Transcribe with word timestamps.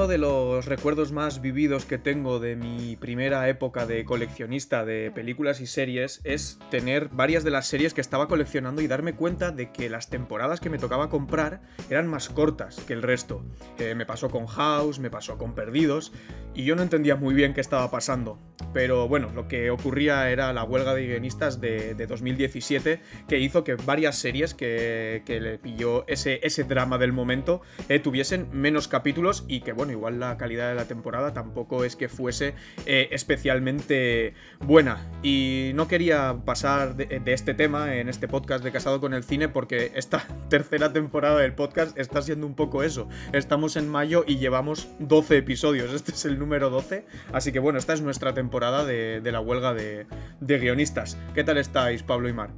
uno 0.00 0.08
de 0.08 0.16
los 0.16 0.64
recuerdos 0.64 1.12
más 1.12 1.42
vividos 1.42 1.84
que 1.84 1.98
tengo 1.98 2.40
de 2.40 2.56
mi 2.56 2.96
primera 2.96 3.46
época 3.50 3.84
de 3.84 4.02
coleccionista 4.06 4.86
de 4.86 5.10
películas 5.10 5.60
y 5.60 5.66
series 5.66 6.22
es 6.24 6.58
tener 6.70 7.10
varias 7.10 7.44
de 7.44 7.50
las 7.50 7.66
series 7.66 7.92
que 7.92 8.00
estaba 8.00 8.26
coleccionando 8.26 8.80
y 8.80 8.86
darme 8.86 9.12
cuenta 9.12 9.50
de 9.50 9.72
que 9.72 9.90
las 9.90 10.08
temporadas 10.08 10.58
que 10.58 10.70
me 10.70 10.78
tocaba 10.78 11.10
comprar 11.10 11.60
eran 11.90 12.06
más 12.06 12.30
cortas 12.30 12.76
que 12.86 12.94
el 12.94 13.02
resto. 13.02 13.44
Eh, 13.78 13.94
me 13.94 14.06
pasó 14.06 14.30
con 14.30 14.46
House, 14.46 15.00
me 15.00 15.10
pasó 15.10 15.36
con 15.36 15.54
Perdidos, 15.54 16.14
y 16.54 16.64
yo 16.64 16.76
no 16.76 16.82
entendía 16.82 17.16
muy 17.16 17.34
bien 17.34 17.52
qué 17.52 17.60
estaba 17.60 17.90
pasando. 17.90 18.38
Pero 18.72 19.06
bueno, 19.06 19.30
lo 19.34 19.48
que 19.48 19.70
ocurría 19.70 20.30
era 20.30 20.52
la 20.52 20.64
huelga 20.64 20.94
de 20.94 21.06
guionistas 21.06 21.60
de, 21.60 21.94
2017 21.94 23.00
que 23.28 23.38
hizo 23.38 23.64
que 23.64 23.74
varias 23.74 24.16
series 24.16 24.54
que, 24.54 25.22
le 25.26 25.58
pilló 25.58 26.06
ese, 26.08 26.40
ese 26.42 26.64
drama 26.64 26.98
del 26.98 27.12
momento 27.12 27.60
eh, 27.88 27.98
tuviesen 27.98 28.48
menos 28.52 28.88
capítulos 28.88 29.44
y 29.46 29.60
que 29.60 29.72
bueno, 29.72 29.89
igual 29.90 30.20
la 30.20 30.36
calidad 30.36 30.68
de 30.68 30.74
la 30.74 30.86
temporada 30.86 31.32
tampoco 31.32 31.84
es 31.84 31.96
que 31.96 32.08
fuese 32.08 32.54
eh, 32.86 33.08
especialmente 33.12 34.34
buena. 34.60 35.06
Y 35.22 35.72
no 35.74 35.88
quería 35.88 36.36
pasar 36.44 36.96
de, 36.96 37.20
este 37.26 37.54
tema 37.54 37.96
en 37.96 38.08
este 38.08 38.28
podcast 38.28 38.64
de 38.64 38.72
Casado 38.72 39.00
con 39.00 39.14
el 39.14 39.24
Cine 39.24 39.48
porque 39.48 39.92
esta 39.94 40.24
tercera 40.48 40.92
temporada 40.92 41.38
del 41.38 41.54
podcast 41.54 41.96
está 41.98 42.22
siendo 42.22 42.46
un 42.46 42.54
poco 42.54 42.82
eso. 42.82 43.08
Estamos 43.32 43.76
en 43.76 43.88
mayo 43.88 44.24
y 44.26 44.38
llevamos 44.38 44.88
12 44.98 45.38
episodios. 45.38 45.92
Este 45.92 46.12
es 46.12 46.24
el 46.24 46.38
número 46.38 46.70
12. 46.70 47.04
Así 47.32 47.52
que 47.52 47.58
bueno, 47.58 47.78
esta 47.78 47.92
es 47.92 48.02
nuestra 48.02 48.34
temporada 48.34 48.84
de, 48.84 49.20
la 49.30 49.40
huelga 49.40 49.74
de, 49.74 50.06
guionistas. 50.40 51.16
¿Qué 51.34 51.44
tal 51.44 51.58
estáis, 51.58 52.02
Pablo 52.02 52.28
y 52.28 52.32
Mar? 52.32 52.50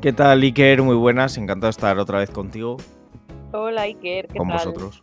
¿Qué 0.00 0.12
tal, 0.12 0.40
Iker? 0.42 0.82
Muy 0.82 0.96
buenas, 0.96 1.36
encantado 1.36 1.68
de 1.68 1.72
estar 1.72 1.98
otra 1.98 2.20
vez 2.20 2.30
contigo. 2.30 2.78
Hola, 3.52 3.82
Iker, 3.82 4.28
¿qué 4.28 4.38
Con 4.38 4.48
tal? 4.48 4.58
vosotros. 4.58 5.02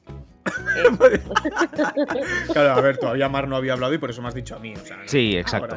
Claro, 2.54 2.72
a 2.72 2.82
ver, 2.82 2.98
todavía 2.98 3.30
Mar 3.30 3.48
no 3.48 3.56
había 3.56 3.74
hablado 3.74 3.94
y 3.94 3.98
por 3.98 4.10
eso 4.10 4.22
me 4.22 4.28
has 4.28 4.36
dicho 4.36 4.56
a 4.56 4.60
mí. 4.60 4.74
sí, 5.06 5.38
exacto. 5.38 5.76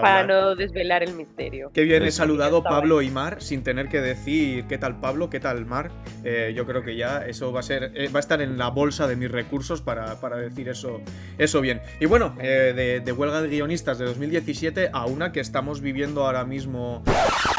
Para 0.00 0.26
no 0.26 0.54
desvelar 0.54 1.02
el 1.02 1.14
misterio. 1.14 1.70
Qué 1.72 1.82
bien 1.82 2.04
he 2.04 2.10
saludado 2.10 2.62
Pablo 2.62 3.02
y 3.02 3.10
Mar 3.10 3.42
sin 3.42 3.62
tener 3.62 3.88
que 3.88 4.00
decir 4.00 4.66
qué 4.66 4.78
tal 4.78 5.00
Pablo, 5.00 5.30
qué 5.30 5.40
tal 5.40 5.66
Mar. 5.66 5.90
Eh, 6.24 6.52
yo 6.54 6.66
creo 6.66 6.82
que 6.82 6.96
ya 6.96 7.26
eso 7.26 7.52
va 7.52 7.60
a 7.60 7.62
ser, 7.62 7.92
eh, 7.94 8.08
va 8.08 8.18
a 8.18 8.20
estar 8.20 8.40
en 8.40 8.58
la 8.58 8.68
bolsa 8.68 9.06
de 9.06 9.16
mis 9.16 9.30
recursos 9.30 9.82
para, 9.82 10.14
decir 10.36 10.68
eso, 10.68 11.00
eso 11.38 11.60
bien. 11.60 11.80
Y 12.00 12.06
bueno, 12.06 12.36
eh, 12.40 13.00
de, 13.04 13.12
huelga 13.12 13.42
de 13.42 13.48
guionistas 13.48 13.98
de 13.98 14.06
2017 14.06 14.90
a 14.92 15.06
una 15.06 15.32
que 15.32 15.40
estamos 15.40 15.80
viviendo 15.80 16.26
ahora 16.26 16.44
mismo. 16.44 17.02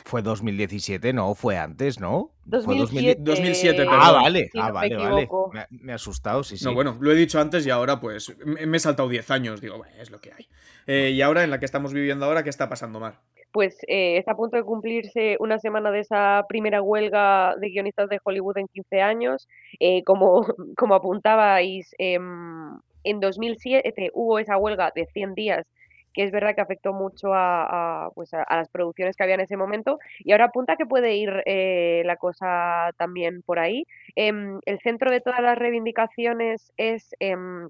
Fue 0.10 0.24
2017, 0.24 1.14
no, 1.14 1.36
fue 1.36 1.56
antes, 1.56 2.00
¿no? 2.00 2.32
2007. 2.46 3.22
2007 3.24 3.86
ah, 3.88 4.12
vale, 4.12 4.50
ah, 4.56 4.72
vale, 4.72 4.98
vale. 4.98 5.30
Me, 5.70 5.92
ha 5.92 5.96
asustado, 5.96 6.44
sí, 6.44 6.58
sí. 6.58 6.66
No, 6.66 6.74
bueno, 6.74 6.98
lo 7.00 7.12
he 7.12 7.16
dicho 7.16 7.40
antes 7.40 7.64
y 7.68 7.70
ahora 7.70 8.00
pues 8.00 8.36
me 8.44 8.76
he 8.76 8.80
saltado 8.80 9.08
10 9.08 9.30
años. 9.30 9.62
Digo, 9.62 9.78
bueno, 9.78 9.94
es 10.00 10.10
lo 10.10 10.20
que 10.20 10.34
hay. 10.34 10.48
Eh, 10.88 11.12
y 11.12 11.22
ahora, 11.22 11.44
en 11.44 11.52
la 11.52 11.60
que 11.60 11.66
estamos 11.66 11.94
viviendo 11.94 12.26
ahora, 12.26 12.42
¿qué 12.42 12.50
está 12.50 12.68
pasando, 12.68 13.00
Mar? 13.00 13.20
Pues 13.52 13.78
eh, 13.88 14.18
está 14.18 14.32
a 14.32 14.36
punto 14.36 14.58
de 14.58 14.64
cumplirse 14.64 15.38
una 15.40 15.60
semana 15.60 15.92
de 15.92 16.00
esa 16.00 16.44
primera 16.50 16.82
huelga 16.82 17.56
de 17.58 17.70
guionistas 17.70 18.10
de 18.10 18.20
Hollywood 18.24 18.58
en 18.58 18.68
15 18.68 19.02
años. 19.04 19.48
Eh, 19.80 20.04
como, 20.06 20.44
como 20.76 20.96
apuntabais, 20.96 21.94
em, 22.00 22.80
en 23.04 23.20
2007 23.20 24.10
hubo 24.16 24.40
esa 24.40 24.58
huelga 24.58 24.92
de 24.96 25.06
100 25.06 25.36
días 25.36 25.68
que 26.14 26.24
es 26.24 26.32
verdad 26.32 26.56
que 26.56 26.62
afectó 26.62 26.94
mucho 26.94 27.34
a, 27.34 28.12
pues 28.16 28.34
a, 28.34 28.46
las 28.50 28.70
producciones 28.70 29.16
que 29.16 29.24
había 29.24 29.36
en 29.36 29.42
ese 29.42 29.58
momento 29.58 30.00
y 30.20 30.32
ahora 30.32 30.46
apunta 30.46 30.76
que 30.76 30.86
puede 30.86 31.16
ir 31.16 31.44
eh, 31.46 32.04
la 32.06 32.18
cosa 32.18 32.92
también 32.98 33.42
por 33.44 33.60
ahí. 33.60 33.86
Em, 34.16 34.60
el 34.66 34.80
centro 34.80 35.12
de 35.12 35.22
todas 35.22 35.42
las 35.42 35.58
reivindicaciones 35.58 36.72
es 36.78 37.16
em, 37.20 37.70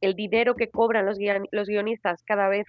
el 0.00 0.14
dinero 0.14 0.54
que 0.54 0.68
cobran 0.70 1.06
los, 1.06 1.18
los 1.50 1.68
guionistas 1.68 2.22
cada 2.24 2.48
vez 2.48 2.66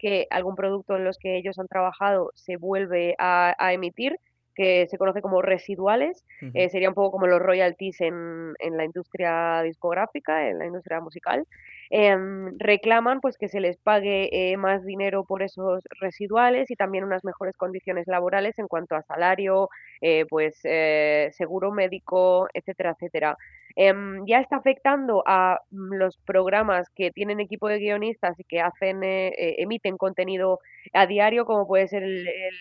que 0.00 0.26
algún 0.30 0.56
producto 0.56 0.96
en 0.96 1.04
los 1.04 1.18
que 1.18 1.36
ellos 1.36 1.58
han 1.58 1.68
trabajado 1.68 2.32
se 2.34 2.56
vuelve 2.56 3.14
a, 3.18 3.54
emitir 3.72 4.18
que 4.54 4.86
se 4.88 4.98
conoce 4.98 5.22
como 5.22 5.42
residuales, 5.42 6.24
eh, 6.54 6.68
sería 6.70 6.88
un 6.88 6.94
poco 6.94 7.12
como 7.12 7.26
los 7.26 7.40
royalties 7.40 8.00
en, 8.00 8.54
en, 8.58 8.76
la 8.76 8.84
industria 8.84 9.62
discográfica, 9.62 10.48
en 10.48 10.58
la 10.58 10.66
industria 10.66 11.00
musical. 11.00 11.46
Em, 11.92 12.56
reclaman 12.58 13.20
pues 13.20 13.36
que 13.36 13.48
se 13.48 13.58
les 13.58 13.76
pague 13.76 14.28
eh, 14.32 14.56
más 14.56 14.84
dinero 14.84 15.24
por 15.24 15.42
esos 15.42 15.82
residuales 16.00 16.70
y 16.70 16.76
también 16.76 17.02
unas 17.02 17.24
mejores 17.24 17.56
condiciones 17.56 18.06
laborales 18.06 18.56
en 18.60 18.68
cuanto 18.68 18.94
a 18.94 19.02
salario, 19.02 19.68
eh, 20.00 20.24
pues 20.28 20.60
eh, 20.62 21.30
seguro 21.32 21.72
médico, 21.72 22.48
etcétera, 22.54 22.92
etcétera. 22.92 23.36
Em, 23.74 24.24
ya 24.24 24.38
está 24.38 24.56
afectando 24.56 25.24
a 25.26 25.60
mm, 25.72 25.94
los 25.94 26.16
programas 26.18 26.88
que 26.90 27.10
tienen 27.10 27.40
equipo 27.40 27.66
de 27.68 27.80
guionistas 27.80 28.38
y 28.38 28.44
que 28.44 28.60
hacen 28.60 29.00
emiten 29.02 29.96
contenido 29.96 30.60
a 30.92 31.06
diario, 31.06 31.44
como 31.44 31.66
puede 31.66 31.88
ser 31.88 32.04
el, 32.04 32.28
el 32.28 32.54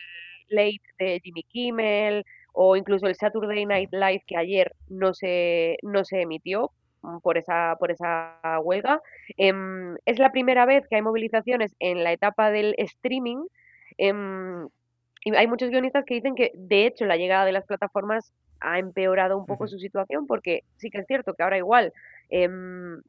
Late 0.49 0.81
de 0.97 1.19
Jimmy 1.23 1.43
Kimmel 1.43 2.25
o 2.53 2.75
incluso 2.75 3.07
el 3.07 3.15
Saturday 3.15 3.65
Night 3.65 3.89
Live 3.91 4.23
que 4.27 4.37
ayer 4.37 4.73
no 4.89 5.13
se, 5.13 5.77
no 5.83 6.03
se 6.03 6.21
emitió 6.21 6.71
Mm, 7.01 7.19
por 7.19 7.37
esa, 7.37 7.75
por 7.79 7.91
esa 7.91 8.39
huelga. 8.61 9.01
Em, 9.37 9.95
es 10.05 10.19
la 10.19 10.31
primera 10.31 10.65
vez 10.65 10.85
que 10.87 10.95
hay 10.97 11.01
movilizaciones 11.01 11.75
en 11.79 12.03
la 12.03 12.11
etapa 12.11 12.51
del 12.51 12.75
streaming. 12.77 13.45
Em, 13.97 14.67
y 15.25 15.35
hay 15.35 15.47
muchos 15.47 15.69
guionistas 15.69 16.05
que 16.05 16.15
dicen 16.15 16.35
que, 16.35 16.51
de 16.55 16.85
hecho, 16.87 17.05
la 17.05 17.17
llegada 17.17 17.45
de 17.45 17.51
las 17.53 17.65
plataformas 17.65 18.33
ha 18.61 18.79
empeorado 18.79 19.37
un 19.37 19.45
poco 19.45 19.67
su 19.67 19.79
situación, 19.79 20.27
porque 20.27 20.63
sí 20.77 20.89
que 20.89 20.99
es 20.99 21.07
cierto 21.07 21.33
que 21.33 21.43
ahora 21.43 21.57
igual 21.57 21.93
em, 22.29 23.01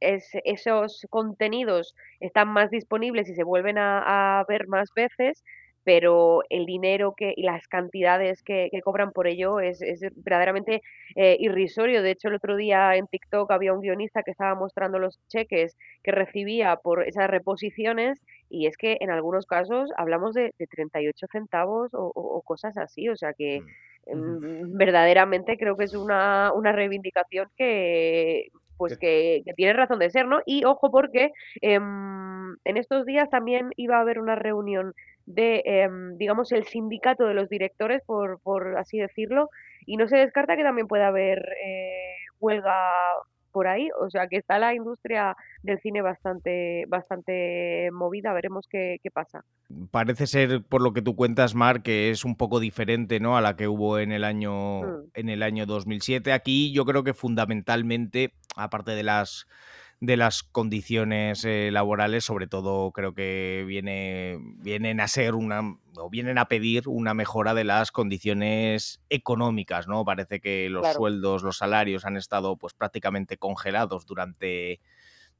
esos 0.00 1.06
contenidos 1.10 1.94
están 2.20 2.48
más 2.48 2.70
disponibles 2.70 3.28
y 3.28 3.34
se 3.34 3.44
vuelven 3.44 3.78
a, 3.78 4.40
a 4.40 4.44
ver 4.48 4.66
más 4.68 4.90
veces, 4.94 5.44
pero 5.84 6.42
el 6.50 6.66
dinero 6.66 7.14
que, 7.16 7.32
y 7.36 7.42
las 7.42 7.66
cantidades 7.68 8.42
que, 8.42 8.70
cobran 8.84 9.12
por 9.12 9.26
ello 9.26 9.60
es, 9.60 9.80
verdaderamente 10.16 10.82
eh, 11.16 11.36
irrisorio. 11.40 12.02
De 12.02 12.10
hecho, 12.12 12.28
el 12.28 12.34
otro 12.34 12.56
día 12.56 12.96
en 12.96 13.06
TikTok 13.06 13.50
había 13.50 13.72
un 13.72 13.80
guionista 13.80 14.22
que 14.22 14.30
estaba 14.30 14.54
mostrando 14.54 14.98
los 14.98 15.18
cheques 15.28 15.76
que 16.02 16.12
recibía 16.12 16.76
por 16.76 17.06
esas 17.06 17.30
reposiciones 17.30 18.20
y 18.48 18.66
es 18.66 18.76
que 18.76 18.98
en 19.00 19.10
algunos 19.10 19.46
casos 19.46 19.90
hablamos 19.96 20.34
de, 20.34 20.52
de 20.58 20.66
38 20.66 21.26
centavos 21.30 21.90
o, 21.92 22.42
cosas 22.44 22.76
así. 22.76 23.08
O 23.08 23.16
sea 23.16 23.32
que 23.32 23.60
mm. 24.06 24.76
verdaderamente 24.76 25.56
creo 25.56 25.76
que 25.76 25.84
es 25.84 25.94
una, 25.94 26.52
una 26.52 26.72
reivindicación 26.72 27.48
que 27.56 28.48
pues 28.80 28.96
que, 28.96 29.42
tiene 29.56 29.74
razón 29.74 29.98
de 29.98 30.08
ser, 30.08 30.26
¿no? 30.26 30.40
Y 30.46 30.64
ojo 30.64 30.90
porque 30.90 31.32
em, 31.60 32.56
en 32.64 32.76
estos 32.78 33.04
días 33.04 33.28
también 33.28 33.68
iba 33.76 33.98
a 33.98 34.00
haber 34.00 34.18
una 34.18 34.36
reunión 34.36 34.94
de, 35.34 35.62
em, 35.64 36.16
digamos, 36.16 36.52
el 36.52 36.64
sindicato 36.64 37.26
de 37.26 37.34
los 37.34 37.48
directores, 37.48 38.02
por, 38.04 38.40
por 38.40 38.76
así 38.78 38.98
decirlo, 38.98 39.50
y 39.86 39.96
no 39.96 40.08
se 40.08 40.16
descarta 40.16 40.56
que 40.56 40.62
también 40.62 40.88
pueda 40.88 41.08
haber 41.08 41.38
eh, 41.64 42.14
huelga 42.38 42.74
por 43.52 43.66
ahí, 43.66 43.88
o 44.00 44.08
sea 44.10 44.28
que 44.28 44.36
está 44.36 44.58
la 44.58 44.74
industria 44.74 45.36
del 45.62 45.80
cine 45.80 46.02
bastante, 46.02 46.84
bastante 46.86 47.90
movida, 47.92 48.32
veremos 48.32 48.66
qué, 48.70 48.98
qué, 49.02 49.10
pasa. 49.10 49.44
Parece 49.90 50.26
ser, 50.28 50.62
por 50.62 50.82
lo 50.82 50.92
que 50.92 51.02
tú 51.02 51.16
cuentas, 51.16 51.56
Mar, 51.56 51.82
que 51.82 52.10
es 52.10 52.24
un 52.24 52.36
poco 52.36 52.60
diferente 52.60 53.18
¿no? 53.18 53.36
a 53.36 53.40
la 53.40 53.56
que 53.56 53.66
hubo 53.66 53.98
en 53.98 54.12
el 54.12 54.22
año, 54.22 54.82
mm. 54.82 55.10
en 55.14 55.28
el 55.28 55.42
año 55.42 55.66
2007. 55.66 56.32
Aquí 56.32 56.72
yo 56.72 56.84
creo 56.84 57.02
que 57.02 57.12
fundamentalmente, 57.12 58.34
aparte 58.56 58.92
de 58.92 59.02
las 59.02 59.48
de 60.00 60.16
las 60.16 60.42
condiciones 60.42 61.44
eh, 61.44 61.68
laborales, 61.70 62.24
sobre 62.24 62.46
todo 62.46 62.90
creo 62.90 63.12
que 63.12 63.64
viene, 63.66 64.38
vienen 64.56 64.98
a 64.98 65.08
ser 65.08 65.34
una 65.34 65.76
o 65.96 66.08
vienen 66.08 66.38
a 66.38 66.46
pedir 66.46 66.88
una 66.88 67.12
mejora 67.12 67.52
de 67.52 67.64
las 67.64 67.92
condiciones 67.92 69.02
económicas, 69.10 69.88
¿no? 69.88 70.04
Parece 70.04 70.40
que 70.40 70.70
los 70.70 70.94
sueldos, 70.94 71.42
los 71.42 71.58
salarios 71.58 72.06
han 72.06 72.16
estado 72.16 72.56
pues 72.56 72.72
prácticamente 72.72 73.36
congelados 73.36 74.06
durante 74.06 74.80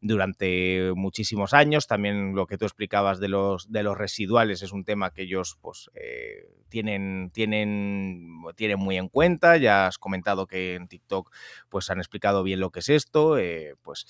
durante 0.03 0.93
muchísimos 0.95 1.53
años. 1.53 1.87
También 1.87 2.35
lo 2.35 2.47
que 2.47 2.57
tú 2.57 2.65
explicabas 2.65 3.21
de 3.21 3.29
los, 3.29 3.71
de 3.71 3.83
los 3.83 3.97
residuales 3.97 4.63
es 4.63 4.73
un 4.73 4.85
tema 4.85 5.13
que 5.13 5.23
ellos 5.23 5.59
pues, 5.61 5.91
eh, 5.95 6.49
tienen, 6.69 7.31
tienen, 7.33 8.41
tienen 8.57 8.79
muy 8.79 8.97
en 8.97 9.09
cuenta. 9.09 9.57
Ya 9.59 9.87
has 9.87 9.99
comentado 9.99 10.47
que 10.47 10.75
en 10.75 10.89
TikTok 10.89 11.31
pues, 11.69 11.91
han 11.91 11.99
explicado 11.99 12.43
bien 12.43 12.61
lo 12.61 12.71
que 12.71 12.81
es 12.81 12.89
esto. 12.89 13.39
Eh, 13.39 13.75
pues 13.83 14.07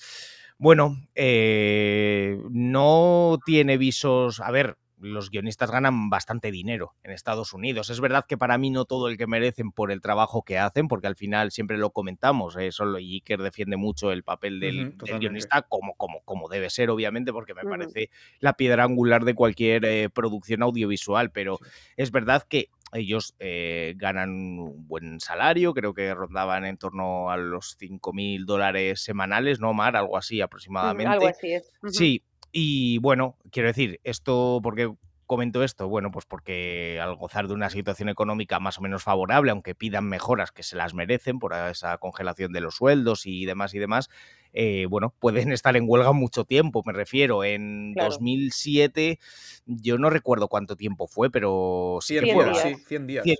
bueno, 0.61 0.95
eh, 1.15 2.37
no 2.51 3.39
tiene 3.43 3.77
visos. 3.77 4.39
A 4.41 4.51
ver, 4.51 4.77
los 5.01 5.29
guionistas 5.29 5.71
ganan 5.71 6.09
bastante 6.09 6.51
dinero 6.51 6.93
en 7.03 7.11
Estados 7.11 7.53
Unidos. 7.53 7.89
Es 7.89 7.99
verdad 7.99 8.25
que 8.27 8.37
para 8.37 8.57
mí 8.57 8.69
no 8.69 8.85
todo 8.85 9.07
el 9.07 9.17
que 9.17 9.27
merecen 9.27 9.71
por 9.71 9.91
el 9.91 10.01
trabajo 10.01 10.43
que 10.43 10.59
hacen, 10.59 10.87
porque 10.87 11.07
al 11.07 11.15
final 11.15 11.51
siempre 11.51 11.77
lo 11.77 11.91
comentamos, 11.91 12.55
¿eh? 12.57 12.71
solo 12.71 12.97
Iker 12.97 13.41
defiende 13.41 13.77
mucho 13.77 14.11
el 14.11 14.23
papel 14.23 14.59
del, 14.59 14.95
guionista 15.19 15.63
como, 15.63 15.95
como, 15.95 16.21
como 16.21 16.47
debe 16.49 16.69
ser, 16.69 16.89
obviamente, 16.89 17.33
porque 17.33 17.53
me 17.53 17.63
parece 17.63 18.09
la 18.39 18.53
piedra 18.53 18.83
angular 18.83 19.25
de 19.25 19.33
cualquier 19.33 19.85
eh, 19.85 20.09
producción 20.09 20.63
audiovisual, 20.63 21.31
pero 21.31 21.59
es 21.97 22.11
verdad 22.11 22.43
que 22.47 22.69
ellos 22.93 23.35
eh, 23.39 23.93
ganan 23.97 24.31
un 24.59 24.87
buen 24.87 25.19
salario, 25.19 25.73
creo 25.73 25.93
que 25.93 26.13
rondaban 26.13 26.65
en 26.65 26.77
torno 26.77 27.31
a 27.31 27.37
los 27.37 27.77
5.000 27.79 28.45
dólares 28.45 29.01
semanales, 29.01 29.59
¿no, 29.59 29.73
Mar? 29.73 29.95
Algo 29.95 30.17
así 30.17 30.41
aproximadamente. 30.41 31.11
algo 31.11 31.27
así 31.27 31.53
es. 31.53 31.71
Sí, 31.87 32.23
y 32.51 32.97
bueno, 32.99 33.37
quiero 33.51 33.69
decir, 33.69 33.99
esto 34.03 34.59
porque 34.63 34.91
comento 35.31 35.63
esto? 35.63 35.87
Bueno, 35.87 36.11
pues 36.11 36.25
porque 36.25 36.99
al 37.01 37.15
gozar 37.15 37.47
de 37.47 37.53
una 37.53 37.69
situación 37.69 38.09
económica 38.09 38.59
más 38.59 38.79
o 38.79 38.81
menos 38.81 39.03
favorable, 39.03 39.51
aunque 39.51 39.73
pidan 39.73 40.03
mejoras 40.03 40.51
que 40.51 40.61
se 40.61 40.75
las 40.75 40.93
merecen 40.93 41.39
por 41.39 41.53
esa 41.53 41.97
congelación 41.99 42.51
de 42.51 42.59
los 42.59 42.75
sueldos 42.75 43.25
y 43.25 43.45
demás 43.45 43.73
y 43.73 43.79
demás, 43.79 44.09
eh, 44.51 44.87
bueno, 44.89 45.13
pueden 45.19 45.53
estar 45.53 45.77
en 45.77 45.85
huelga 45.87 46.11
mucho 46.11 46.43
tiempo, 46.43 46.83
me 46.85 46.91
refiero. 46.91 47.45
En 47.45 47.93
2007, 47.93 49.19
yo 49.65 49.97
no 49.97 50.09
recuerdo 50.09 50.49
cuánto 50.49 50.75
tiempo 50.75 51.07
fue, 51.07 51.29
pero... 51.29 51.99
100, 52.01 52.25
días. 52.25 52.61
Sí, 52.61 52.75
100 52.87 53.07
días. 53.07 53.23
100 53.23 53.37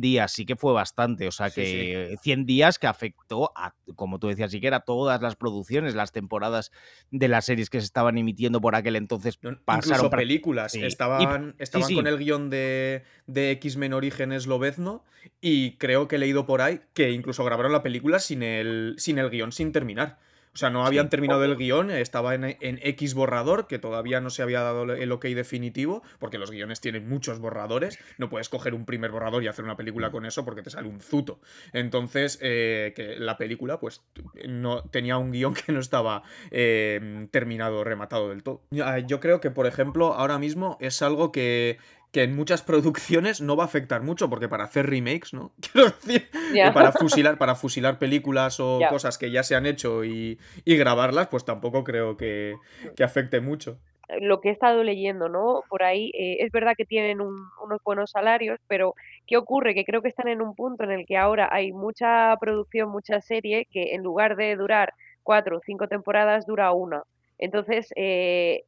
días, 0.00 0.32
sí 0.32 0.46
que 0.46 0.56
fue 0.56 0.72
bastante. 0.72 1.28
O 1.28 1.32
sea 1.32 1.50
que 1.50 2.16
100 2.22 2.46
días 2.46 2.78
que 2.78 2.86
afectó 2.86 3.52
a, 3.54 3.74
como 3.94 4.18
tú 4.18 4.28
decías, 4.28 4.50
sí 4.50 4.60
que 4.60 4.66
era 4.66 4.80
todas 4.80 5.20
las 5.20 5.36
producciones, 5.36 5.94
las 5.94 6.12
temporadas 6.12 6.72
de 7.10 7.28
las 7.28 7.44
series 7.44 7.70
que 7.70 7.80
se 7.80 7.86
estaban 7.86 8.18
emitiendo 8.18 8.60
por 8.60 8.74
aquel 8.74 8.96
entonces. 8.96 9.38
pasaron 9.64 10.10
películas. 10.10 10.74
Estaban, 10.74 11.54
estaban 11.58 11.94
con 11.94 12.06
el 12.06 12.18
guion 12.18 12.50
de, 12.50 13.04
de 13.26 13.50
X-Men 13.52 13.92
Orígenes 13.92 14.46
Lobezno 14.46 15.04
y 15.40 15.72
creo 15.72 16.08
que 16.08 16.16
he 16.16 16.18
leído 16.18 16.46
por 16.46 16.62
ahí 16.62 16.80
que 16.94 17.10
incluso 17.10 17.44
grabaron 17.44 17.72
la 17.72 17.82
película 17.82 18.18
sin 18.18 18.42
el, 18.42 18.94
sin 18.98 19.18
el 19.18 19.30
guion, 19.30 19.52
sin 19.52 19.72
terminar. 19.72 20.18
O 20.56 20.58
sea, 20.58 20.70
no 20.70 20.86
habían 20.86 21.10
terminado 21.10 21.44
el 21.44 21.54
guion, 21.54 21.90
estaba 21.90 22.34
en, 22.34 22.56
X 22.60 23.12
borrador, 23.12 23.66
que 23.66 23.78
todavía 23.78 24.22
no 24.22 24.30
se 24.30 24.40
había 24.40 24.62
dado 24.62 24.84
el 24.84 25.12
ok 25.12 25.26
definitivo, 25.26 26.02
porque 26.18 26.38
los 26.38 26.50
guiones 26.50 26.80
tienen 26.80 27.06
muchos 27.06 27.40
borradores. 27.40 27.98
No 28.16 28.30
puedes 28.30 28.48
coger 28.48 28.72
un 28.72 28.86
primer 28.86 29.10
borrador 29.10 29.44
y 29.44 29.48
hacer 29.48 29.66
una 29.66 29.76
película 29.76 30.10
con 30.10 30.24
eso 30.24 30.46
porque 30.46 30.62
te 30.62 30.70
sale 30.70 30.88
un 30.88 31.02
zuto. 31.02 31.40
Entonces, 31.74 32.38
eh, 32.40 32.94
que 32.96 33.16
la 33.16 33.36
película, 33.36 33.78
pues, 33.80 34.02
no 34.48 34.82
tenía 34.84 35.18
un 35.18 35.30
guion 35.30 35.52
que 35.52 35.72
no 35.72 35.78
estaba 35.80 36.22
eh, 36.50 37.28
terminado, 37.30 37.84
rematado 37.84 38.30
del 38.30 38.42
todo. 38.42 38.62
Yo 38.70 39.20
creo 39.20 39.42
que, 39.42 39.50
por 39.50 39.66
ejemplo, 39.66 40.14
ahora 40.14 40.38
mismo 40.38 40.78
es 40.80 41.02
algo 41.02 41.32
que 41.32 41.76
que 42.12 42.22
en 42.22 42.34
muchas 42.34 42.62
producciones 42.62 43.40
no 43.40 43.56
va 43.56 43.64
a 43.64 43.66
afectar 43.66 44.02
mucho, 44.02 44.30
porque 44.30 44.48
para 44.48 44.64
hacer 44.64 44.88
remakes, 44.88 45.32
¿no? 45.32 45.52
Quiero 45.60 45.90
decir, 45.90 46.28
para 46.72 46.92
fusilar, 46.92 47.38
para 47.38 47.54
fusilar 47.54 47.98
películas 47.98 48.60
o 48.60 48.80
cosas 48.88 49.18
que 49.18 49.30
ya 49.30 49.42
se 49.42 49.54
han 49.54 49.66
hecho 49.66 50.04
y, 50.04 50.38
grabarlas, 50.64 51.28
pues 51.28 51.44
tampoco 51.44 51.84
creo 51.84 52.16
que, 52.16 52.56
afecte 53.02 53.40
mucho. 53.40 53.78
Lo 54.20 54.40
que 54.40 54.50
he 54.50 54.52
estado 54.52 54.84
leyendo, 54.84 55.28
¿no? 55.28 55.64
Por 55.68 55.82
ahí, 55.82 56.12
eh, 56.14 56.36
es 56.40 56.52
verdad 56.52 56.74
que 56.76 56.84
tienen 56.84 57.20
unos 57.20 57.82
buenos 57.84 58.12
salarios, 58.12 58.60
pero 58.68 58.94
¿qué 59.26 59.36
ocurre? 59.36 59.74
Que 59.74 59.84
creo 59.84 60.00
que 60.00 60.08
están 60.08 60.28
en 60.28 60.40
un 60.40 60.54
punto 60.54 60.84
en 60.84 60.92
el 60.92 61.06
que 61.06 61.16
ahora 61.16 61.48
hay 61.50 61.72
mucha 61.72 62.36
producción, 62.40 62.88
mucha 62.88 63.20
serie, 63.20 63.66
que 63.70 63.94
en 63.94 64.04
lugar 64.04 64.36
de 64.36 64.54
durar 64.54 64.94
cuatro 65.24 65.58
o 65.58 65.60
cinco 65.60 65.88
temporadas, 65.88 66.46
dura 66.46 66.70
una. 66.72 67.02
Entonces, 67.38 67.92
eh, 67.96 68.64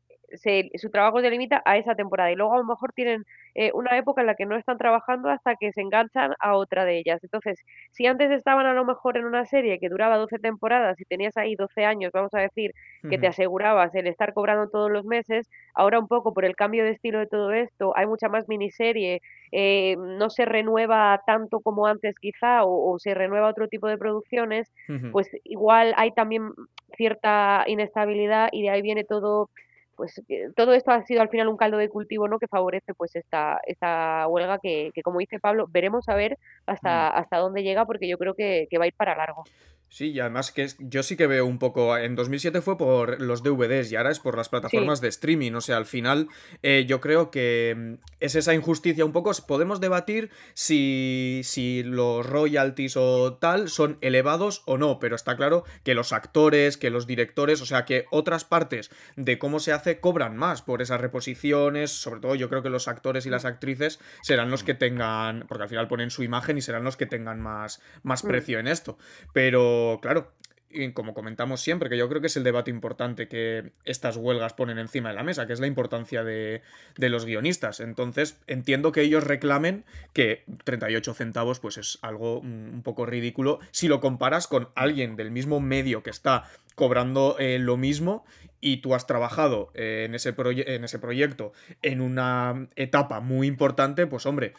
su 0.74 0.90
trabajo 0.90 1.20
se 1.20 1.30
limita 1.30 1.62
a 1.64 1.76
esa 1.76 1.94
temporada 1.94 2.30
y 2.30 2.36
luego 2.36 2.54
a 2.54 2.58
lo 2.58 2.64
mejor 2.64 2.92
tienen 2.92 3.24
eh, 3.54 3.70
una 3.74 3.96
época 3.96 4.20
en 4.20 4.26
la 4.26 4.34
que 4.34 4.46
no 4.46 4.56
están 4.56 4.78
trabajando 4.78 5.30
hasta 5.30 5.56
que 5.56 5.72
se 5.72 5.80
enganchan 5.80 6.34
a 6.38 6.54
otra 6.54 6.84
de 6.84 6.98
ellas. 6.98 7.22
Entonces, 7.24 7.58
si 7.92 8.06
antes 8.06 8.30
estaban 8.30 8.66
a 8.66 8.74
lo 8.74 8.84
mejor 8.84 9.16
en 9.16 9.24
una 9.24 9.46
serie 9.46 9.78
que 9.78 9.88
duraba 9.88 10.16
12 10.16 10.38
temporadas 10.38 11.00
y 11.00 11.04
tenías 11.04 11.36
ahí 11.36 11.54
12 11.54 11.84
años, 11.84 12.12
vamos 12.12 12.34
a 12.34 12.40
decir, 12.40 12.72
que 13.08 13.18
te 13.18 13.26
asegurabas 13.26 13.94
el 13.94 14.06
estar 14.06 14.34
cobrando 14.34 14.68
todos 14.68 14.90
los 14.90 15.04
meses, 15.04 15.48
ahora 15.74 15.98
un 15.98 16.08
poco 16.08 16.34
por 16.34 16.44
el 16.44 16.56
cambio 16.56 16.84
de 16.84 16.90
estilo 16.90 17.18
de 17.18 17.26
todo 17.26 17.52
esto, 17.52 17.96
hay 17.96 18.06
mucha 18.06 18.28
más 18.28 18.48
miniserie, 18.48 19.22
eh, 19.52 19.96
no 19.98 20.30
se 20.30 20.44
renueva 20.44 21.22
tanto 21.26 21.60
como 21.60 21.86
antes 21.86 22.16
quizá 22.18 22.64
o, 22.64 22.98
se 22.98 23.14
renueva 23.14 23.48
otro 23.48 23.68
tipo 23.68 23.86
de 23.86 23.98
producciones, 23.98 24.72
pues 25.12 25.30
igual 25.44 25.94
hay 25.96 26.12
también 26.12 26.50
cierta 26.96 27.64
inestabilidad 27.66 28.48
y 28.52 28.62
de 28.62 28.70
ahí 28.70 28.82
viene 28.82 29.04
todo 29.04 29.50
pues 29.98 30.22
todo 30.54 30.72
esto 30.74 30.92
ha 30.92 31.04
sido 31.04 31.20
al 31.20 31.28
final 31.28 31.48
un 31.48 31.56
caldo 31.56 31.76
de 31.76 31.88
cultivo 31.88 32.28
no 32.28 32.38
que 32.38 32.46
favorece 32.46 32.94
pues 32.94 33.16
esta 33.16 33.60
esta 33.66 34.28
huelga 34.28 34.60
que, 34.62 34.92
que 34.94 35.02
como 35.02 35.18
dice 35.18 35.40
Pablo 35.40 35.66
veremos 35.68 36.08
a 36.08 36.14
ver 36.14 36.38
hasta 36.66 37.10
mm. 37.10 37.18
hasta 37.18 37.38
dónde 37.38 37.64
llega 37.64 37.84
porque 37.84 38.08
yo 38.08 38.16
creo 38.16 38.34
que, 38.34 38.68
que 38.70 38.78
va 38.78 38.84
a 38.84 38.86
ir 38.86 38.94
para 38.94 39.16
largo 39.16 39.42
Sí, 39.90 40.10
y 40.10 40.20
además 40.20 40.52
que 40.52 40.68
yo 40.80 41.02
sí 41.02 41.16
que 41.16 41.26
veo 41.26 41.46
un 41.46 41.58
poco. 41.58 41.96
En 41.96 42.14
2007 42.14 42.60
fue 42.60 42.76
por 42.76 43.22
los 43.22 43.42
DVDs 43.42 43.90
y 43.90 43.96
ahora 43.96 44.10
es 44.10 44.20
por 44.20 44.36
las 44.36 44.50
plataformas 44.50 45.00
de 45.00 45.08
streaming. 45.08 45.52
O 45.52 45.62
sea, 45.62 45.78
al 45.78 45.86
final 45.86 46.28
eh, 46.62 46.84
yo 46.86 47.00
creo 47.00 47.30
que 47.30 47.74
mm, 47.76 47.94
es 48.20 48.34
esa 48.34 48.54
injusticia 48.54 49.06
un 49.06 49.12
poco. 49.12 49.32
Podemos 49.46 49.80
debatir 49.80 50.30
si, 50.52 51.40
si 51.42 51.82
los 51.82 52.26
royalties 52.26 52.98
o 52.98 53.38
tal 53.38 53.70
son 53.70 53.96
elevados 54.02 54.62
o 54.66 54.76
no, 54.76 54.98
pero 54.98 55.16
está 55.16 55.36
claro 55.36 55.64
que 55.84 55.94
los 55.94 56.12
actores, 56.12 56.76
que 56.76 56.90
los 56.90 57.06
directores, 57.06 57.62
o 57.62 57.66
sea, 57.66 57.86
que 57.86 58.04
otras 58.10 58.44
partes 58.44 58.90
de 59.16 59.38
cómo 59.38 59.58
se 59.58 59.72
hace 59.72 59.87
cobran 60.00 60.36
más 60.36 60.62
por 60.62 60.82
esas 60.82 61.00
reposiciones. 61.00 61.90
Sobre 61.90 62.20
todo 62.20 62.34
yo 62.34 62.48
creo 62.48 62.62
que 62.62 62.70
los 62.70 62.88
actores 62.88 63.26
y 63.26 63.30
las 63.30 63.44
actrices 63.44 63.98
serán 64.22 64.50
los 64.50 64.62
que 64.62 64.74
tengan, 64.74 65.46
porque 65.48 65.62
al 65.64 65.68
final 65.68 65.88
ponen 65.88 66.10
su 66.10 66.22
imagen 66.22 66.58
y 66.58 66.60
serán 66.60 66.84
los 66.84 66.96
que 66.96 67.06
tengan 67.06 67.40
más, 67.40 67.80
más 68.02 68.24
mm. 68.24 68.28
precio 68.28 68.58
en 68.58 68.68
esto. 68.68 68.98
Pero 69.32 69.98
claro, 70.02 70.32
y 70.70 70.92
como 70.92 71.14
comentamos 71.14 71.60
siempre, 71.60 71.88
que 71.88 71.96
yo 71.96 72.08
creo 72.08 72.20
que 72.20 72.26
es 72.26 72.36
el 72.36 72.44
debate 72.44 72.70
importante 72.70 73.28
que 73.28 73.72
estas 73.84 74.16
huelgas 74.16 74.52
ponen 74.52 74.78
encima 74.78 75.10
de 75.10 75.14
la 75.14 75.22
mesa, 75.22 75.46
que 75.46 75.52
es 75.52 75.60
la 75.60 75.66
importancia 75.66 76.24
de, 76.24 76.62
los 76.96 77.24
guionistas. 77.24 77.80
Entonces, 77.80 78.40
entiendo 78.46 78.92
que 78.92 79.02
ellos 79.02 79.24
reclamen 79.24 79.84
que 80.12 80.44
38 80.64 81.14
centavos, 81.14 81.60
pues 81.60 81.78
es 81.78 81.98
algo 82.02 82.40
un 82.40 82.82
poco 82.84 83.06
ridículo 83.06 83.60
si 83.70 83.88
lo 83.88 84.00
comparas 84.00 84.46
con 84.46 84.68
alguien 84.74 85.16
del 85.16 85.30
mismo 85.30 85.60
medio 85.60 86.02
que 86.02 86.10
está 86.10 86.44
cobrando 86.74 87.36
eh, 87.38 87.58
lo 87.58 87.76
mismo 87.76 88.24
y 88.60 88.78
tú 88.78 88.94
has 88.94 89.06
trabajado 89.06 89.70
eh, 89.74 90.04
en, 90.06 90.14
ese 90.14 90.34
en 90.36 90.84
ese 90.84 90.98
proyecto 90.98 91.52
en 91.82 92.00
una 92.00 92.68
etapa 92.76 93.20
muy 93.20 93.46
importante, 93.46 94.06
pues 94.06 94.26
hombre, 94.26 94.54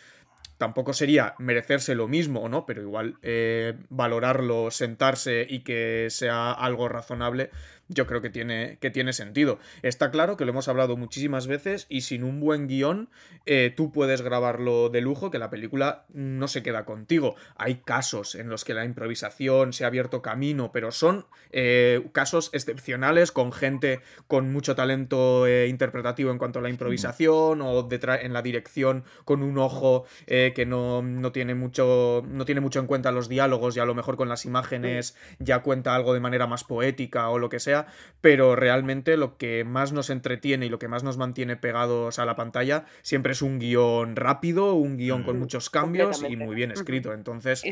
tampoco 0.59 0.93
sería 0.93 1.35
merecerse 1.39 1.95
lo 1.95 2.07
mismo, 2.07 2.49
¿no? 2.49 2.65
Pero 2.65 2.81
igual 2.81 3.17
eh, 3.23 3.75
valorarlo, 3.89 4.69
sentarse 4.71 5.47
y 5.49 5.61
que 5.61 6.07
sea 6.09 6.51
algo 6.51 6.89
razonable, 6.89 7.49
yo 7.89 8.05
creo 8.05 8.21
que 8.21 8.29
tiene, 8.29 8.77
que 8.79 8.91
tiene 8.91 9.13
sentido. 9.13 9.59
Está 9.81 10.11
claro 10.11 10.37
que 10.37 10.45
lo 10.45 10.51
hemos 10.51 10.67
hablado 10.67 10.95
muchísimas 10.95 11.47
veces 11.47 11.87
y 11.89 12.01
sin 12.01 12.23
un 12.23 12.39
buen 12.39 12.67
guion 12.67 13.09
eh, 13.45 13.73
tú 13.75 13.91
puedes 13.91 14.21
grabarlo 14.21 14.89
de 14.89 15.01
lujo, 15.01 15.31
que 15.31 15.39
la 15.39 15.49
película 15.49 16.05
no 16.13 16.47
se 16.47 16.61
queda 16.61 16.85
contigo. 16.85 17.35
Hay 17.55 17.81
casos 17.83 18.35
en 18.35 18.47
los 18.47 18.63
que 18.63 18.75
la 18.75 18.85
improvisación 18.85 19.73
se 19.73 19.83
ha 19.83 19.87
abierto 19.87 20.21
camino, 20.21 20.71
pero 20.71 20.91
son 20.91 21.25
eh, 21.51 22.07
casos 22.13 22.51
excepcionales 22.53 23.31
con 23.31 23.51
gente 23.51 24.01
con 24.27 24.53
mucho 24.53 24.75
talento 24.75 25.47
eh, 25.47 25.67
interpretativo 25.67 26.29
en 26.31 26.37
cuanto 26.37 26.59
a 26.59 26.61
la 26.61 26.69
improvisación 26.69 27.61
o 27.61 27.89
en 27.91 28.33
la 28.33 28.41
dirección 28.43 29.03
con 29.25 29.41
un 29.41 29.57
ojo 29.57 30.05
que 30.27 30.65
no, 30.65 31.01
no, 31.01 31.31
tiene 31.31 31.55
mucho, 31.55 32.23
no 32.27 32.45
tiene 32.45 32.61
mucho 32.61 32.79
en 32.79 32.87
cuenta 32.87 33.11
los 33.11 33.29
diálogos 33.29 33.75
y 33.75 33.79
a 33.79 33.85
lo 33.85 33.95
mejor 33.95 34.15
con 34.15 34.29
las 34.29 34.45
imágenes 34.45 35.15
ya 35.39 35.61
cuenta 35.61 35.95
algo 35.95 36.13
de 36.13 36.19
manera 36.19 36.45
más 36.45 36.63
poética 36.63 37.29
o 37.29 37.39
lo 37.39 37.49
que 37.49 37.59
sea 37.59 37.78
pero 38.21 38.55
realmente 38.55 39.17
lo 39.17 39.37
que 39.37 39.63
más 39.63 39.91
nos 39.91 40.09
entretiene 40.09 40.65
y 40.65 40.69
lo 40.69 40.79
que 40.79 40.87
más 40.87 41.03
nos 41.03 41.17
mantiene 41.17 41.55
pegados 41.55 42.19
a 42.19 42.25
la 42.25 42.35
pantalla 42.35 42.85
siempre 43.01 43.33
es 43.33 43.41
un 43.41 43.59
guion 43.59 44.15
rápido, 44.15 44.73
un 44.73 44.97
guion 44.97 45.23
con 45.23 45.39
muchos 45.39 45.69
cambios 45.69 46.23
y 46.27 46.35
muy 46.35 46.55
bien 46.55 46.71
escrito. 46.71 47.13
Entonces, 47.13 47.63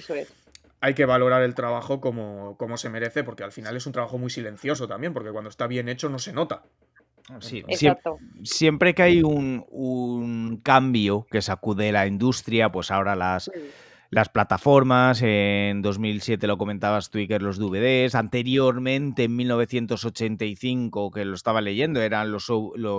hay 0.79 0.93
que 0.93 1.05
valorar 1.05 1.41
el 1.43 1.55
trabajo 1.55 1.99
como, 1.99 2.55
como 2.57 2.77
se 2.77 2.89
merece, 2.89 3.23
porque 3.23 3.43
al 3.43 3.51
final 3.51 3.75
es 3.75 3.85
un 3.85 3.93
trabajo 3.93 4.17
muy 4.17 4.29
silencioso 4.29 4.87
también, 4.87 5.13
porque 5.13 5.31
cuando 5.31 5.49
está 5.49 5.67
bien 5.67 5.89
hecho 5.89 6.09
no 6.09 6.19
se 6.19 6.33
nota. 6.33 6.63
Sí, 7.41 7.61
siempre, 8.43 8.95
que 8.95 9.03
hay 9.03 9.21
un, 9.21 9.65
un, 9.69 10.61
cambio 10.63 11.27
que 11.29 11.41
sacude 11.41 11.91
la 11.91 12.07
industria, 12.07 12.71
pues 12.71 12.89
ahora 12.89 13.17
las, 13.17 13.51
las 14.09 14.29
plataformas, 14.29 15.21
en 15.21 15.81
2007 15.81 16.47
lo 16.47 16.57
comentabas 16.57 17.09
tú, 17.09 17.19
los 17.39 17.57
DVDs, 17.57 18.15
anteriormente 18.15 19.25
en 19.25 19.35
1985, 19.35 21.11
que 21.11 21.25
lo 21.25 21.35
estaba 21.35 21.61
leyendo, 21.61 22.01
eran 22.01 22.31
los, 22.31 22.51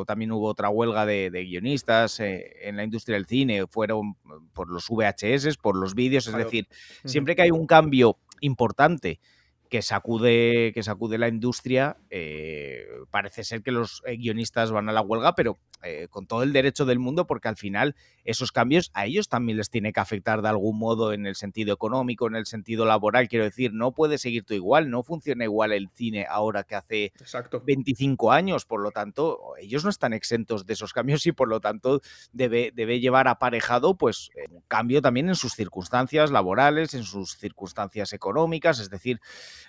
también 0.07 0.33
hubo 0.33 0.47
otra 0.47 0.69
huelga 0.69 1.07
de, 1.07 1.31
guionistas 1.31 2.21
eh, 2.21 2.57
en 2.63 2.77
la 2.77 2.85
industria 2.85 3.17
del 3.17 3.27
cine, 3.27 3.67
fueron 3.67 4.17
por 4.53 4.69
los 4.69 4.89
VHS, 4.89 5.57
por 5.57 5.77
los 5.77 5.95
vídeos, 5.95 6.27
es 6.27 6.35
decir, 6.35 6.69
siempre 7.05 7.35
que 7.35 7.43
hay 7.43 7.51
un 7.51 7.67
cambio 7.67 8.19
importante 8.41 9.21
que 9.69 9.83
sacude, 9.83 10.73
que 10.75 10.83
sacude 10.83 11.19
la 11.19 11.29
industria, 11.29 11.97
eh, 12.11 12.87
parece 13.11 13.45
ser 13.45 13.63
que 13.63 13.73
los 13.73 14.03
eh, 14.07 14.17
guionistas 14.17 14.71
van 14.71 14.89
a 14.89 14.93
la 14.93 15.03
huelga, 15.03 15.35
pero 15.35 15.59
eh, 15.83 16.09
con 16.11 16.27
todo 16.27 16.43
el 16.43 16.53
derecho 16.53 16.85
del 16.85 16.99
mundo, 16.99 17.27
porque 17.27 17.49
al 17.49 17.57
final 17.57 17.95
esos 18.25 18.53
cambios 18.53 18.91
a 18.95 19.07
ellos 19.07 19.29
también 19.29 19.59
les 19.59 19.71
tiene 19.71 19.93
que 19.93 20.01
afectar 20.01 20.43
de 20.43 20.49
algún 20.49 20.79
modo 20.79 21.13
en 21.13 21.27
el 21.27 21.37
sentido 21.37 21.73
económico, 21.73 22.27
en 22.27 22.37
el 22.37 22.47
sentido 22.47 22.85
laboral. 22.85 23.29
Quiero 23.29 23.45
decir, 23.45 23.73
no 23.73 23.93
puede 23.93 24.19
seguir 24.19 24.45
tú 24.45 24.55
igual, 24.55 24.91
no 24.91 25.03
funciona 25.03 25.45
igual 25.45 25.73
el 25.73 25.89
cine 25.95 26.27
ahora 26.29 26.65
que 26.65 26.75
hace 26.75 27.05
Exacto. 27.21 27.63
25 27.65 28.33
años, 28.33 28.65
por 28.65 28.81
lo 28.81 28.91
tanto, 28.91 29.55
ellos 29.61 29.85
no 29.85 29.91
están 29.91 30.13
exentos 30.13 30.67
de 30.67 30.73
esos 30.73 30.93
cambios 30.93 31.27
y 31.27 31.33
por 31.33 31.49
lo 31.49 31.61
tanto 31.61 32.01
debe, 32.33 32.73
debe 32.75 33.01
llevar 33.01 33.29
aparejado 33.29 33.97
pues 33.97 34.31
un 34.51 34.63
cambio 34.69 35.01
también 35.01 35.29
en 35.29 35.35
sus 35.35 35.53
circunstancias 35.53 36.31
laborales, 36.31 36.95
en 36.95 37.05
sus 37.05 37.37
circunstancias 37.37 38.13
económicas, 38.13 38.81
es 38.81 38.91
decir, 38.91 39.21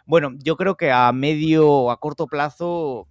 bueno, 0.06 0.32
yo 0.38 0.56
creo 0.56 0.76
que 0.76 0.92
a 0.92 1.12
medio 1.12 1.70
o 1.70 1.92
a 1.92 2.00
corto 2.00 2.28
plazo 2.28 3.08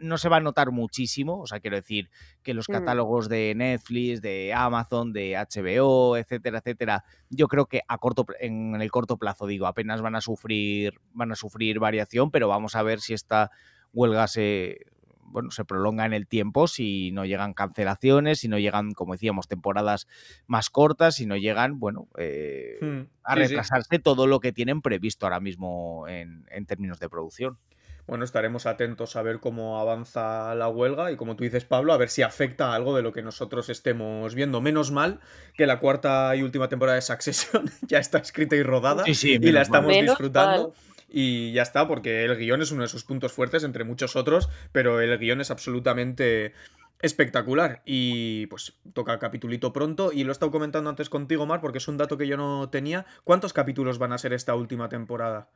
no 0.00 0.18
se 0.18 0.28
va 0.28 0.36
a 0.36 0.40
notar 0.40 0.70
muchísimo, 0.70 1.40
o 1.40 1.46
sea, 1.46 1.60
quiero 1.60 1.76
decir 1.76 2.10
que 2.42 2.54
los 2.54 2.68
mm. 2.68 2.72
catálogos 2.72 3.28
de 3.28 3.54
Netflix, 3.54 4.22
de 4.22 4.52
Amazon, 4.54 5.12
de 5.12 5.34
HBO, 5.34 6.16
etcétera, 6.16 6.58
etcétera, 6.58 7.04
yo 7.30 7.48
creo 7.48 7.66
que 7.66 7.82
a 7.88 7.98
corto 7.98 8.26
en 8.40 8.80
el 8.80 8.90
corto 8.90 9.16
plazo 9.16 9.46
digo, 9.46 9.66
apenas 9.66 10.02
van 10.02 10.14
a 10.14 10.20
sufrir 10.20 11.00
van 11.12 11.32
a 11.32 11.36
sufrir 11.36 11.78
variación, 11.78 12.30
pero 12.30 12.48
vamos 12.48 12.76
a 12.76 12.82
ver 12.82 13.00
si 13.00 13.14
esta 13.14 13.50
huelga 13.92 14.26
se 14.28 14.86
bueno, 15.32 15.50
se 15.50 15.64
prolonga 15.64 16.04
en 16.04 16.12
el 16.12 16.26
tiempo 16.26 16.68
si 16.68 17.10
no 17.12 17.24
llegan 17.24 17.54
cancelaciones, 17.54 18.40
si 18.40 18.48
no 18.48 18.58
llegan, 18.58 18.92
como 18.92 19.14
decíamos, 19.14 19.48
temporadas 19.48 20.06
más 20.46 20.68
cortas, 20.68 21.14
si 21.14 21.26
no 21.26 21.36
llegan, 21.38 21.80
bueno, 21.80 22.08
eh, 22.18 22.78
hmm, 22.82 23.00
a 23.24 23.34
retrasarse 23.34 23.98
todo 23.98 24.26
lo 24.26 24.40
que 24.40 24.52
tienen 24.52 24.82
previsto 24.82 25.24
ahora 25.24 25.40
mismo 25.40 26.06
en, 26.06 26.46
en 26.50 26.66
términos 26.66 27.00
de 27.00 27.08
producción. 27.08 27.58
Bueno, 28.06 28.24
estaremos 28.24 28.66
atentos 28.66 29.14
a 29.16 29.22
ver 29.22 29.38
cómo 29.38 29.78
avanza 29.78 30.54
la 30.54 30.68
huelga 30.68 31.12
y 31.12 31.16
como 31.16 31.36
tú 31.36 31.44
dices, 31.44 31.64
Pablo, 31.64 31.92
a 31.92 31.96
ver 31.96 32.08
si 32.08 32.22
afecta 32.22 32.74
algo 32.74 32.96
de 32.96 33.02
lo 33.02 33.12
que 33.12 33.22
nosotros 33.22 33.68
estemos 33.68 34.34
viendo. 34.34 34.60
Menos 34.60 34.90
mal 34.90 35.20
que 35.54 35.66
la 35.66 35.78
cuarta 35.78 36.34
y 36.34 36.42
última 36.42 36.68
temporada 36.68 36.96
de 36.96 37.02
Succession 37.02 37.70
ya 37.86 37.98
está 37.98 38.18
escrita 38.18 38.56
y 38.56 38.62
rodada 38.62 39.04
y 39.06 39.38
la 39.38 39.62
estamos 39.62 39.92
disfrutando. 39.92 40.74
Y 41.14 41.52
ya 41.52 41.62
está, 41.62 41.86
porque 41.86 42.24
el 42.24 42.36
guion 42.38 42.62
es 42.62 42.72
uno 42.72 42.82
de 42.82 42.88
sus 42.88 43.04
puntos 43.04 43.32
fuertes, 43.32 43.64
entre 43.64 43.84
muchos 43.84 44.16
otros, 44.16 44.48
pero 44.72 44.98
el 45.00 45.18
guion 45.18 45.42
es 45.42 45.50
absolutamente 45.50 46.54
espectacular. 47.02 47.82
Y 47.84 48.46
pues 48.46 48.74
toca 48.94 49.18
capitulito 49.18 49.74
pronto. 49.74 50.10
Y 50.12 50.24
lo 50.24 50.30
he 50.30 50.32
estado 50.32 50.50
comentando 50.50 50.88
antes 50.88 51.10
contigo, 51.10 51.44
Mar, 51.44 51.60
porque 51.60 51.78
es 51.78 51.88
un 51.88 51.98
dato 51.98 52.16
que 52.16 52.26
yo 52.26 52.38
no 52.38 52.70
tenía. 52.70 53.04
¿Cuántos 53.24 53.52
capítulos 53.52 53.98
van 53.98 54.12
a 54.12 54.18
ser 54.18 54.32
esta 54.32 54.54
última 54.54 54.88
temporada? 54.88 55.50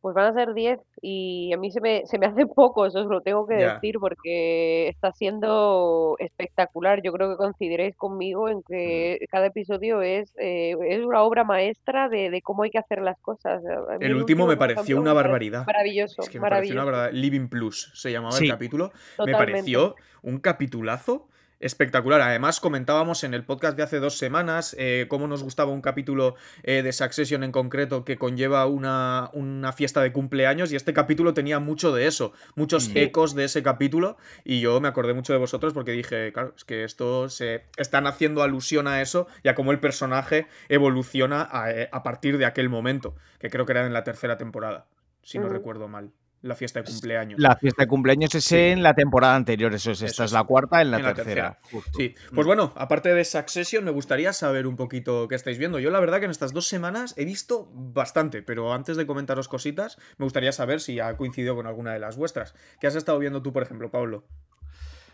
Pues 0.00 0.14
van 0.14 0.26
a 0.26 0.34
ser 0.34 0.54
10 0.54 0.78
y 1.02 1.52
a 1.52 1.56
mí 1.56 1.70
se 1.70 1.80
me, 1.80 2.06
se 2.06 2.18
me 2.18 2.26
hace 2.26 2.46
poco, 2.46 2.86
eso 2.86 3.00
os 3.00 3.06
lo 3.06 3.20
tengo 3.20 3.46
que 3.46 3.54
decir, 3.54 3.96
porque 3.98 4.88
está 4.88 5.12
siendo 5.12 6.16
espectacular. 6.18 7.02
Yo 7.02 7.12
creo 7.12 7.30
que 7.30 7.36
coincidiréis 7.36 7.96
conmigo 7.96 8.48
en 8.48 8.62
que 8.62 9.18
cada 9.30 9.46
episodio 9.46 10.02
es, 10.02 10.32
eh, 10.38 10.76
es 10.88 11.04
una 11.04 11.22
obra 11.22 11.44
maestra 11.44 12.08
de, 12.08 12.40
cómo 12.42 12.62
hay 12.62 12.70
que 12.70 12.78
hacer 12.78 13.00
las 13.00 13.18
cosas. 13.18 13.62
El, 14.00 14.14
último, 14.14 14.46
me 14.46 14.56
pareció 14.56 15.00
una 15.00 15.12
barbaridad. 15.12 15.66
Maravilloso. 15.66 16.22
Es 16.22 16.28
que 16.28 16.38
me 16.38 16.48
pareció 16.48 16.74
una 16.74 16.84
verdad. 16.84 17.10
Living 17.12 17.48
Plus 17.48 17.90
se 17.94 18.12
llamaba 18.12 18.36
el 18.38 18.48
capítulo. 18.48 18.92
Me 19.24 19.32
pareció 19.32 19.96
un 20.22 20.38
capitulazo 20.38 21.28
espectacular. 21.60 22.20
Además, 22.20 22.60
comentábamos 22.60 23.24
en 23.24 23.34
el 23.34 23.44
podcast 23.44 23.76
de 23.76 23.82
hace 23.82 23.98
dos 23.98 24.18
semanas 24.18 24.74
eh, 24.78 25.06
cómo 25.08 25.26
nos 25.26 25.42
gustaba 25.42 25.72
un 25.72 25.80
capítulo 25.80 26.36
eh, 26.62 26.82
de 26.82 26.92
Succession 26.92 27.42
en 27.44 27.52
concreto 27.52 28.04
que 28.04 28.16
conlleva 28.16 28.66
una, 28.66 29.30
una, 29.32 29.72
fiesta 29.72 30.02
de 30.02 30.12
cumpleaños 30.12 30.72
y 30.72 30.76
este 30.76 30.92
capítulo 30.92 31.34
tenía 31.34 31.58
mucho 31.58 31.92
de 31.92 32.06
eso, 32.06 32.32
muchos 32.54 32.90
ecos 32.94 33.34
de 33.34 33.44
ese 33.44 33.62
capítulo 33.62 34.16
y 34.44 34.60
yo 34.60 34.80
me 34.80 34.88
acordé 34.88 35.14
mucho 35.14 35.32
de 35.32 35.38
vosotros 35.38 35.72
porque 35.72 35.92
dije, 35.92 36.32
claro, 36.32 36.52
es 36.56 36.64
que 36.64 36.84
esto 36.84 37.28
se 37.28 37.64
están 37.76 38.06
haciendo 38.06 38.42
alusión 38.42 38.86
a 38.86 39.00
eso 39.00 39.26
y 39.42 39.48
a 39.48 39.54
cómo 39.54 39.72
el 39.72 39.80
personaje 39.80 40.46
evoluciona 40.68 41.48
a, 41.50 41.70
eh, 41.70 41.90
partir 42.04 42.38
de 42.38 42.44
aquel 42.44 42.68
momento, 42.68 43.16
que 43.40 43.50
creo 43.50 43.66
que 43.66 43.72
era 43.72 43.84
en 43.84 43.92
la 43.92 44.04
tercera 44.04 44.38
temporada, 44.38 44.86
si 45.22 45.38
no 45.38 45.48
recuerdo 45.48 45.88
mal 45.88 46.12
la 46.42 46.54
fiesta 46.54 46.80
de 46.80 46.90
cumpleaños. 46.90 47.40
La 47.40 47.56
fiesta 47.56 47.82
de 47.82 47.88
cumpleaños 47.88 48.34
es 48.34 48.52
en 48.52 48.82
la 48.82 48.94
temporada 48.94 49.34
anterior, 49.34 49.72
eso 49.74 49.90
es. 49.90 50.02
Esta 50.02 50.24
es 50.24 50.32
la 50.32 50.44
cuarta, 50.44 50.80
en 50.80 50.90
la, 50.90 51.14
tercera. 51.14 51.58
Sí, 51.96 52.14
pues 52.34 52.46
bueno, 52.46 52.72
aparte 52.76 53.12
de 53.12 53.24
Succession, 53.24 53.84
me 53.84 53.90
gustaría 53.90 54.32
saber 54.32 54.66
un 54.66 54.76
poquito 54.76 55.28
qué 55.28 55.34
estáis 55.34 55.58
viendo. 55.58 55.78
Yo 55.78 55.90
la 55.90 56.00
verdad 56.00 56.18
que 56.18 56.26
en 56.26 56.30
estas 56.30 56.52
dos 56.52 56.66
semanas 56.66 57.14
he 57.16 57.24
visto 57.24 57.68
bastante, 57.72 58.42
pero 58.42 58.72
antes 58.72 58.96
de 58.96 59.06
comentaros 59.06 59.48
cositas, 59.48 59.98
me 60.18 60.24
gustaría 60.24 60.52
saber 60.52 60.80
si 60.80 61.00
ha 61.00 61.16
coincidido 61.16 61.56
con 61.56 61.66
alguna 61.66 61.92
de 61.92 61.98
las 61.98 62.16
vuestras. 62.16 62.54
¿Qué 62.80 62.86
has 62.86 62.94
estado 62.96 63.18
viendo 63.18 63.42
tú, 63.42 63.52
por 63.52 63.62
ejemplo, 63.62 63.90
Pablo? 63.90 64.24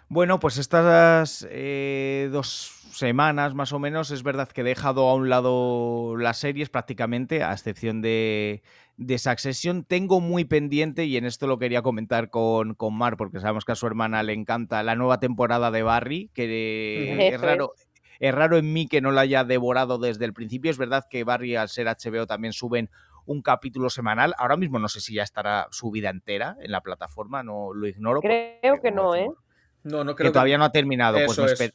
Bueno, 0.08 0.38
pues 0.38 0.58
estas 0.58 1.46
eh, 1.48 2.28
dos 2.30 2.81
semanas 2.92 3.54
más 3.54 3.72
o 3.72 3.78
menos 3.78 4.10
es 4.10 4.22
verdad 4.22 4.48
que 4.48 4.60
he 4.60 4.64
dejado 4.64 5.08
a 5.08 5.14
un 5.14 5.28
lado 5.28 6.16
las 6.16 6.38
series 6.38 6.68
prácticamente, 6.68 7.42
a 7.42 7.52
excepción 7.52 8.02
de, 8.02 8.62
de 8.96 9.18
Succession. 9.18 9.84
Tengo 9.84 10.20
muy 10.20 10.44
pendiente, 10.44 11.04
y 11.04 11.16
en 11.16 11.24
esto 11.24 11.46
lo 11.46 11.58
quería 11.58 11.82
comentar 11.82 12.30
con, 12.30 12.74
con 12.74 12.94
Mar, 12.94 13.16
porque 13.16 13.40
sabemos 13.40 13.64
que 13.64 13.72
a 13.72 13.76
su 13.76 13.86
hermana 13.86 14.22
le 14.22 14.32
encanta 14.32 14.82
la 14.82 14.94
nueva 14.94 15.18
temporada 15.18 15.70
de 15.70 15.82
Barry, 15.82 16.30
que 16.34 17.28
es 17.32 17.40
raro. 17.40 17.74
Es. 18.18 18.34
raro 18.34 18.56
en 18.56 18.72
mí 18.72 18.86
que 18.86 19.00
no 19.00 19.10
la 19.10 19.22
haya 19.22 19.44
devorado 19.44 19.98
desde 19.98 20.24
el 20.24 20.32
principio. 20.32 20.70
Es 20.70 20.78
verdad 20.78 21.04
que 21.10 21.24
Barry, 21.24 21.56
al 21.56 21.68
ser 21.68 21.88
HBO, 21.88 22.26
también 22.26 22.52
suben 22.52 22.88
un 23.26 23.42
capítulo 23.42 23.90
semanal. 23.90 24.34
Ahora 24.38 24.56
mismo 24.56 24.78
no 24.78 24.88
sé 24.88 25.00
si 25.00 25.14
ya 25.14 25.22
estará 25.22 25.66
subida 25.70 26.10
entera 26.10 26.56
en 26.60 26.70
la 26.70 26.80
plataforma, 26.80 27.42
no 27.42 27.72
lo 27.72 27.86
ignoro. 27.86 28.20
Creo 28.20 28.80
que 28.80 28.90
no, 28.90 29.14
¿eh? 29.14 29.28
No, 29.84 30.04
no 30.04 30.14
creo 30.14 30.30
que, 30.30 30.32
todavía 30.32 30.58
no 30.58 30.64
ha 30.64 30.70
terminado. 30.70 31.18
pues 31.26 31.38
me, 31.38 31.72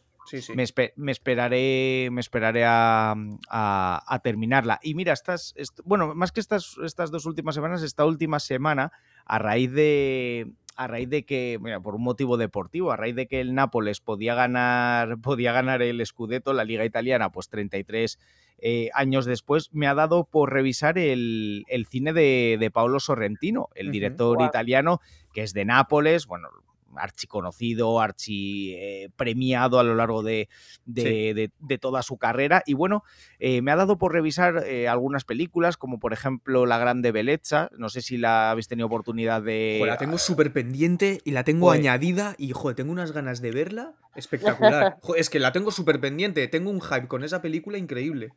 esperaré, 1.12 2.10
me 2.12 2.22
esperaré 2.22 2.64
a, 2.66 4.20
terminarla. 4.24 4.80
Y 4.82 4.94
mira, 4.96 5.14
estas, 5.14 5.54
bueno, 5.86 6.14
más 6.16 6.32
que 6.32 6.40
estas, 6.40 6.78
estas 6.84 7.12
dos 7.12 7.26
últimas 7.26 7.56
semanas, 7.56 7.84
esta 7.84 8.06
última 8.06 8.40
semana, 8.40 8.92
a 9.26 9.40
raíz 9.40 9.72
de, 9.72 10.52
a 10.76 10.88
raíz 10.88 11.10
de 11.10 11.26
que, 11.26 11.58
mira, 11.62 11.80
por 11.80 11.96
un 11.96 12.04
motivo 12.04 12.38
deportivo, 12.38 12.92
a 12.92 12.98
raíz 12.98 13.16
de 13.16 13.28
que 13.28 13.42
el 13.42 13.56
Nápoles 13.56 14.00
podía 14.00 14.36
ganar, 14.36 15.18
podía 15.22 15.52
ganar 15.52 15.82
el 15.82 16.06
Scudetto, 16.06 16.54
la 16.54 16.64
Liga 16.64 16.86
Italiana, 16.86 17.32
pues 17.32 17.50
33 17.50 18.20
eh, 18.60 18.90
años 18.94 19.26
después, 19.26 19.70
me 19.74 19.88
ha 19.88 19.94
dado 19.94 20.26
por 20.26 20.52
revisar 20.52 20.98
el, 20.98 21.66
cine 21.90 22.14
de, 22.14 22.72
Paolo 22.74 23.00
Sorrentino, 23.00 23.70
el 23.76 23.92
director 23.92 24.42
italiano, 24.42 25.00
que 25.34 25.44
es 25.44 25.54
de 25.54 25.66
Nápoles, 25.66 26.26
bueno, 26.26 26.50
archiconocido, 26.98 28.00
archi 28.00 28.74
eh, 28.74 29.10
premiado 29.16 29.80
a 29.80 29.84
lo 29.84 29.96
largo 29.96 30.24
de, 30.24 30.50
de, 30.86 31.50
toda 31.80 32.04
su 32.04 32.18
carrera. 32.18 32.64
Y 32.66 32.74
bueno, 32.74 33.04
eh, 33.40 33.62
me 33.62 33.72
ha 33.72 33.76
dado 33.76 33.98
por 33.98 34.14
revisar 34.14 34.64
eh, 34.66 34.88
algunas 34.88 35.24
películas, 35.26 35.78
como 35.78 36.00
por 36.00 36.14
ejemplo 36.14 36.66
La 36.66 36.78
Grande 36.78 37.12
Bellezza. 37.12 37.70
No 37.78 37.90
sé 37.90 38.02
si 38.02 38.18
la 38.18 38.52
habéis 38.52 38.68
tenido 38.68 38.88
oportunidad 38.88 39.42
de. 39.42 39.82
la 39.86 39.98
tengo 39.98 40.18
súper 40.18 40.52
pendiente 40.52 41.22
y 41.24 41.32
la 41.32 41.44
tengo 41.44 41.68
pues 41.68 41.80
añadida 41.80 42.36
y 42.38 42.52
joder, 42.52 42.76
tengo 42.76 42.92
unas 42.92 43.12
ganas 43.12 43.42
de 43.42 43.52
verla 43.52 43.94
espectacular. 44.16 44.98
es 45.16 45.30
que 45.30 45.40
la 45.40 45.52
tengo 45.52 45.72
súper 45.72 46.00
pendiente, 46.00 46.48
tengo 46.48 46.70
un 46.70 46.82
hype 46.82 47.08
con 47.08 47.24
esa 47.24 47.42
película 47.42 47.78
increíble. 47.78 48.32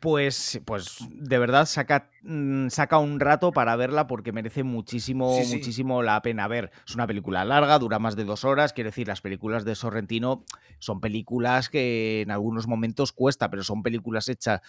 Pues, 0.00 0.60
pues 0.64 0.98
de 1.10 1.38
verdad 1.38 1.66
saca, 1.66 2.08
mm, 2.22 2.68
saca 2.68 2.98
un 2.98 3.20
rato 3.20 3.52
para 3.52 3.76
verla 3.76 4.06
porque 4.06 4.32
merece 4.32 4.62
muchísimo, 4.62 5.38
muchísimo 5.38 6.02
la 6.02 6.22
pena 6.22 6.48
ver. 6.48 6.70
Es 6.86 6.94
una 6.94 7.06
película 7.06 7.44
larga, 7.44 7.78
dura 7.78 7.98
más 7.98 8.16
de 8.16 8.24
dos 8.24 8.44
horas. 8.44 8.72
Quiere 8.72 8.88
decir, 8.88 9.08
las 9.08 9.20
películas 9.20 9.64
de 9.64 9.74
Sorrentino 9.74 10.44
son 10.78 11.00
películas 11.00 11.68
que 11.68 12.22
en 12.22 12.30
algunos 12.30 12.66
momentos 12.66 13.12
cuesta, 13.12 13.50
pero 13.50 13.64
son 13.64 13.82
películas 13.82 14.28
hechas, 14.28 14.62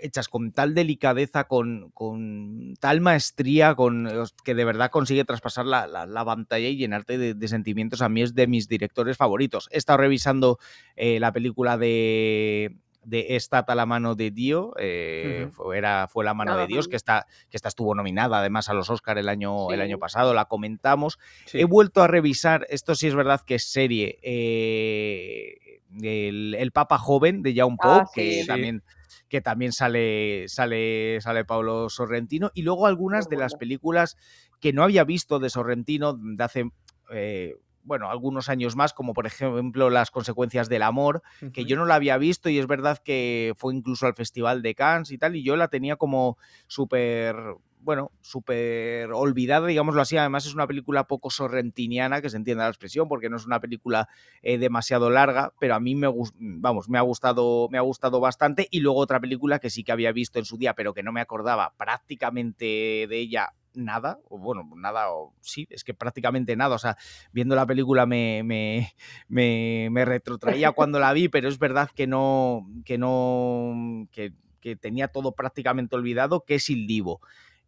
hechas 0.00 0.28
con 0.28 0.52
tal 0.52 0.74
delicadeza, 0.74 1.44
con, 1.44 1.90
con 1.90 2.74
tal 2.80 3.02
maestría, 3.02 3.74
con, 3.74 4.08
que 4.42 4.54
de 4.54 4.64
verdad 4.64 4.90
consigue 4.90 5.24
traspasar 5.24 5.66
la, 5.66 5.86
la, 5.86 6.24
pantalla 6.24 6.68
y 6.68 6.76
llenarte 6.76 7.34
de, 7.34 7.48
sentimientos. 7.48 8.00
A 8.00 8.08
mí 8.08 8.22
es 8.22 8.34
de 8.34 8.46
mis 8.46 8.68
directores 8.68 9.18
favoritos. 9.18 9.68
He 9.70 9.76
estado 9.76 9.98
revisando 9.98 10.58
eh, 10.96 11.20
la 11.20 11.30
película 11.30 11.76
de 11.76 12.78
de 13.04 13.36
Estata 13.36 13.74
la 13.74 13.86
mano 13.86 14.14
de 14.14 14.30
Dios, 14.30 14.72
eh, 14.78 15.48
fue, 15.52 15.78
era, 15.78 16.08
fue 16.08 16.24
la 16.24 16.34
mano 16.34 16.56
de 16.56 16.66
Dios, 16.66 16.88
que 16.88 16.96
esta, 16.96 17.26
que 17.50 17.56
esta 17.56 17.68
estuvo 17.68 17.94
nominada 17.94 18.38
además 18.38 18.68
a 18.68 18.74
los 18.74 18.90
Oscar 18.90 19.18
el 19.18 19.28
año, 19.28 19.70
el 19.70 19.80
año 19.80 19.98
pasado, 19.98 20.34
la 20.34 20.44
comentamos. 20.44 21.18
He 21.52 21.64
vuelto 21.64 22.02
a 22.02 22.06
revisar, 22.06 22.66
esto 22.70 22.94
sí 22.94 23.08
es 23.08 23.14
verdad 23.14 23.40
que 23.44 23.56
es 23.56 23.64
serie, 23.64 24.18
eh, 24.22 25.80
el, 26.00 26.70
Papa 26.72 26.98
Joven 26.98 27.42
de 27.42 27.54
Jaume 27.54 27.76
ah, 27.80 28.04
Pope, 28.04 28.10
que 28.14 28.44
también 28.46 28.82
que 29.28 29.40
también 29.40 29.72
sale, 29.72 30.44
sale, 30.48 31.18
sale 31.22 31.46
Pablo 31.46 31.88
Sorrentino, 31.88 32.50
y 32.52 32.62
luego 32.62 32.86
algunas 32.86 33.30
de 33.30 33.38
las 33.38 33.54
películas 33.54 34.18
que 34.60 34.74
no 34.74 34.82
había 34.82 35.04
visto 35.04 35.38
de 35.38 35.48
Sorrentino 35.48 36.12
de 36.12 36.44
hace 36.44 36.70
eh, 37.10 37.56
bueno, 37.84 38.10
algunos 38.10 38.48
años 38.48 38.76
más, 38.76 38.92
como 38.92 39.12
por 39.12 39.26
ejemplo 39.26 39.90
las 39.90 40.10
consecuencias 40.10 40.68
del 40.68 40.82
amor, 40.82 41.22
que 41.52 41.64
yo 41.64 41.76
no 41.76 41.84
la 41.84 41.96
había 41.96 42.18
visto 42.18 42.48
y 42.48 42.58
es 42.58 42.66
verdad 42.66 42.98
que 42.98 43.54
fue 43.56 43.74
incluso 43.74 44.06
al 44.06 44.14
Festival 44.14 44.62
de 44.62 44.74
Cannes 44.74 45.10
y 45.10 45.18
tal, 45.18 45.36
y 45.36 45.42
yo 45.42 45.56
la 45.56 45.68
tenía 45.68 45.96
como 45.96 46.38
súper 46.66 47.36
bueno, 47.82 48.12
súper 48.20 49.10
olvidada, 49.12 49.66
digámoslo 49.66 50.00
así. 50.00 50.16
Además, 50.16 50.46
es 50.46 50.54
una 50.54 50.66
película 50.66 51.06
poco 51.06 51.30
sorrentiniana, 51.30 52.22
que 52.22 52.30
se 52.30 52.36
entienda 52.36 52.64
la 52.64 52.70
expresión, 52.70 53.08
porque 53.08 53.28
no 53.28 53.36
es 53.36 53.44
una 53.44 53.60
película 53.60 54.08
eh, 54.42 54.58
demasiado 54.58 55.10
larga, 55.10 55.52
pero 55.58 55.74
a 55.74 55.80
mí 55.80 55.94
me, 55.94 56.08
vamos, 56.38 56.88
me, 56.88 56.98
ha 56.98 57.02
gustado, 57.02 57.68
me 57.70 57.78
ha 57.78 57.82
gustado 57.82 58.20
bastante. 58.20 58.68
Y 58.70 58.80
luego 58.80 59.00
otra 59.00 59.20
película 59.20 59.58
que 59.58 59.70
sí 59.70 59.84
que 59.84 59.92
había 59.92 60.12
visto 60.12 60.38
en 60.38 60.44
su 60.44 60.58
día, 60.58 60.74
pero 60.74 60.94
que 60.94 61.02
no 61.02 61.12
me 61.12 61.20
acordaba 61.20 61.74
prácticamente 61.76 62.64
de 63.08 63.18
ella 63.18 63.52
nada, 63.74 64.18
o 64.28 64.38
bueno, 64.38 64.68
nada, 64.76 65.10
o 65.10 65.34
sí, 65.40 65.66
es 65.70 65.84
que 65.84 65.94
prácticamente 65.94 66.56
nada, 66.56 66.76
o 66.76 66.78
sea, 66.78 66.96
viendo 67.32 67.54
la 67.54 67.66
película 67.66 68.06
me, 68.06 68.42
me, 68.44 68.94
me, 69.28 70.04
retrotraía 70.04 70.72
cuando 70.72 70.98
la 70.98 71.12
vi, 71.12 71.28
pero 71.28 71.48
es 71.48 71.58
verdad 71.58 71.90
que 71.94 72.06
no, 72.06 72.66
que 72.84 72.98
no, 72.98 74.08
que, 74.12 74.32
que 74.60 74.76
tenía 74.76 75.08
todo 75.08 75.32
prácticamente 75.32 75.96
olvidado, 75.96 76.44
que 76.44 76.56
es 76.56 76.70
Il 76.70 76.86
Divo. 76.86 77.20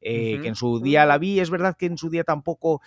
Eh, 0.06 0.38
que 0.42 0.48
en 0.48 0.54
su 0.54 0.80
día 0.80 1.06
la 1.06 1.16
vi, 1.16 1.40
es 1.40 1.48
verdad 1.48 1.76
que 1.78 1.86
en 1.86 1.96
su 1.96 2.10
día 2.10 2.24
tampoco 2.24 2.82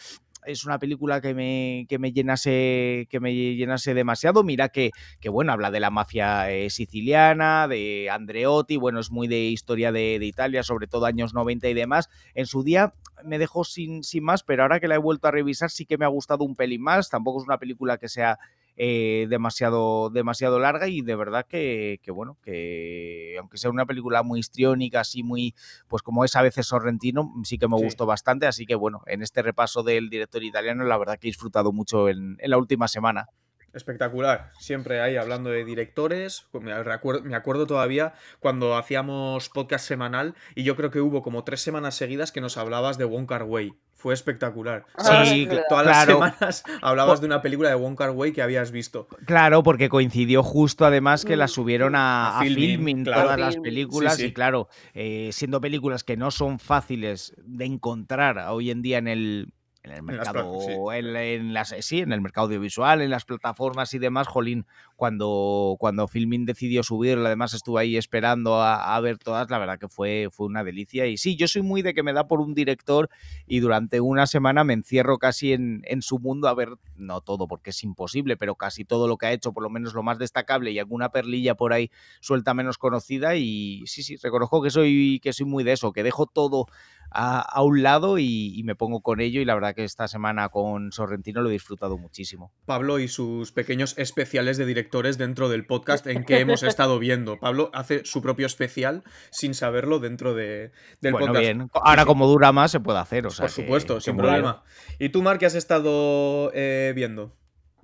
es 0.46 0.66
una 0.66 0.80
película 0.80 1.20
que 1.20 1.34
me, 1.34 1.86
que 1.90 2.00
me 2.00 2.12
llenase 2.12 3.08
que 3.10 3.20
me 3.20 3.34
llenase 3.34 3.94
demasiado. 3.94 4.44
Mira 4.44 4.70
que, 4.70 4.92
que 5.20 5.30
bueno, 5.30 5.52
habla 5.52 5.72
de 5.72 5.80
la 5.80 5.90
mafia 5.90 6.52
eh, 6.52 6.70
siciliana, 6.70 7.68
de 7.68 8.10
Andreotti, 8.10 8.78
bueno, 8.78 9.00
es 9.00 9.12
muy 9.12 9.28
de 9.28 9.46
historia 9.48 9.92
de, 9.92 10.20
de, 10.20 10.26
Italia, 10.26 10.64
sobre 10.64 10.88
todo 10.88 11.06
años 11.06 11.34
90 11.34 11.68
y 11.68 11.74
demás. 11.74 12.10
En 12.34 12.46
su 12.46 12.64
día 12.64 12.94
me 13.24 13.40
dejó 13.40 13.64
sin, 13.64 14.04
sin 14.04 14.24
más, 14.24 14.44
pero 14.44 14.64
ahora 14.64 14.80
que 14.80 14.88
la 14.88 14.96
he 14.96 15.00
vuelto 15.00 15.28
a 15.28 15.32
revisar 15.32 15.70
sí 15.70 15.86
que 15.86 15.98
me 15.98 16.06
ha 16.06 16.10
gustado 16.10 16.44
un 16.44 16.56
pelín 16.56 16.82
más. 16.82 17.10
Tampoco 17.10 17.42
es 17.42 17.48
una 17.48 17.58
película 17.58 17.98
que 17.98 18.10
sea 18.10 18.40
eh, 18.80 19.26
demasiado, 19.28 20.12
demasiado 20.12 20.60
larga 20.60 20.88
y 20.88 21.02
de 21.02 21.16
verdad 21.16 21.48
que, 21.48 22.00
bueno, 22.10 22.38
que 22.44 23.36
aunque 23.40 23.58
sea 23.58 23.72
una 23.72 23.88
película 23.88 24.22
muy 24.22 24.40
histriónica, 24.40 25.00
así 25.00 25.24
muy, 25.24 25.56
pues 25.88 26.04
como 26.04 26.24
es 26.24 26.36
a 26.36 26.44
veces 26.44 26.68
Sorrentino, 26.68 27.34
sí 27.44 27.58
que 27.58 27.68
me 27.68 27.76
gustó 27.76 28.06
bastante, 28.06 28.46
así 28.46 28.68
que 28.68 28.76
bueno, 28.76 29.02
en 29.08 29.24
este 29.24 29.42
repaso 29.42 29.82
del 29.82 30.12
director 30.12 30.44
italiano 30.44 30.84
la 30.84 30.96
verdad 30.96 31.18
que 31.18 31.28
he 31.28 31.32
disfrutado 31.32 31.72
mucho 31.72 32.08
en, 32.08 32.38
la 32.40 32.58
última 32.60 32.88
semana. 32.88 33.30
Espectacular, 33.78 34.52
siempre 34.60 35.02
ahí 35.02 35.16
hablando 35.16 35.52
de 35.52 35.64
directores. 35.64 36.48
Me 36.54 36.74
acuerdo, 36.74 37.22
me 37.24 37.36
acuerdo, 37.36 37.68
todavía 37.68 38.14
cuando 38.40 38.76
hacíamos 38.76 39.50
podcast 39.50 39.88
semanal 39.88 40.34
y 40.56 40.64
yo 40.64 40.76
creo 40.76 40.90
que 40.90 41.00
hubo 41.00 41.22
como 41.22 41.44
tres 41.44 41.62
semanas 41.62 41.96
seguidas 41.96 42.32
que 42.32 42.42
nos 42.42 42.58
hablabas 42.58 42.98
de 42.98 43.06
Wong 43.06 43.28
Kar 43.28 43.44
Wai 43.44 43.78
fue 43.98 44.14
espectacular. 44.14 44.86
sí, 45.26 45.50
todas 45.70 45.86
las 45.86 46.06
semanas 46.06 46.64
hablabas 46.82 47.20
de 47.20 47.26
una 47.26 47.42
película 47.42 47.70
de 47.70 47.76
Wong 47.76 47.98
Kar 47.98 48.12
Wai 48.12 48.32
que 48.32 48.44
habías 48.44 48.72
visto. 48.72 49.08
Claro, 49.26 49.64
porque 49.64 49.90
coincidió 49.90 50.44
justo 50.44 50.86
además 50.86 51.26
que 51.26 51.36
la 51.36 51.46
mm. 51.46 51.50
subieron 51.50 51.96
a, 51.96 52.40
a, 52.40 52.42
filming, 52.44 53.04
todas 53.04 53.40
las 53.40 53.58
películas 53.58 54.20
y 54.20 54.32
claro, 54.34 54.70
eh, 54.94 55.32
siendo 55.34 55.60
películas 55.60 56.04
que 56.04 56.16
no 56.16 56.30
son 56.30 56.60
fáciles 56.60 57.34
de 57.44 57.66
encontrar 57.66 58.38
hoy 58.50 58.70
en 58.70 58.84
día 58.84 59.00
en 59.00 59.08
el 59.08 59.54
en 59.88 59.96
el 59.96 60.04
mercado, 60.04 60.92
en, 60.92 61.54
las, 61.54 61.76
sí, 61.80 62.00
en 62.00 62.12
el 62.12 62.22
mercado 62.22 62.48
audiovisual, 62.48 63.02
en 63.02 63.10
las 63.10 63.26
plataformas 63.26 63.94
y 63.94 64.00
demás, 64.00 64.28
Jolín, 64.28 64.66
cuando, 64.96 65.76
cuando 65.80 66.08
Filmin 66.08 66.46
decidió 66.46 66.84
subirlo, 66.84 67.26
además 67.26 67.54
estuve 67.54 67.82
ahí 67.82 67.98
esperando 67.98 68.62
a, 68.62 69.00
ver 69.00 69.18
todas, 69.18 69.50
la 69.50 69.60
verdad 69.60 69.80
que 69.80 69.88
fue, 69.88 70.30
fue 70.32 70.48
una 70.48 70.64
delicia. 70.64 71.06
Y 71.06 71.18
sí, 71.18 71.36
yo 71.36 71.48
soy 71.48 71.62
muy 71.62 71.82
de 71.82 71.94
que 71.94 72.04
me 72.04 72.14
da 72.14 72.28
por 72.28 72.42
un 72.42 72.54
director 72.54 73.10
y 73.46 73.60
durante 73.60 74.02
una 74.02 74.28
semana 74.28 74.64
me 74.64 74.74
encierro 74.74 75.18
casi 75.20 75.54
en, 75.54 75.82
en 75.86 76.02
su 76.02 76.20
mundo 76.20 76.48
a 76.48 76.54
ver, 76.54 76.70
no 76.96 77.22
todo 77.22 77.48
porque 77.48 77.70
es 77.70 77.84
imposible, 77.84 78.38
pero 78.38 78.56
casi 78.56 78.86
todo 78.86 79.08
lo 79.08 79.18
que 79.18 79.28
ha 79.28 79.32
hecho, 79.32 79.54
por 79.54 79.64
lo 79.64 79.70
menos 79.70 79.94
lo 79.94 80.04
más 80.04 80.18
destacable 80.18 80.72
y 80.72 80.80
alguna 80.80 81.10
perlilla 81.10 81.56
por 81.56 81.74
ahí 81.74 81.92
suelta 82.20 82.54
menos 82.54 82.78
conocida. 82.78 83.36
Y 83.36 83.84
sí, 83.86 84.04
sí, 84.04 84.18
reconozco 84.18 84.62
que 84.62 84.72
soy, 84.72 85.20
que 85.22 85.34
soy 85.34 85.46
muy 85.46 85.64
de 85.64 85.74
eso, 85.74 85.94
que 85.94 86.04
dejo 86.04 86.26
todo 86.26 86.66
a, 87.12 87.62
un 87.64 87.84
lado 87.84 88.18
y, 88.20 88.62
me 88.64 88.76
pongo 88.76 89.02
con 89.02 89.22
ello 89.22 89.42
y 89.42 89.46
la 89.46 89.56
verdad 89.56 89.76
que 89.76 89.84
esta 89.84 90.08
semana 90.08 90.50
con 90.50 90.92
Sorrentino 90.92 91.42
lo 91.42 91.50
he 91.50 91.54
disfrutado 91.54 91.98
muchísimo. 91.98 92.52
Pablo 92.66 93.00
y 93.00 93.08
sus 93.08 93.52
pequeños 93.52 93.98
especiales 93.98 94.58
de 94.58 94.66
directores 94.66 95.18
dentro 95.18 95.50
del 95.50 95.66
podcast 95.66 96.06
en 96.08 96.26
que 96.26 96.40
hemos 96.40 96.64
estado 96.64 97.00
viendo. 97.00 97.40
Pablo 97.40 97.70
hace 97.74 98.04
su 98.06 98.22
propio 98.22 98.46
especial 98.46 99.04
sin 99.32 99.54
saberlo 99.54 100.00
dentro 100.00 100.34
de, 100.34 100.72
del 101.02 101.14
bueno, 101.14 101.28
podcast. 101.28 101.44
Bien. 101.44 101.70
Ahora 101.74 102.06
como 102.06 102.28
dura 102.28 102.52
más 102.52 102.72
se 102.72 102.80
puede 102.80 103.00
hacer, 103.00 103.26
o 103.26 103.30
sea 103.30 103.46
Por 103.46 103.52
supuesto, 103.52 104.02
sin 104.02 104.18
problema. 104.18 104.64
¿Y 105.00 105.10
tú, 105.10 105.22
Mar, 105.22 105.38
qué 105.38 105.46
has 105.46 105.56
estado 105.56 106.52
eh, 106.54 106.94
viendo? 106.96 107.36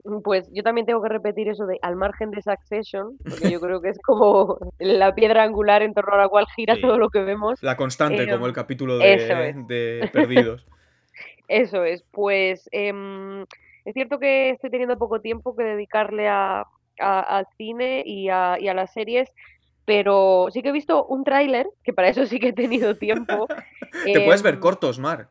Mm, 0.04 0.22
pues 0.22 0.50
yo 0.52 0.64
también 0.64 0.86
tengo 0.86 1.02
que 1.02 1.10
repetir 1.10 1.48
eso 1.48 1.66
de 1.66 1.80
al 1.82 1.96
margen 1.96 2.32
de 2.32 2.42
Succession, 2.42 3.18
porque 3.24 3.50
yo 3.50 3.60
creo 3.60 3.82
que 3.82 3.90
es 3.90 4.00
como 4.02 4.58
la 4.80 5.16
piedra 5.16 5.44
angular 5.44 5.82
en 5.82 5.94
torno 5.94 6.14
a 6.14 6.18
la 6.18 6.28
cual 6.28 6.46
gira 6.56 6.80
todo 6.80 6.98
lo 6.98 7.10
que 7.10 7.20
vemos. 7.20 7.62
La 7.64 7.78
constante, 7.78 8.30
como 8.30 8.48
el 8.48 8.54
capítulo 8.54 8.98
de, 8.98 10.10
Perdidos. 10.12 10.66
eso 11.48 11.84
es, 11.84 12.04
pues 12.12 12.68
em, 12.72 13.44
es 13.86 13.94
cierto 13.94 14.20
que 14.20 14.52
estoy 14.52 14.70
teniendo 14.70 14.98
poco 14.98 15.22
tiempo 15.22 15.56
que 15.56 15.64
dedicarle 15.64 16.28
a, 16.28 16.66
al 17.00 17.48
cine 17.58 18.04
y 18.06 18.30
a, 18.30 18.58
y 18.60 18.68
a 18.68 18.74
las 18.74 18.94
series, 18.94 19.30
pero 19.86 20.48
sí 20.52 20.62
que 20.62 20.70
he 20.70 20.74
visto 20.74 21.06
un 21.06 21.24
tráiler, 21.24 21.68
que 21.84 21.94
para 21.94 22.10
eso 22.10 22.26
sí 22.26 22.40
que 22.40 22.50
he 22.50 22.54
tenido 22.54 22.98
tiempo. 22.98 23.48
Te 24.04 24.22
puedes 24.22 24.42
ver 24.44 24.56
em, 24.56 24.60
cortos, 24.60 25.00
Mar. 25.00 25.30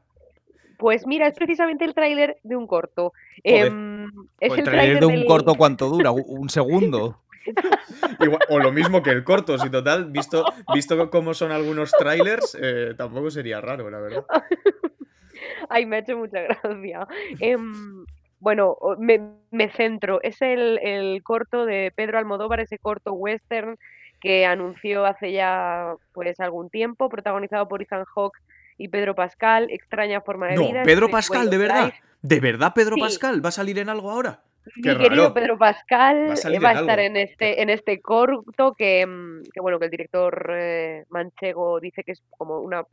Pues 0.82 1.06
mira, 1.06 1.28
es 1.28 1.34
precisamente 1.34 1.84
el 1.84 1.94
tráiler 1.94 2.38
de 2.42 2.56
un 2.56 2.66
corto. 2.66 3.12
Em, 3.44 4.06
es 4.40 4.48
pues 4.48 4.58
el 4.58 4.64
tráiler 4.64 4.98
de 4.98 5.06
un 5.06 5.24
corto, 5.26 5.54
¿cuánto 5.54 5.88
dura? 5.88 6.10
¿Un 6.10 6.48
segundo? 6.50 7.20
o 8.48 8.58
lo 8.58 8.72
mismo 8.72 9.00
que 9.00 9.10
el 9.10 9.22
corto, 9.22 9.56
si 9.58 9.70
total, 9.70 10.10
visto, 10.10 10.44
visto 10.74 11.08
cómo 11.08 11.34
son 11.34 11.52
algunos 11.52 11.92
trailers, 11.92 12.58
eh, 12.60 12.94
tampoco 12.98 13.30
sería 13.30 13.60
raro, 13.60 13.88
la 13.90 14.00
verdad. 14.00 14.26
Ay, 15.68 15.86
me 15.86 15.94
ha 15.94 15.98
hecho 16.00 16.16
mucha 16.16 16.40
gracia. 16.40 17.06
Em, 17.38 18.04
bueno, 18.40 18.76
me, 18.98 19.68
centro. 19.76 20.20
Es 20.20 20.42
el, 20.42 20.80
el, 20.82 21.22
corto 21.22 21.64
de 21.64 21.92
Pedro 21.94 22.18
Almodóvar, 22.18 22.58
ese 22.58 22.78
corto 22.78 23.12
western 23.12 23.78
que 24.20 24.46
anunció 24.46 25.06
hace 25.06 25.30
ya 25.30 25.94
pues 26.12 26.40
algún 26.40 26.70
tiempo, 26.70 27.08
protagonizado 27.08 27.68
por 27.68 27.82
Ethan 27.82 28.04
Hawke 28.04 28.40
y 28.78 28.88
Pedro 28.88 29.14
Pascal, 29.14 29.68
extraña 29.70 30.20
forma 30.20 30.48
de 30.48 30.58
vida. 30.58 30.80
No, 30.80 30.84
Pedro 30.84 31.10
Pascal, 31.10 31.50
de 31.50 31.58
verdad. 31.58 31.92
¿De 32.22 32.38
verdad 32.38 32.72
Pedro 32.74 32.96
Pascal 32.96 33.44
va 33.44 33.48
a 33.48 33.52
salir 33.52 33.78
en 33.78 33.88
algo 33.88 34.10
ahora? 34.10 34.42
Mi 34.76 34.96
querido 34.96 35.34
Pedro 35.34 35.58
Pascal 35.58 36.34
va 36.64 36.70
a, 36.70 36.80
estar 36.80 37.00
en 37.00 37.16
este, 37.16 37.62
en 37.62 37.68
este 37.68 38.00
corto 38.00 38.74
que, 38.74 39.04
mm, 39.04 39.42
que, 39.52 39.60
bueno, 39.60 39.80
que 39.80 39.86
el 39.86 39.90
director 39.90 40.52
eh, 40.54 41.04
manchego 41.08 41.80
dice 41.80 42.04
que 42.04 42.12
es 42.12 42.22
como 42.30 42.60
una, 42.60 42.84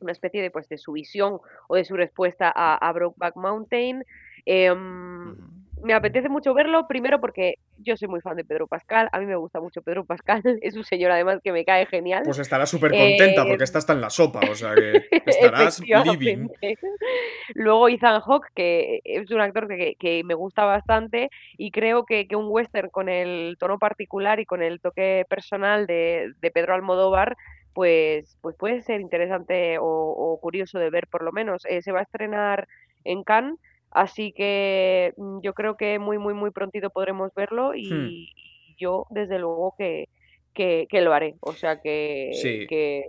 una 0.00 0.12
especie 0.12 0.40
de 0.40 0.50
pues 0.50 0.66
de 0.68 0.78
su 0.78 0.92
visión 0.92 1.40
o 1.68 1.76
de 1.76 1.84
su 1.84 1.94
respuesta 1.94 2.50
a, 2.54 2.76
a 2.76 2.92
Brokeback 2.92 3.36
Mountain. 3.36 4.02
Em, 4.46 5.36
me 5.84 5.92
apetece 5.92 6.30
mucho 6.30 6.54
verlo, 6.54 6.86
primero 6.88 7.20
porque 7.20 7.56
yo 7.78 7.96
soy 7.96 8.08
muy 8.08 8.22
fan 8.22 8.36
de 8.36 8.44
Pedro 8.44 8.66
Pascal, 8.66 9.10
a 9.12 9.20
mí 9.20 9.26
me 9.26 9.36
gusta 9.36 9.60
mucho 9.60 9.82
Pedro 9.82 10.04
Pascal, 10.04 10.42
es 10.62 10.76
un 10.76 10.84
señor 10.84 11.10
además 11.10 11.40
que 11.44 11.52
me 11.52 11.64
cae 11.64 11.86
genial. 11.86 12.22
Pues 12.24 12.38
estarás 12.38 12.70
súper 12.70 12.90
contenta 12.90 13.44
porque 13.44 13.62
eh, 13.62 13.64
está 13.64 13.78
hasta 13.78 13.92
en 13.92 14.00
la 14.00 14.10
sopa, 14.10 14.40
o 14.50 14.54
sea 14.54 14.74
que 14.74 15.02
estarás 15.26 15.80
living. 15.80 16.48
Luego 17.54 17.88
Ethan 17.88 18.20
Hawke, 18.20 18.48
que 18.54 19.00
es 19.04 19.30
un 19.30 19.40
actor 19.40 19.68
que, 19.68 20.22
me 20.24 20.34
gusta 20.34 20.64
bastante 20.64 21.28
y 21.58 21.70
creo 21.70 22.04
que, 22.04 22.26
un 22.34 22.46
western 22.48 22.88
con 22.88 23.08
el 23.08 23.56
tono 23.60 23.78
particular 23.78 24.40
y 24.40 24.46
con 24.46 24.62
el 24.62 24.80
toque 24.80 25.24
personal 25.28 25.86
de, 25.86 26.32
Pedro 26.52 26.74
Almodóvar 26.74 27.36
pues, 27.74 28.38
pues 28.40 28.56
puede 28.56 28.82
ser 28.82 29.00
interesante 29.00 29.76
o, 29.80 30.38
curioso 30.40 30.78
de 30.78 30.90
ver 30.90 31.08
por 31.08 31.22
lo 31.22 31.32
menos. 31.32 31.64
Eh, 31.66 31.82
se 31.82 31.92
va 31.92 32.00
a 32.00 32.04
estrenar 32.04 32.68
en 33.04 33.22
Cannes 33.22 33.58
Así 33.94 34.32
que 34.32 35.14
mm, 35.16 35.40
yo 35.40 35.54
creo 35.54 35.76
que 35.76 35.98
muy, 35.98 36.18
muy, 36.18 36.34
muy 36.34 36.50
prontito 36.50 36.90
podremos 36.90 37.32
verlo 37.34 37.70
hmm. 37.70 37.76
y, 37.76 38.34
yo 38.76 39.06
desde 39.10 39.38
luego 39.38 39.76
que, 39.78 40.08
que, 40.52 41.00
lo 41.00 41.14
haré. 41.14 41.36
O 41.40 41.52
sea 41.52 41.80
que, 41.80 42.32
que 42.68 43.04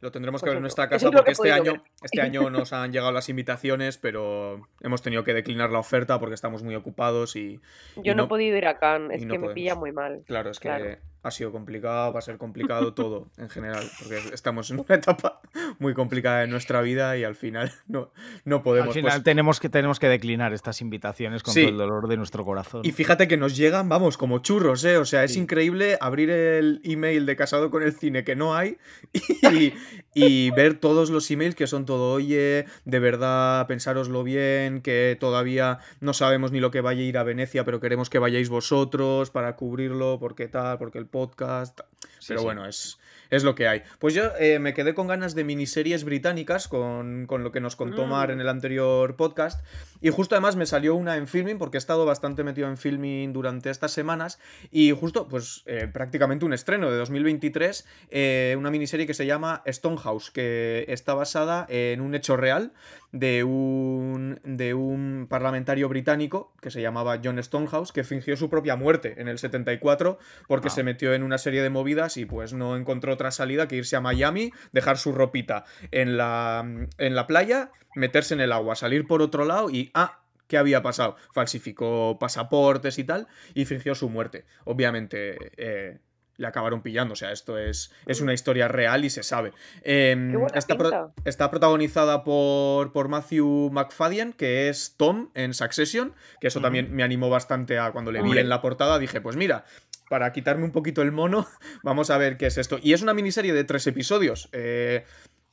lo 0.00 0.10
tendremos 0.10 0.40
que 0.40 0.46
pues 0.46 0.52
ver 0.52 0.56
en 0.56 0.62
nuestra 0.62 0.88
casa 0.88 1.10
porque 1.10 1.32
este 1.32 1.52
año, 1.52 1.82
este 2.02 2.22
año 2.22 2.48
nos 2.50 2.72
han 2.72 2.90
llegado 2.90 3.12
las 3.12 3.28
invitaciones, 3.28 3.98
pero 3.98 4.68
hemos 4.80 5.02
tenido 5.02 5.24
que 5.24 5.34
declinar 5.34 5.70
la 5.70 5.80
oferta 5.80 6.18
porque 6.18 6.34
estamos 6.34 6.62
muy 6.62 6.74
ocupados 6.74 7.36
y... 7.36 7.60
Yo 8.02 8.14
no, 8.14 8.24
he 8.24 8.26
podido 8.28 8.56
ir 8.56 8.66
a 8.66 8.78
Cannes, 8.78 9.22
es 9.22 9.28
que 9.28 9.38
me 9.38 9.50
pilla 9.50 9.74
muy 9.74 9.92
mal. 9.92 10.22
Claro, 10.26 10.50
es 10.50 10.58
que 10.58 11.00
ha 11.22 11.30
sido 11.30 11.52
complicado, 11.52 12.12
va 12.12 12.18
a 12.18 12.22
ser 12.22 12.38
complicado 12.38 12.94
todo 12.94 13.28
en 13.36 13.48
general, 13.48 13.84
porque 13.98 14.20
estamos 14.32 14.70
en 14.70 14.80
una 14.80 14.94
etapa 14.94 15.40
muy 15.78 15.94
complicada 15.94 16.40
de 16.40 16.46
nuestra 16.46 16.80
vida 16.80 17.16
y 17.16 17.24
al 17.24 17.34
final 17.34 17.72
no, 17.86 18.12
no 18.44 18.62
podemos. 18.62 18.88
Al 18.88 18.94
final 18.94 19.12
pues 19.12 19.24
tenemos, 19.24 19.60
que, 19.60 19.68
tenemos 19.68 19.98
que 19.98 20.08
declinar 20.08 20.52
estas 20.52 20.80
invitaciones 20.80 21.42
con 21.42 21.54
todo 21.54 21.68
el 21.68 21.76
dolor 21.76 22.08
de 22.08 22.16
nuestro 22.16 22.44
corazón. 22.44 22.82
Y 22.84 22.92
fíjate 22.92 23.28
que 23.28 23.36
nos 23.36 23.56
llegan, 23.56 23.88
vamos, 23.88 24.16
como 24.16 24.38
churros, 24.40 24.84
¿eh? 24.84 24.96
O 24.96 25.04
sea, 25.04 25.24
es 25.24 25.36
increíble 25.36 25.98
abrir 26.00 26.30
el 26.30 26.80
email 26.84 27.26
de 27.26 27.36
Casado 27.36 27.70
con 27.70 27.82
el 27.82 27.92
Cine 27.92 28.24
que 28.24 28.36
no 28.36 28.54
hay 28.54 28.78
y, 29.52 29.72
y 30.14 30.50
ver 30.50 30.74
todos 30.74 31.10
los 31.10 31.30
emails 31.30 31.54
que 31.54 31.66
son 31.66 31.84
todo, 31.84 32.12
oye, 32.12 32.66
de 32.84 32.98
verdad, 32.98 33.66
pensároslo 33.66 34.22
bien, 34.24 34.80
que 34.82 35.16
todavía 35.18 35.78
no 36.00 36.12
sabemos 36.12 36.52
ni 36.52 36.60
lo 36.60 36.70
que 36.70 36.80
vaya 36.80 37.02
a 37.02 37.04
ir 37.04 37.18
a 37.18 37.22
Venecia, 37.22 37.64
pero 37.64 37.80
queremos 37.80 38.10
que 38.10 38.18
vayáis 38.18 38.48
vosotros 38.48 39.30
para 39.30 39.56
cubrirlo, 39.56 40.18
porque 40.18 40.48
tal, 40.48 40.78
porque 40.78 40.98
el 40.98 41.06
podcast. 41.08 41.80
Pero 42.26 42.42
bueno, 42.42 42.66
es, 42.66 42.98
es 43.30 43.44
lo 43.44 43.54
que 43.54 43.68
hay. 43.68 43.82
Pues 43.98 44.14
yo 44.14 44.30
eh, 44.38 44.58
me 44.58 44.74
quedé 44.74 44.94
con 44.94 45.06
ganas 45.06 45.34
de 45.34 45.44
miniseries 45.44 46.04
británicas, 46.04 46.68
con, 46.68 47.26
lo 47.28 47.52
que 47.52 47.60
nos 47.60 47.76
contó 47.76 48.06
Mar 48.06 48.30
en 48.30 48.38
mm. 48.38 48.40
el 48.40 48.48
anterior 48.48 49.16
podcast. 49.16 49.64
Y 50.00 50.10
justo 50.10 50.34
además 50.34 50.56
me 50.56 50.66
salió 50.66 50.94
una 50.94 51.16
en 51.16 51.26
filming, 51.26 51.58
porque 51.58 51.76
he 51.76 51.78
estado 51.78 52.06
bastante 52.06 52.44
metido 52.44 52.68
en 52.68 52.76
filming 52.76 53.32
durante 53.32 53.70
estas 53.70 53.92
semanas. 53.92 54.38
Y 54.70 54.92
justo, 54.92 55.28
pues 55.28 55.62
eh, 55.66 55.88
prácticamente 55.92 56.44
un 56.44 56.52
estreno 56.52 56.90
de 56.90 56.96
2023, 56.96 57.86
eh, 58.10 58.54
una 58.58 58.70
miniserie 58.70 59.06
que 59.06 59.14
se 59.14 59.26
llama 59.26 59.62
Stonehouse, 59.66 60.30
que 60.30 60.84
está 60.88 61.14
basada 61.14 61.66
en 61.68 62.00
un 62.00 62.14
hecho 62.14 62.36
real 62.36 62.72
de 63.12 63.42
un, 63.44 64.40
de 64.44 64.74
un 64.74 65.26
parlamentario 65.28 65.88
británico 65.88 66.52
que 66.60 66.70
se 66.70 66.82
llamaba 66.82 67.20
John 67.22 67.42
Stonehouse, 67.42 67.92
que 67.92 68.04
fingió 68.04 68.36
su 68.36 68.50
propia 68.50 68.76
muerte 68.76 69.14
en 69.18 69.28
el 69.28 69.38
74 69.38 70.18
porque 70.46 70.68
ah. 70.68 70.70
se 70.70 70.82
metió 70.82 71.14
en 71.14 71.22
una 71.22 71.38
serie 71.38 71.62
de 71.62 71.70
movidas 71.70 72.16
y 72.16 72.26
pues 72.26 72.52
no 72.52 72.76
encontró 72.76 73.12
otra 73.12 73.30
salida 73.30 73.68
que 73.68 73.76
irse 73.76 73.96
a 73.96 74.00
Miami, 74.00 74.52
dejar 74.72 74.98
su 74.98 75.12
ropita 75.12 75.64
en 75.90 76.16
la, 76.16 76.66
en 76.98 77.14
la 77.14 77.26
playa, 77.26 77.72
meterse 77.94 78.34
en 78.34 78.40
el 78.40 78.52
agua, 78.52 78.76
salir 78.76 79.06
por 79.06 79.22
otro 79.22 79.44
lado 79.44 79.70
y... 79.70 79.90
Ah, 79.94 80.20
¿Qué 80.46 80.56
había 80.56 80.82
pasado? 80.82 81.16
Falsificó 81.34 82.16
pasaportes 82.18 82.98
y 82.98 83.04
tal 83.04 83.28
y 83.52 83.66
fingió 83.66 83.94
su 83.94 84.08
muerte. 84.08 84.46
Obviamente, 84.64 85.36
eh, 85.58 85.98
le 86.38 86.46
acabaron 86.46 86.80
pillando. 86.80 87.12
O 87.12 87.16
sea, 87.16 87.32
esto 87.32 87.58
es, 87.58 87.92
es 88.06 88.22
una 88.22 88.32
historia 88.32 88.68
real 88.68 89.04
y 89.04 89.10
se 89.10 89.22
sabe. 89.22 89.52
Em, 89.82 90.34
está, 91.24 91.50
protagonizada 91.50 92.24
por, 92.24 92.92
por, 92.92 93.08
Matthew 93.08 93.70
McFadden, 93.72 94.32
que 94.32 94.70
es 94.70 94.94
Tom 94.96 95.28
en 95.34 95.52
Succession, 95.52 96.14
que 96.40 96.46
eso 96.46 96.60
también 96.60 96.94
me 96.94 97.02
animó 97.02 97.28
bastante 97.28 97.78
a 97.78 97.92
cuando 97.92 98.10
le 98.12 98.22
vi 98.22 98.38
en 98.38 98.48
la 98.48 98.62
portada. 98.62 98.98
Dije, 98.98 99.20
pues 99.20 99.36
mira, 99.36 99.64
para 100.08 100.32
quitarme 100.32 100.64
un 100.64 100.72
poquito 100.72 101.02
el 101.02 101.12
mono, 101.12 101.46
vamos 101.82 102.10
a 102.10 102.18
ver 102.18 102.36
qué 102.36 102.46
es 102.46 102.56
esto. 102.56 102.78
Y 102.82 102.92
es 102.92 103.02
una 103.02 103.14
miniserie 103.14 103.52
de 103.52 103.64
tres 103.64 103.86
episodios. 103.86 104.48
Eh, 104.52 105.04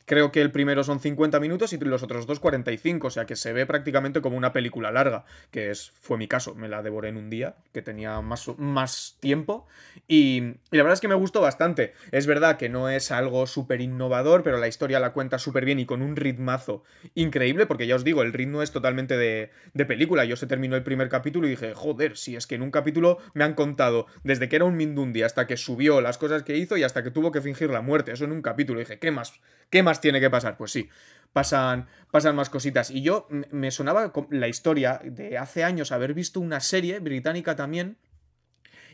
Creo 0.06 0.32
que 0.32 0.42
el 0.42 0.52
primero 0.52 0.84
son 0.84 1.00
50 1.00 1.40
minutos 1.40 1.74
y 1.74 1.78
los 1.80 2.04
otros 2.04 2.28
dos 2.28 2.40
45, 2.40 3.08
o 3.08 3.10
sea 3.10 3.26
que 3.26 3.36
se 3.36 3.54
ve 3.54 3.66
prácticamente 3.66 4.22
como 4.22 4.38
una 4.38 4.54
película 4.54 4.92
larga, 4.92 5.26
que 5.52 5.72
es, 5.72 5.92
fue 6.00 6.18
mi 6.18 6.28
caso, 6.28 6.54
me 6.54 6.70
la 6.70 6.84
devoré 6.84 7.10
en 7.10 7.18
un 7.18 7.30
día, 7.30 7.56
que 7.74 7.82
tenía 7.82 8.22
más, 8.22 8.48
más 8.58 9.18
tiempo, 9.20 9.68
y, 10.08 10.42
la 10.72 10.84
verdad 10.84 10.94
es 10.94 11.02
que 11.02 11.08
me 11.08 11.16
gustó 11.16 11.42
bastante. 11.42 11.94
Es 12.12 12.28
verdad 12.28 12.58
que 12.58 12.70
no 12.70 12.90
es 12.90 13.12
algo 13.12 13.48
súper 13.48 13.82
innovador, 13.82 14.44
pero 14.44 14.60
la 14.60 14.68
historia 14.68 15.00
la 15.00 15.14
cuenta 15.14 15.40
súper 15.40 15.66
bien 15.66 15.80
y 15.80 15.86
con 15.86 16.02
un 16.02 16.16
ritmazo 16.16 16.84
increíble, 17.16 17.66
porque 17.66 17.88
ya 17.88 17.96
os 17.96 18.04
digo, 18.04 18.22
el 18.22 18.34
ritmo 18.34 18.62
es 18.62 18.72
totalmente 18.72 19.18
de, 19.18 19.52
de 19.74 19.86
película. 19.86 20.26
Yo 20.26 20.36
se 20.36 20.48
terminó 20.48 20.76
el 20.76 20.84
primer 20.84 21.10
capítulo 21.10 21.48
y 21.48 21.52
dije, 21.52 21.74
joder, 21.74 22.18
si 22.18 22.36
es 22.36 22.46
que 22.46 22.56
en 22.56 22.62
un 22.62 22.72
capítulo 22.72 23.18
me 23.34 23.44
han 23.44 23.54
contado 23.54 24.08
desde 24.24 24.50
que 24.50 24.58
era 24.58 24.66
un 24.66 24.76
Mindundi 24.76 25.24
hasta 25.24 25.48
que 25.48 25.58
subió 25.58 26.02
las 26.02 26.18
cosas 26.18 26.44
que 26.44 26.58
hizo 26.58 26.78
y 26.78 26.84
hasta 26.84 27.04
que 27.04 27.12
tuvo 27.12 27.32
que 27.32 27.42
fingir 27.42 27.70
la 27.70 27.82
muerte, 27.82 28.12
eso 28.12 28.26
en 28.26 28.32
un 28.32 28.42
capítulo. 28.42 28.80
Dije, 28.80 29.00
¿qué 29.00 29.12
más? 29.12 29.34
¿Qué 29.70 29.82
más 29.82 29.95
tiene 30.02 30.20
que 30.20 30.30
pasar? 30.30 30.58
Pues 30.58 30.72
sí, 30.72 30.90
pasan, 31.34 31.88
pasan 32.12 32.36
más 32.36 32.50
cositas. 32.50 32.92
Y 32.92 33.02
yo 33.02 33.28
me 33.30 33.72
sonaba 33.72 34.12
la 34.30 34.48
historia 34.48 35.02
de 35.04 35.38
hace 35.38 35.64
años 35.64 35.92
haber 35.92 36.14
visto 36.14 36.40
una 36.40 36.60
serie 36.60 37.00
británica 37.00 37.56
también 37.56 37.98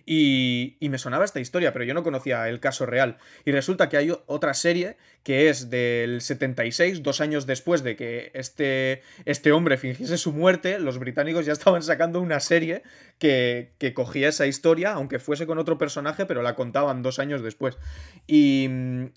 y, 0.06 0.78
me 0.82 0.98
sonaba 0.98 1.26
esta 1.26 1.40
historia, 1.40 1.74
pero 1.74 1.86
yo 1.86 1.94
no 1.94 2.04
conocía 2.04 2.48
el 2.50 2.60
caso 2.60 2.86
real. 2.86 3.18
Y 3.46 3.52
resulta 3.52 3.90
que 3.90 3.98
hay 3.98 4.12
otra 4.26 4.54
serie 4.54 4.98
que 5.24 5.50
es 5.50 5.70
del 5.70 6.22
76, 6.22 7.04
dos 7.04 7.22
años 7.22 7.46
después 7.46 7.84
de 7.84 7.96
que 7.96 8.32
este, 8.34 9.04
este 9.26 9.52
hombre 9.52 9.78
fingiese 9.78 10.18
su 10.18 10.34
muerte, 10.34 10.80
los 10.80 10.98
británicos 10.98 11.46
ya 11.46 11.54
estaban 11.54 11.84
sacando 11.84 12.20
una 12.22 12.40
serie 12.40 12.84
que, 13.20 13.74
que 13.78 13.94
cogía 13.94 14.30
esa 14.30 14.48
historia, 14.48 14.94
aunque 14.94 15.20
fuese 15.20 15.46
con 15.46 15.60
otro 15.60 15.78
personaje, 15.78 16.26
pero 16.26 16.42
la 16.42 16.56
contaban 16.56 17.04
dos 17.04 17.20
años 17.20 17.44
después. 17.44 17.78
Y, 18.26 18.68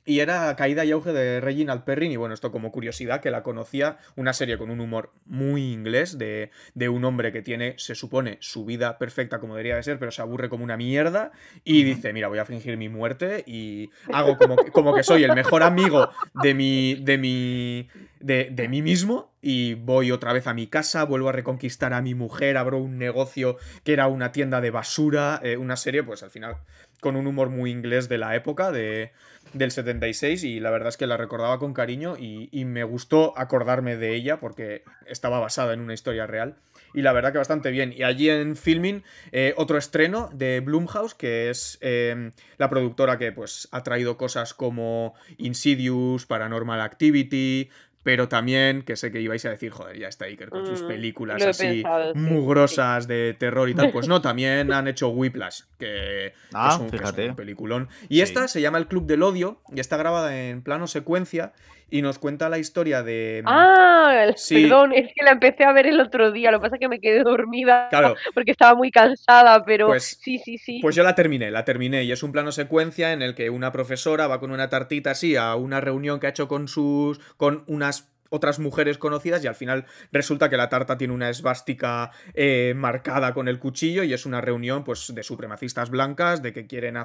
y 0.05 0.21
era 0.21 0.55
Caída 0.57 0.85
y 0.85 0.91
Auge 0.91 1.13
de 1.13 1.41
Reginald 1.41 1.85
Perrin, 1.85 2.13
y 2.13 2.17
bueno, 2.17 2.35
esto 2.35 2.53
como 2.53 2.71
curiosidad, 2.71 3.21
que 3.21 3.31
la 3.31 3.43
conocía, 3.43 3.99
una 4.17 4.35
serie 4.35 4.59
con 4.59 4.71
un 4.71 4.81
humor 4.81 5.13
muy 5.25 5.73
inglés, 5.73 6.19
de, 6.19 6.51
de 6.75 6.89
un 6.89 7.05
hombre 7.05 7.33
que 7.33 7.41
tiene, 7.41 7.75
se 7.79 7.95
supone, 7.95 8.37
su 8.41 8.65
vida 8.65 8.99
perfecta 8.99 9.39
como 9.39 9.55
debería 9.55 9.77
de 9.77 9.83
ser, 9.83 9.99
pero 9.99 10.11
se 10.11 10.21
aburre 10.21 10.49
como 10.49 10.65
una 10.65 10.77
mierda 10.77 11.33
y 11.65 11.83
dice, 11.83 12.13
mira, 12.13 12.29
voy 12.29 12.39
a 12.39 12.45
fingir 12.45 12.77
mi 12.77 12.89
muerte 12.89 13.43
y 13.47 13.91
hago 14.13 14.37
como, 14.37 14.57
como 14.73 14.95
que 14.95 15.03
soy 15.03 15.25
el 15.25 15.35
mejor 15.35 15.63
amigo 15.63 15.94
de 16.43 16.55
mi, 16.55 16.95
de 16.95 17.19
mi, 17.19 17.89
de, 18.21 18.69
mí 18.69 18.83
mismo 18.83 19.33
y 19.43 19.75
voy 19.75 20.11
otra 20.11 20.33
vez 20.33 20.47
a 20.47 20.55
mi 20.55 20.67
casa, 20.67 21.05
vuelvo 21.05 21.29
a 21.29 21.33
reconquistar 21.33 21.93
a 21.93 22.03
mi 22.03 22.15
mujer, 22.15 22.57
abro 22.57 22.79
un 22.79 22.99
negocio 22.99 23.57
que 23.85 23.93
era 23.93 24.07
una 24.07 24.33
tienda 24.33 24.61
de 24.61 24.71
basura, 24.71 25.41
eh, 25.43 25.57
una 25.57 25.77
serie, 25.77 26.03
pues 26.03 26.23
al 26.23 26.31
final 26.31 26.57
con 27.01 27.17
un 27.17 27.27
humor 27.27 27.51
muy 27.51 27.71
inglés 27.71 28.09
de 28.09 28.17
la 28.17 28.35
época, 28.35 28.73
de, 28.73 29.13
del 29.53 29.71
76, 29.71 30.43
y 30.45 30.59
la 30.59 30.71
verdad 30.71 30.89
es 30.89 30.97
que 30.97 31.07
la 31.07 31.19
recordaba 31.19 31.59
con 31.59 31.75
cariño 31.75 32.17
y 32.19 32.65
me 32.65 32.83
gustó 32.83 33.39
acordarme 33.39 33.99
de 33.99 34.15
ella 34.15 34.41
porque 34.41 34.85
estaba 35.05 35.39
basada 35.39 35.75
en 35.75 35.81
una 35.81 35.93
historia 35.93 36.27
real 36.27 36.57
y 36.95 37.03
la 37.03 37.13
verdad 37.13 37.33
que 37.33 37.39
bastante 37.39 37.71
bien. 37.71 37.93
Y 37.95 38.05
allí 38.05 38.31
en 38.31 38.57
Filming, 38.57 39.03
eh, 39.33 39.53
otro 39.57 39.77
estreno 39.77 40.31
de 40.33 40.61
Blumhouse, 40.61 41.15
que 41.15 41.51
es 41.51 41.79
em, 41.81 42.33
la 42.57 42.71
productora 42.71 43.19
que 43.19 43.33
pues 43.33 43.69
ha 43.73 43.83
traído 43.83 44.17
cosas 44.17 44.55
como 44.55 45.15
Insidious, 45.37 46.25
Paranormal 46.27 46.81
Activity, 46.81 47.69
pero 48.05 48.29
también 48.29 48.83
que 48.83 48.97
sé 48.97 49.11
que 49.11 49.21
ibais 49.21 49.45
a 49.47 49.51
decir, 49.51 49.71
joder, 49.71 49.99
ya 49.99 50.09
está 50.09 50.27
Iker 50.27 50.51
con 50.51 50.67
sus 50.67 50.83
mm, 50.83 50.89
películas 50.89 51.43
así 51.43 51.83
mugrosas 52.15 53.09
de 53.09 53.35
terror 53.37 53.69
y 53.69 53.75
tal. 53.75 53.91
Pues 53.91 54.07
no, 54.07 54.21
también 54.23 54.73
han 54.73 54.87
hecho 54.87 55.09
Whiplash, 55.09 55.63
que, 55.79 56.35
ah, 56.53 56.79
es, 56.79 57.29
un, 57.29 57.35
peliculón. 57.35 57.89
Y 58.11 58.21
esta 58.21 58.47
se 58.47 58.61
llama 58.61 58.79
El 58.79 58.87
Club 58.87 59.07
del 59.07 59.23
Odio 59.23 59.61
y 59.75 59.81
está 59.81 59.97
grabada 59.97 60.39
en 60.39 60.63
plano 60.63 60.87
secuencia 60.87 61.55
y 61.91 62.03
nos 62.03 62.19
cuenta 62.19 62.49
la 62.49 62.59
historia 62.59 63.03
de. 63.03 63.43
Mm, 63.45 63.49
ah, 63.49 64.27
perdón, 64.49 64.93
es 64.93 65.13
que 65.15 65.25
la 65.25 65.33
empecé 65.33 65.65
a 65.65 65.73
ver 65.73 65.87
el 65.87 66.01
otro 66.01 66.33
día. 66.33 66.51
Lo 66.51 66.59
que 66.59 66.63
pasa 66.63 66.77
es 66.77 66.81
que 66.81 66.89
me 66.89 67.01
quedé 67.01 67.23
dormida 67.23 67.89
claro. 67.91 68.17
porque 68.35 68.51
estaba 68.51 68.75
muy 68.75 68.91
cansada, 68.91 69.65
pero 69.65 69.89
pues, 69.89 70.19
sí, 70.21 70.39
sí, 70.39 70.59
sí. 70.59 70.79
Pues 70.81 70.95
yo 70.97 71.03
la 71.03 71.15
terminé, 71.15 71.51
la 71.51 71.65
terminé. 71.65 72.05
Y 72.05 72.13
es 72.13 72.23
un 72.23 72.33
plano 72.33 72.53
secuencia 72.53 73.13
en 73.13 73.23
el 73.23 73.35
que 73.35 73.51
una 73.51 73.73
profesora 73.73 74.27
va 74.27 74.41
con 74.41 74.51
una 74.51 74.69
tartita 74.69 75.13
así 75.13 75.37
a 75.37 75.55
una 75.55 75.81
reunión 75.81 76.21
que 76.21 76.27
ha 76.27 76.31
hecho 76.31 76.49
con 76.49 76.69
sus. 76.69 77.21
con 77.37 77.65
unas 77.67 78.14
otras 78.35 78.59
mujeres 78.59 78.99
conocidas 78.99 79.45
y 79.45 79.47
al 79.47 79.55
final 79.55 79.87
resulta 80.13 80.51
que 80.51 80.57
la 80.57 80.69
tarta 80.69 80.99
tiene 80.99 81.15
una 81.15 81.31
esvástica 81.31 82.11
eh, 82.35 82.75
marcada 82.77 83.33
con 83.33 83.47
el 83.49 83.59
cuchillo 83.59 84.03
y 84.03 84.13
es 84.13 84.27
una 84.27 84.41
reunión 84.41 84.83
pues 84.83 85.15
de 85.15 85.23
supremacistas 85.23 85.91
blancas, 85.91 86.43
de 86.43 86.53
que 86.53 86.67
quieren 86.67 86.97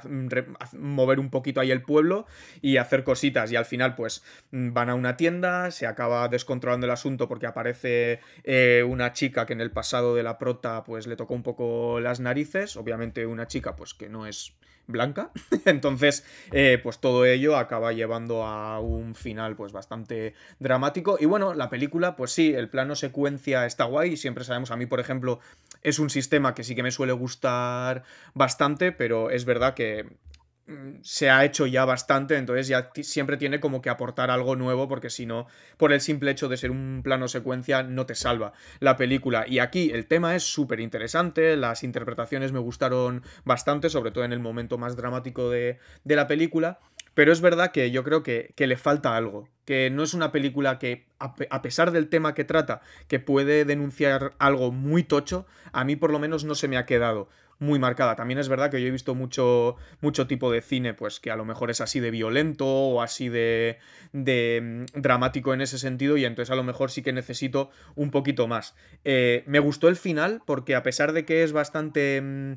mover 0.78 1.20
un 1.20 1.30
poquito 1.30 1.62
ahí 1.62 1.72
el 1.72 1.84
pueblo 1.84 2.26
y 2.62 2.78
hacer 2.78 3.04
cositas. 3.04 3.52
Y 3.52 3.56
al 3.56 3.66
final 3.66 3.96
pues 3.96 4.24
van 4.52 4.90
a 4.90 4.96
una 4.96 5.18
tienda, 5.18 5.72
se 5.72 5.86
acaba 5.86 6.28
descontrolando 6.28 6.88
el 6.88 6.92
asunto 6.92 7.28
porque 7.28 7.46
aparece 7.46 8.20
eh, 8.44 8.84
una 8.88 9.14
chica 9.14 9.46
que 9.46 9.54
en 9.54 9.62
el 9.62 9.72
pasado 9.72 10.16
de 10.16 10.24
la 10.24 10.38
prota 10.38 10.84
pues 10.84 11.06
le 11.06 11.16
tocó 11.16 11.36
un 11.36 11.44
poco 11.44 12.00
las 12.00 12.20
narices, 12.20 12.76
obviamente 12.76 13.26
una 13.26 13.48
chica 13.48 13.76
pues 13.76 13.94
que 13.94 14.10
no 14.10 14.26
es 14.26 14.56
blanca. 14.90 15.32
Entonces, 15.66 16.26
eh, 16.52 16.80
pues 16.82 17.00
todo 17.00 17.26
ello 17.26 17.56
acaba 17.58 17.94
llevando 17.94 18.44
a 18.46 18.80
un 18.80 19.16
final 19.16 19.56
pues 19.56 19.72
bastante 19.72 20.34
dramático. 20.60 21.18
Y 21.20 21.26
bueno, 21.26 21.54
la 21.54 21.70
película, 21.70 22.16
pues 22.16 22.32
sí, 22.32 22.54
el 22.54 22.70
plano 22.70 22.96
secuencia 22.96 23.66
está 23.66 23.86
guay. 23.86 24.18
Siempre 24.18 24.44
sabemos, 24.44 24.72
a 24.72 24.78
mí, 24.78 24.86
por 24.86 25.00
ejemplo, 25.00 25.40
es 25.82 26.00
un 26.00 26.10
sistema 26.10 26.54
que 26.54 26.64
sí 26.64 26.76
que 26.76 26.84
me 26.84 26.92
suele 26.92 27.14
gustar 27.14 28.04
bastante, 28.34 28.92
pero 28.92 29.30
es 29.30 29.46
verdad 29.46 29.74
que 29.74 30.08
se 31.02 31.30
ha 31.30 31.46
hecho 31.46 31.66
ya 31.66 31.86
bastante, 31.86 32.38
entonces 32.38 32.68
ya 32.68 32.92
siempre 33.02 33.38
tiene 33.38 33.60
como 33.60 33.82
que 33.82 33.90
aportar 33.90 34.30
algo 34.30 34.56
nuevo, 34.56 34.88
porque 34.88 35.10
si 35.10 35.26
no, 35.26 35.48
por 35.78 35.94
el 35.94 36.02
simple 36.02 36.32
hecho 36.32 36.50
de 36.50 36.58
ser 36.58 36.72
un 36.72 37.02
plano 37.04 37.28
secuencia, 37.28 37.84
no 37.84 38.06
te 38.06 38.16
salva 38.16 38.54
la 38.80 38.98
película. 38.98 39.46
Y 39.48 39.60
aquí 39.60 39.92
el 39.92 40.06
tema 40.06 40.36
es 40.36 40.44
súper 40.44 40.80
interesante, 40.80 41.56
las 41.56 41.84
interpretaciones 41.84 42.52
me 42.52 42.60
gustaron 42.60 43.24
bastante, 43.46 43.90
sobre 43.90 44.12
todo 44.12 44.24
en 44.24 44.34
el 44.34 44.40
momento 44.40 44.78
más 44.78 44.96
dramático 44.96 45.50
de, 45.50 45.80
de 46.04 46.16
la 46.16 46.28
película. 46.28 46.80
Pero 47.16 47.34
es 47.34 47.42
verdad 47.42 47.72
que 47.72 47.92
yo 47.92 48.04
creo 48.04 48.24
que, 48.24 48.54
que, 48.56 48.68
le 48.68 48.78
falta 48.78 49.18
algo, 49.18 49.50
que 49.66 49.90
no 49.90 50.04
es 50.04 50.14
una 50.14 50.32
película 50.32 50.80
que, 50.80 51.08
a 51.18 51.62
pesar 51.62 51.92
del 51.92 52.08
tema 52.08 52.34
que 52.34 52.46
trata, 52.46 52.82
que 53.10 53.20
puede 53.20 53.66
denunciar 53.66 54.36
algo 54.38 54.72
muy 54.72 55.04
tocho, 55.04 55.46
a 55.74 55.84
mí 55.84 55.98
por 55.98 56.12
lo 56.12 56.20
menos 56.20 56.46
no 56.46 56.56
se 56.56 56.70
me 56.70 56.78
ha 56.78 56.86
quedado 56.86 57.28
muy 57.60 57.78
marcada. 57.78 58.16
También 58.16 58.40
es 58.40 58.50
verdad 58.50 58.72
que 58.72 58.82
yo 58.82 58.88
he 58.88 58.92
visto 58.92 59.16
mucho, 59.16 59.76
mucho 60.02 60.28
tipo 60.28 60.52
de 60.52 60.62
cine, 60.62 60.94
pues 60.94 61.20
que 61.20 61.30
a 61.30 61.36
lo 61.36 61.46
mejor 61.46 61.70
es 61.70 61.82
así 61.82 62.00
de 62.00 62.10
violento 62.10 62.66
o 62.66 63.02
así 63.02 63.30
de, 63.30 63.78
de 64.14 64.86
mm, 64.96 65.02
dramático 65.02 65.54
en 65.54 65.62
ese 65.62 65.78
sentido 65.78 66.18
y 66.18 66.26
entonces 66.26 66.52
a 66.52 66.56
lo 66.56 66.64
mejor 66.64 66.90
sí 66.90 67.02
que 67.02 67.14
necesito 67.14 67.70
un 67.96 68.12
poquito 68.12 68.48
más. 68.48 68.76
Eh, 69.04 69.44
me 69.46 69.60
gustó 69.60 69.90
el 69.90 69.96
final 69.98 70.42
porque 70.46 70.76
a 70.76 70.84
pesar 70.84 71.14
de 71.14 71.26
que 71.26 71.44
es 71.44 71.52
bastante... 71.52 72.22
Mm, 72.22 72.54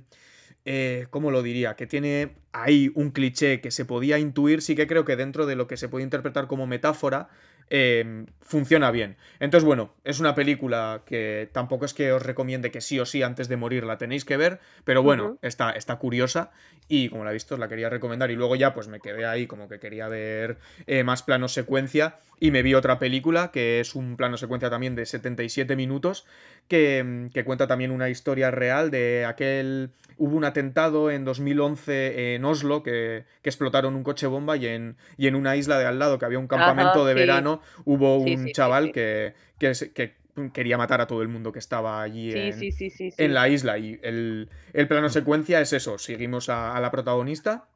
eh, 0.64 1.06
¿cómo 1.10 1.32
lo 1.32 1.42
diría? 1.42 1.74
Que 1.74 1.88
tiene 1.88 2.36
ahí 2.52 2.92
un 2.94 3.10
cliché 3.10 3.60
que 3.60 3.72
se 3.72 3.84
podía 3.84 4.18
intuir, 4.20 4.62
sí 4.62 4.76
que 4.76 4.86
creo 4.86 5.04
que 5.04 5.16
dentro 5.16 5.44
de 5.44 5.56
lo 5.56 5.66
que 5.66 5.76
se 5.76 5.88
puede 5.88 6.04
interpretar 6.04 6.46
como 6.46 6.68
metáfora, 6.68 7.28
Em, 7.70 8.26
funciona 8.40 8.90
bien. 8.90 9.16
Entonces, 9.40 9.64
bueno, 9.64 9.94
es 10.04 10.20
una 10.20 10.34
película 10.34 11.02
que 11.06 11.48
tampoco 11.52 11.84
es 11.84 11.94
que 11.94 12.12
os 12.12 12.22
recomiende 12.22 12.70
que 12.70 12.80
sí 12.80 13.00
o 13.00 13.06
sí 13.06 13.22
antes 13.22 13.48
de 13.48 13.56
morir 13.56 13.84
la 13.84 13.96
tenéis 13.96 14.24
que 14.24 14.36
ver, 14.36 14.60
pero 14.84 15.02
bueno, 15.02 15.38
está, 15.40 15.70
está 15.70 15.96
curiosa 15.96 16.50
y 16.88 17.08
como 17.08 17.24
la 17.24 17.30
he 17.30 17.32
visto 17.32 17.54
os 17.54 17.60
la 17.60 17.68
quería 17.68 17.88
recomendar 17.88 18.30
y 18.30 18.34
luego 18.34 18.56
ya 18.56 18.74
pues 18.74 18.88
me 18.88 19.00
quedé 19.00 19.24
ahí 19.24 19.46
como 19.46 19.68
que 19.68 19.78
quería 19.78 20.08
ver 20.08 20.58
eh, 20.86 21.04
más 21.04 21.22
plano 21.22 21.48
secuencia 21.48 22.16
y 22.40 22.50
me 22.50 22.62
vi 22.62 22.74
otra 22.74 22.98
película 22.98 23.50
que 23.50 23.80
es 23.80 23.94
un 23.94 24.16
plano 24.16 24.36
secuencia 24.36 24.68
también 24.68 24.94
de 24.94 25.06
77 25.06 25.74
minutos 25.76 26.26
que, 26.68 27.30
que 27.32 27.44
cuenta 27.44 27.66
también 27.66 27.92
una 27.92 28.10
historia 28.10 28.50
real 28.50 28.90
de 28.90 29.24
aquel 29.24 29.90
hubo 30.18 30.36
un 30.36 30.44
atentado 30.44 31.10
en 31.10 31.24
2011 31.24 32.34
en 32.34 32.44
Oslo 32.44 32.82
que, 32.82 33.24
explotaron 33.42 33.96
un 33.96 34.04
coche 34.04 34.26
bomba 34.28 34.56
y 34.56 34.66
en, 34.66 34.96
y 35.16 35.26
en 35.26 35.34
una 35.34 35.56
isla 35.56 35.78
de 35.78 35.86
al 35.86 35.98
lado 35.98 36.18
que 36.18 36.24
había 36.24 36.38
un 36.38 36.46
campamento 36.46 37.04
de 37.04 37.14
verano 37.14 37.51
hubo 37.84 38.18
un 38.18 38.50
chaval 38.52 38.92
que, 38.92 39.34
que, 39.58 40.14
quería 40.52 40.78
matar 40.78 41.00
a 41.00 41.06
todo 41.06 41.20
el 41.22 41.28
mundo 41.28 41.52
que 41.52 41.58
estaba 41.58 42.00
allí 42.00 42.32
en, 42.34 43.34
la 43.34 43.48
isla. 43.48 43.78
Y 43.78 44.00
el, 44.02 44.48
plano 44.88 45.08
secuencia 45.10 45.60
es 45.60 45.72
eso, 45.72 45.98
seguimos 45.98 46.48
a 46.48 46.80
la 46.80 46.90
protagonista 46.90 47.66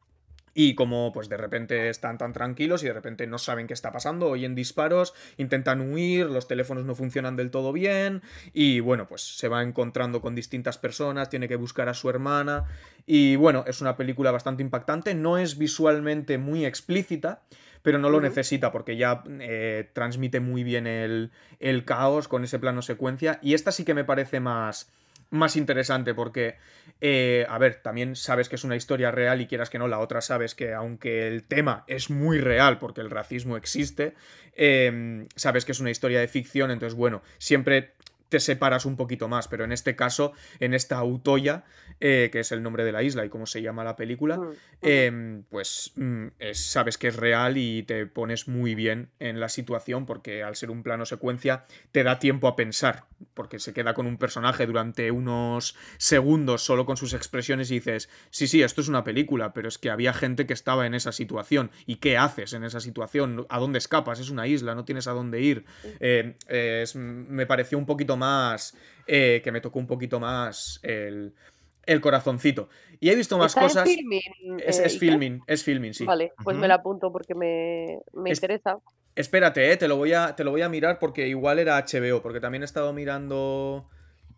y 0.58 0.74
como 0.74 1.12
pues 1.12 1.28
de 1.28 1.36
repente 1.36 1.90
están 1.90 2.16
tan 2.16 2.32
tranquilos 2.32 2.82
y 2.82 2.86
de 2.86 2.94
repente 2.94 3.26
no 3.26 3.36
saben 3.36 3.66
qué 3.66 3.74
está 3.74 3.92
pasando, 3.92 4.30
oyen 4.30 4.54
disparos, 4.54 5.12
intentan 5.36 5.82
huir, 5.92 6.26
los 6.26 6.48
teléfonos 6.48 6.86
no 6.86 6.94
funcionan 6.94 7.36
del 7.36 7.50
todo 7.50 7.74
bien 7.74 8.22
y 8.54 8.80
bueno, 8.80 9.06
pues 9.06 9.20
se 9.20 9.48
va 9.48 9.62
encontrando 9.62 10.22
con 10.22 10.34
distintas 10.34 10.78
personas, 10.78 11.28
tiene 11.28 11.46
que 11.46 11.56
buscar 11.56 11.90
a 11.90 11.94
su 11.94 12.08
hermana 12.08 12.64
y 13.04 13.36
bueno, 13.36 13.64
es 13.66 13.82
una 13.82 13.98
película 13.98 14.30
bastante 14.30 14.62
impactante, 14.62 15.14
no 15.14 15.36
es 15.36 15.58
visualmente 15.58 16.38
muy 16.38 16.64
explícita, 16.64 17.42
pero 17.86 18.00
no 18.00 18.10
lo 18.10 18.20
necesita 18.20 18.72
porque 18.72 18.96
ya 18.96 19.22
eh, 19.38 19.88
transmite 19.92 20.40
muy 20.40 20.64
bien 20.64 20.88
el, 20.88 21.30
el 21.60 21.84
caos 21.84 22.26
con 22.26 22.42
ese 22.42 22.58
plano 22.58 22.82
secuencia. 22.82 23.38
Y 23.42 23.54
esta 23.54 23.70
sí 23.70 23.84
que 23.84 23.94
me 23.94 24.02
parece 24.02 24.40
más 24.40 24.90
más 25.30 25.54
interesante 25.54 26.12
porque, 26.12 26.56
eh, 27.00 27.46
a 27.48 27.58
ver, 27.58 27.76
también 27.82 28.16
sabes 28.16 28.48
que 28.48 28.56
es 28.56 28.64
una 28.64 28.74
historia 28.74 29.12
real 29.12 29.40
y 29.40 29.46
quieras 29.46 29.70
que 29.70 29.78
no, 29.78 29.86
la 29.86 30.00
otra 30.00 30.20
sabes 30.20 30.56
que 30.56 30.74
aunque 30.74 31.28
el 31.28 31.44
tema 31.44 31.84
es 31.86 32.10
muy 32.10 32.40
real 32.40 32.78
porque 32.78 33.02
el 33.02 33.10
racismo 33.10 33.56
existe, 33.56 34.14
em, 34.56 35.28
sabes 35.36 35.64
que 35.64 35.70
es 35.70 35.78
una 35.78 35.92
historia 35.92 36.18
de 36.18 36.26
ficción, 36.26 36.72
entonces 36.72 36.96
bueno, 36.96 37.22
siempre 37.38 37.92
te 38.28 38.40
separas 38.40 38.84
un 38.84 38.96
poquito 38.96 39.28
más, 39.28 39.46
pero 39.46 39.64
en 39.64 39.70
este 39.70 39.94
caso, 39.94 40.32
en 40.58 40.74
esta 40.74 40.96
Autoya, 40.96 41.64
eh, 42.00 42.28
que 42.32 42.40
es 42.40 42.52
el 42.52 42.62
nombre 42.62 42.84
de 42.84 42.92
la 42.92 43.02
isla 43.02 43.24
y 43.24 43.28
cómo 43.28 43.46
se 43.46 43.62
llama 43.62 43.84
la 43.84 43.96
película, 43.96 44.38
mm, 44.38 44.52
em, 44.82 45.42
pues 45.44 45.92
mm, 45.96 46.26
sabes 46.52 46.98
que 46.98 47.08
es 47.08 47.16
real 47.16 47.56
y 47.56 47.82
te 47.82 48.06
pones 48.06 48.48
muy 48.48 48.74
bien 48.74 49.10
en 49.18 49.40
la 49.40 49.48
situación 49.48 50.06
porque 50.06 50.42
al 50.42 50.56
ser 50.56 50.70
un 50.70 50.82
plano 50.82 51.06
secuencia 51.06 51.64
te 51.92 52.02
da 52.02 52.18
tiempo 52.18 52.48
a 52.48 52.56
pensar, 52.56 53.04
porque 53.34 53.58
se 53.58 53.72
queda 53.72 53.94
con 53.94 54.06
un 54.06 54.18
personaje 54.18 54.66
durante 54.66 55.10
unos 55.10 55.76
segundos 55.98 56.62
solo 56.62 56.86
con 56.86 56.96
sus 56.96 57.14
expresiones 57.14 57.70
y 57.70 57.74
dices, 57.74 58.08
sí, 58.30 58.46
sí, 58.46 58.62
esto 58.62 58.80
es 58.80 58.88
una 58.88 59.04
película, 59.04 59.52
pero 59.52 59.68
es 59.68 59.78
que 59.78 59.90
había 59.90 60.12
gente 60.12 60.46
que 60.46 60.52
estaba 60.52 60.86
en 60.86 60.94
esa 60.94 61.12
situación. 61.12 61.70
Y 61.86 61.96
qué 61.96 62.16
haces 62.16 62.52
en 62.52 62.64
esa 62.64 62.80
situación, 62.80 63.46
a 63.48 63.58
dónde 63.58 63.78
escapas, 63.78 64.20
es 64.20 64.30
una 64.30 64.46
isla, 64.46 64.74
no 64.74 64.84
tienes 64.84 65.06
a 65.06 65.12
dónde 65.12 65.40
ir. 65.40 65.64
Eh, 66.00 66.34
me 66.94 67.46
pareció 67.46 67.78
un 67.78 67.86
poquito 67.86 68.16
más, 68.16 68.76
eh, 69.06 69.40
que 69.42 69.52
me 69.52 69.60
tocó 69.60 69.78
un 69.78 69.86
poquito 69.86 70.20
más 70.20 70.80
el, 70.82 71.32
corazoncito. 72.00 72.68
Y 73.00 73.10
he 73.10 73.14
visto 73.14 73.38
más 73.38 73.54
cosas. 73.54 73.88
es, 74.64 74.78
es, 74.78 74.98
filming, 74.98 75.40
es 75.46 75.62
filming, 75.62 75.94
sí. 75.94 76.04
Vale, 76.04 76.32
pues 76.42 76.56
me 76.56 76.68
la 76.68 76.74
apunto 76.74 77.12
porque 77.12 77.34
me, 77.34 78.00
interesa. 78.28 78.78
Espérate, 79.14 79.72
eh, 79.72 79.76
te, 79.76 79.88
lo 79.88 79.96
voy 79.96 80.12
a, 80.12 80.36
te 80.36 80.44
lo 80.44 80.50
voy 80.50 80.62
a 80.62 80.68
mirar 80.68 80.98
porque 80.98 81.28
igual 81.28 81.58
era 81.58 81.78
HBO, 81.78 82.22
porque 82.22 82.40
también 82.40 82.62
he 82.62 82.66
estado 82.66 82.92
mirando 82.92 83.88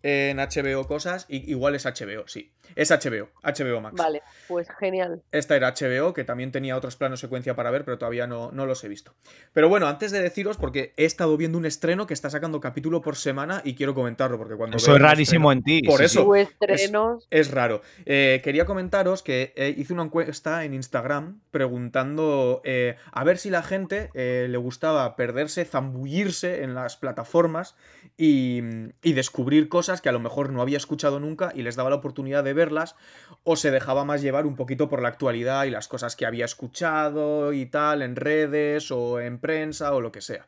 en 0.03 0.37
HBO 0.37 0.87
cosas 0.87 1.25
y 1.27 1.49
igual 1.49 1.75
es 1.75 1.85
HBO, 1.85 2.27
sí. 2.27 2.51
Es 2.75 2.91
HBO, 2.91 3.29
HBO 3.43 3.81
Max. 3.81 3.95
Vale, 3.95 4.21
pues 4.47 4.67
genial. 4.79 5.23
Esta 5.31 5.55
era 5.55 5.73
HBO, 5.73 6.13
que 6.13 6.23
también 6.23 6.51
tenía 6.51 6.77
otros 6.77 6.95
planos 6.95 7.19
secuencia 7.19 7.55
para 7.55 7.71
ver, 7.71 7.83
pero 7.83 7.97
todavía 7.97 8.27
no, 8.27 8.51
no 8.51 8.65
los 8.65 8.83
he 8.83 8.87
visto. 8.87 9.15
Pero 9.53 9.69
bueno, 9.69 9.87
antes 9.87 10.11
de 10.11 10.21
deciros, 10.21 10.57
porque 10.57 10.93
he 10.97 11.05
estado 11.05 11.35
viendo 11.35 11.57
un 11.57 11.65
estreno 11.65 12.05
que 12.07 12.13
está 12.13 12.29
sacando 12.29 12.59
capítulo 12.59 13.01
por 13.01 13.15
semana 13.15 13.61
y 13.63 13.75
quiero 13.75 13.95
comentarlo, 13.95 14.37
porque 14.37 14.55
cuando... 14.55 14.77
Eso 14.77 14.95
es 14.95 15.01
rarísimo 15.01 15.51
en 15.51 15.63
ti. 15.63 15.81
Por 15.81 16.01
eso. 16.01 16.35
Estrenos... 16.35 17.27
Es, 17.31 17.51
raro. 17.51 17.81
Eh, 18.05 18.41
quería 18.43 18.65
comentaros 18.65 19.23
que 19.23 19.53
eh, 19.55 19.73
hice 19.75 19.93
una 19.93 20.03
encuesta 20.03 20.63
en 20.63 20.73
Instagram 20.73 21.41
preguntando 21.51 22.61
eh, 22.63 22.97
a 23.11 23.23
ver 23.23 23.37
si 23.37 23.49
la 23.49 23.63
gente 23.63 24.09
le 24.13 24.57
gustaba 24.57 25.15
perderse, 25.15 25.65
zambullirse 25.65 26.63
en 26.63 26.75
las 26.75 26.97
plataformas 26.97 27.75
y, 28.17 28.61
y 29.01 29.13
descubrir 29.13 29.69
cosas 29.69 29.88
que 29.97 30.09
a 30.09 30.11
lo 30.11 30.19
mejor 30.19 30.51
no 30.51 30.61
había 30.61 30.77
escuchado 30.77 31.19
nunca 31.19 31.51
y 31.55 31.63
les 31.63 31.75
daba 31.75 31.89
la 31.89 31.97
oportunidad 31.97 32.43
de 32.43 32.53
verlas 32.53 32.95
o 33.43 33.55
se 33.55 33.71
dejaba 33.71 34.05
más 34.05 34.21
llevar 34.21 34.45
un 34.45 34.55
poquito 34.55 34.87
por 34.87 35.01
la 35.01 35.09
actualidad 35.09 35.65
y 35.65 35.71
las 35.71 35.87
cosas 35.87 36.15
que 36.15 36.25
había 36.25 36.45
escuchado 36.45 37.51
y 37.51 37.65
tal 37.65 38.01
en 38.01 38.15
redes 38.15 38.91
o 38.91 39.19
en 39.19 39.39
prensa 39.39 39.93
o 39.93 40.01
lo 40.01 40.11
que 40.11 40.21
sea. 40.21 40.45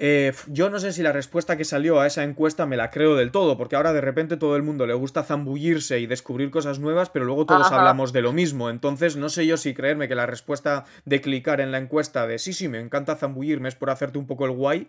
Eh, 0.00 0.32
yo 0.46 0.70
no 0.70 0.78
sé 0.78 0.92
si 0.92 1.02
la 1.02 1.10
respuesta 1.10 1.56
que 1.56 1.64
salió 1.64 2.00
a 2.00 2.06
esa 2.06 2.22
encuesta 2.22 2.66
me 2.66 2.76
la 2.76 2.90
creo 2.90 3.16
del 3.16 3.32
todo, 3.32 3.56
porque 3.58 3.74
ahora 3.74 3.92
de 3.92 4.00
repente 4.00 4.36
todo 4.36 4.54
el 4.54 4.62
mundo 4.62 4.86
le 4.86 4.94
gusta 4.94 5.24
zambullirse 5.24 5.98
y 5.98 6.06
descubrir 6.06 6.52
cosas 6.52 6.78
nuevas, 6.78 7.10
pero 7.10 7.24
luego 7.24 7.46
todos 7.46 7.72
hablamos 7.72 8.12
de 8.12 8.22
lo 8.22 8.32
mismo. 8.32 8.70
Entonces 8.70 9.16
no 9.16 9.28
sé 9.28 9.44
yo 9.46 9.56
si 9.56 9.74
creerme 9.74 10.06
que 10.06 10.14
la 10.14 10.26
respuesta 10.26 10.84
de 11.04 11.20
clicar 11.20 11.60
en 11.60 11.72
la 11.72 11.78
encuesta 11.78 12.28
de 12.28 12.38
sí, 12.38 12.52
sí, 12.52 12.68
me 12.68 12.78
encanta 12.78 13.16
zambullirme 13.16 13.68
es 13.68 13.74
por 13.74 13.90
hacerte 13.90 14.18
un 14.18 14.28
poco 14.28 14.44
el 14.44 14.52
guay, 14.52 14.88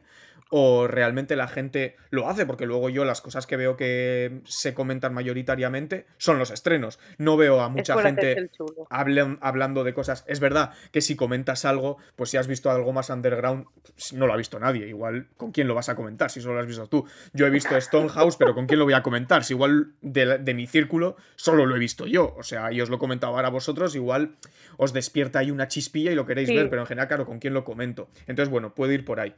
o 0.50 0.88
realmente 0.88 1.36
la 1.36 1.48
gente 1.48 1.96
lo 2.10 2.28
hace, 2.28 2.46
porque 2.46 2.66
luego 2.66 2.90
yo 2.90 3.06
las 3.06 3.22
cosas 3.22 3.46
que 3.46 3.56
veo 3.56 3.78
que 3.78 4.42
se 4.46 4.74
comentan 4.74 5.14
mayoritariamente 5.14 6.08
son 6.18 6.40
los 6.40 6.50
estrenos. 6.50 7.00
No 7.18 7.38
veo 7.38 7.62
a 7.62 7.70
mucha 7.70 8.02
gente 8.02 8.50
hablando 8.90 9.84
de 9.84 9.94
cosas. 9.94 10.24
Es 10.28 10.40
verdad 10.40 10.74
que 10.92 11.02
si 11.02 11.16
comentas 11.16 11.66
algo, 11.66 11.98
pues 12.16 12.32
si 12.32 12.38
has 12.38 12.48
visto 12.48 12.72
algo 12.72 12.92
más 12.94 13.10
underground, 13.10 13.66
pues 13.84 14.14
no 14.14 14.26
lo 14.26 14.34
ha 14.34 14.38
visto 14.38 14.60
nadie. 14.60 14.88
Igual, 14.88 15.28
¿con 15.38 15.52
quién 15.52 15.68
lo 15.68 15.76
vas 15.76 15.90
a 15.90 15.96
comentar? 15.96 16.32
Si 16.32 16.42
solo 16.42 16.56
lo 16.56 16.62
has 16.62 16.68
visto 16.68 16.88
tú. 16.88 17.06
Yo 17.34 17.46
he 17.46 17.52
visto 17.52 17.80
Stonehouse, 17.80 18.38
pero 18.38 18.56
¿con 18.56 18.66
quién 18.66 18.80
lo 18.80 18.86
voy 18.86 18.94
a 18.94 19.04
comentar? 19.04 19.44
Si 19.44 19.54
igual 19.54 19.94
de, 20.02 20.54
mi 20.56 20.66
círculo 20.66 21.16
solo 21.36 21.68
lo 21.68 21.76
he 21.76 21.80
visto 21.80 22.08
yo. 22.08 22.34
O 22.38 22.44
sea, 22.44 22.72
y 22.72 22.82
os 22.82 22.90
lo 22.90 22.96
he 22.96 23.00
comentado 23.00 23.36
ahora 23.36 23.50
a 23.50 23.52
vosotros, 23.52 23.96
igual 23.96 24.36
os 24.78 24.94
despierta 24.94 25.40
ahí 25.40 25.52
una 25.52 25.68
chispilla 25.68 26.12
y 26.12 26.16
lo 26.16 26.26
queréis 26.26 26.50
ver, 26.50 26.70
pero 26.70 26.82
en 26.82 26.88
general, 26.88 27.08
claro, 27.08 27.26
¿con 27.28 27.38
quién 27.38 27.54
lo 27.54 27.64
comento? 27.64 28.10
Entonces, 28.26 28.50
bueno, 28.50 28.74
puede 28.74 28.96
ir 28.96 29.06
por 29.06 29.20
ahí. 29.20 29.36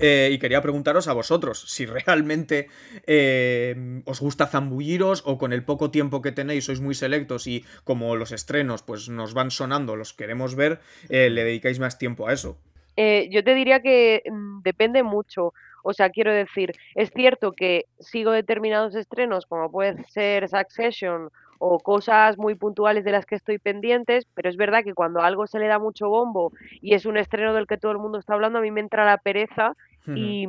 Eh, 0.00 0.30
y 0.32 0.38
quería 0.38 0.62
preguntaros 0.62 1.08
a 1.08 1.12
vosotros 1.12 1.64
si 1.68 1.86
realmente 1.86 2.68
eh, 3.06 4.02
os 4.04 4.20
gusta 4.20 4.46
zambulliros 4.46 5.22
o 5.26 5.38
con 5.38 5.52
el 5.52 5.64
poco 5.64 5.90
tiempo 5.90 6.22
que 6.22 6.32
tenéis 6.32 6.66
sois 6.66 6.80
muy 6.80 6.94
selectos 6.94 7.46
y 7.46 7.64
como 7.84 8.14
los 8.14 8.32
estrenos 8.32 8.82
pues 8.82 9.08
nos 9.08 9.34
van 9.34 9.50
sonando, 9.50 9.96
los 9.96 10.12
queremos 10.12 10.54
ver, 10.54 10.80
eh, 11.08 11.30
le 11.30 11.44
dedicáis 11.44 11.78
más 11.80 11.98
tiempo 11.98 12.28
a 12.28 12.32
eso. 12.32 12.56
yo 12.96 13.44
te 13.44 13.54
diría 13.54 13.80
que 13.80 14.22
mm, 14.30 14.62
depende 14.62 15.02
mucho. 15.02 15.54
O 15.82 15.92
sea, 15.92 16.10
quiero 16.10 16.32
decir, 16.32 16.72
es 16.94 17.10
cierto 17.12 17.52
que 17.52 17.86
sigo 17.98 18.32
determinados 18.32 18.94
estrenos, 18.94 19.46
como 19.46 19.70
puede 19.70 20.04
ser 20.10 20.48
Succession 20.48 21.30
o 21.58 21.80
cosas 21.80 22.38
muy 22.38 22.54
puntuales 22.54 23.04
de 23.04 23.12
las 23.12 23.26
que 23.26 23.34
estoy 23.34 23.58
pendientes, 23.58 24.26
pero 24.34 24.48
es 24.48 24.56
verdad 24.56 24.84
que 24.84 24.94
cuando 24.94 25.20
algo 25.20 25.46
se 25.46 25.58
le 25.58 25.66
da 25.66 25.78
mucho 25.78 26.08
bombo 26.08 26.52
y 26.80 26.94
es 26.94 27.06
un 27.06 27.16
estreno 27.16 27.54
del 27.54 27.66
que 27.66 27.78
todo 27.78 27.92
el 27.92 27.98
mundo 27.98 28.18
está 28.18 28.34
hablando, 28.34 28.58
a 28.58 28.62
mí 28.62 28.70
me 28.70 28.80
entra 28.80 29.04
la 29.04 29.18
pereza 29.18 29.74
y, 30.14 30.46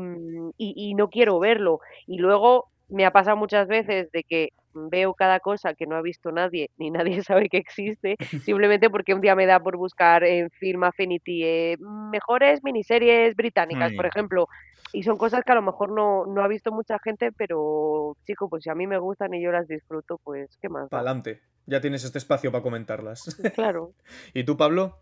y, 0.58 0.94
no 0.94 1.10
quiero 1.10 1.38
verlo. 1.38 1.82
Y 2.08 2.18
luego 2.18 2.70
me 2.88 3.06
ha 3.06 3.12
pasado 3.12 3.36
muchas 3.36 3.68
veces 3.68 4.10
de 4.12 4.24
que 4.24 4.54
veo 4.74 5.14
cada 5.14 5.40
cosa 5.40 5.74
que 5.74 5.86
no 5.86 5.96
ha 5.96 6.02
visto 6.02 6.32
nadie, 6.32 6.70
ni 6.78 6.92
nadie 6.92 7.24
sabe 7.24 7.50
que 7.50 7.58
existe, 7.58 8.16
simplemente 8.44 8.90
porque 8.90 9.14
un 9.14 9.22
día 9.22 9.36
me 9.36 9.46
da 9.46 9.60
por 9.60 9.78
buscar 9.78 10.24
en 10.24 10.50
Film 10.52 10.84
Affinity 10.84 11.44
eh, 11.44 11.78
mejores 11.80 12.64
miniseries 12.64 13.36
británicas, 13.36 13.94
por 13.94 14.06
ejemplo, 14.06 14.48
y 14.92 15.04
son 15.04 15.18
cosas 15.18 15.44
que 15.46 15.52
a 15.52 15.56
lo 15.56 15.62
mejor 15.62 15.92
no, 15.92 16.26
no 16.26 16.44
ha 16.44 16.48
visto 16.48 16.72
mucha 16.72 16.98
gente, 17.00 17.32
pero 17.32 18.16
chico, 18.26 18.50
pues 18.50 18.64
si 18.64 18.70
a 18.70 18.76
mí 18.76 18.88
me 18.88 18.98
gustan 18.98 19.34
y 19.34 19.42
yo 19.42 19.52
las 19.52 19.68
disfruto, 19.68 20.20
pues 20.24 20.58
qué 20.62 20.70
más. 20.70 20.92
Adelante, 20.92 21.42
ya 21.66 21.82
tienes 21.82 22.04
este 22.04 22.18
espacio 22.18 22.52
para 22.52 22.64
comentarlas. 22.64 23.36
Claro. 23.54 23.94
¿Y 24.34 24.44
tú, 24.44 24.58
Pablo? 24.58 24.98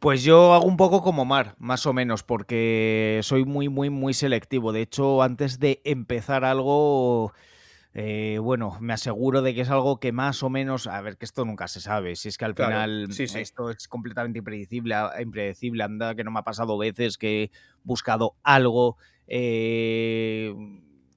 Pues 0.00 0.22
yo 0.22 0.52
hago 0.52 0.66
un 0.66 0.76
poco 0.76 1.02
como 1.02 1.24
Mar, 1.24 1.54
más 1.58 1.86
o 1.86 1.92
menos, 1.92 2.22
porque 2.22 3.20
soy 3.22 3.44
muy, 3.44 3.68
muy, 3.68 3.90
muy 3.90 4.12
selectivo. 4.12 4.72
De 4.72 4.82
hecho, 4.82 5.22
antes 5.22 5.60
de 5.60 5.80
empezar 5.84 6.44
algo, 6.44 7.32
eh, 7.96 8.38
bueno, 8.42 8.76
me 8.80 8.92
aseguro 8.92 9.40
de 9.40 9.54
que 9.54 9.60
es 9.60 9.70
algo 9.70 10.00
que 10.00 10.10
más 10.10 10.42
o 10.42 10.50
menos, 10.50 10.88
a 10.88 11.00
ver, 11.00 11.16
que 11.16 11.24
esto 11.24 11.44
nunca 11.44 11.68
se 11.68 11.80
sabe. 11.80 12.16
Si 12.16 12.28
es 12.28 12.36
que 12.36 12.44
al 12.44 12.54
final 12.54 13.08
esto 13.10 13.70
es 13.70 13.86
completamente 13.86 14.40
impredecible, 14.40 14.96
impredecible, 15.22 15.84
anda, 15.84 16.16
que 16.16 16.24
no 16.24 16.32
me 16.32 16.40
ha 16.40 16.42
pasado 16.42 16.76
veces 16.76 17.16
que 17.16 17.44
he 17.44 17.50
buscado 17.84 18.34
algo. 18.42 18.96
Eh, 19.28 20.52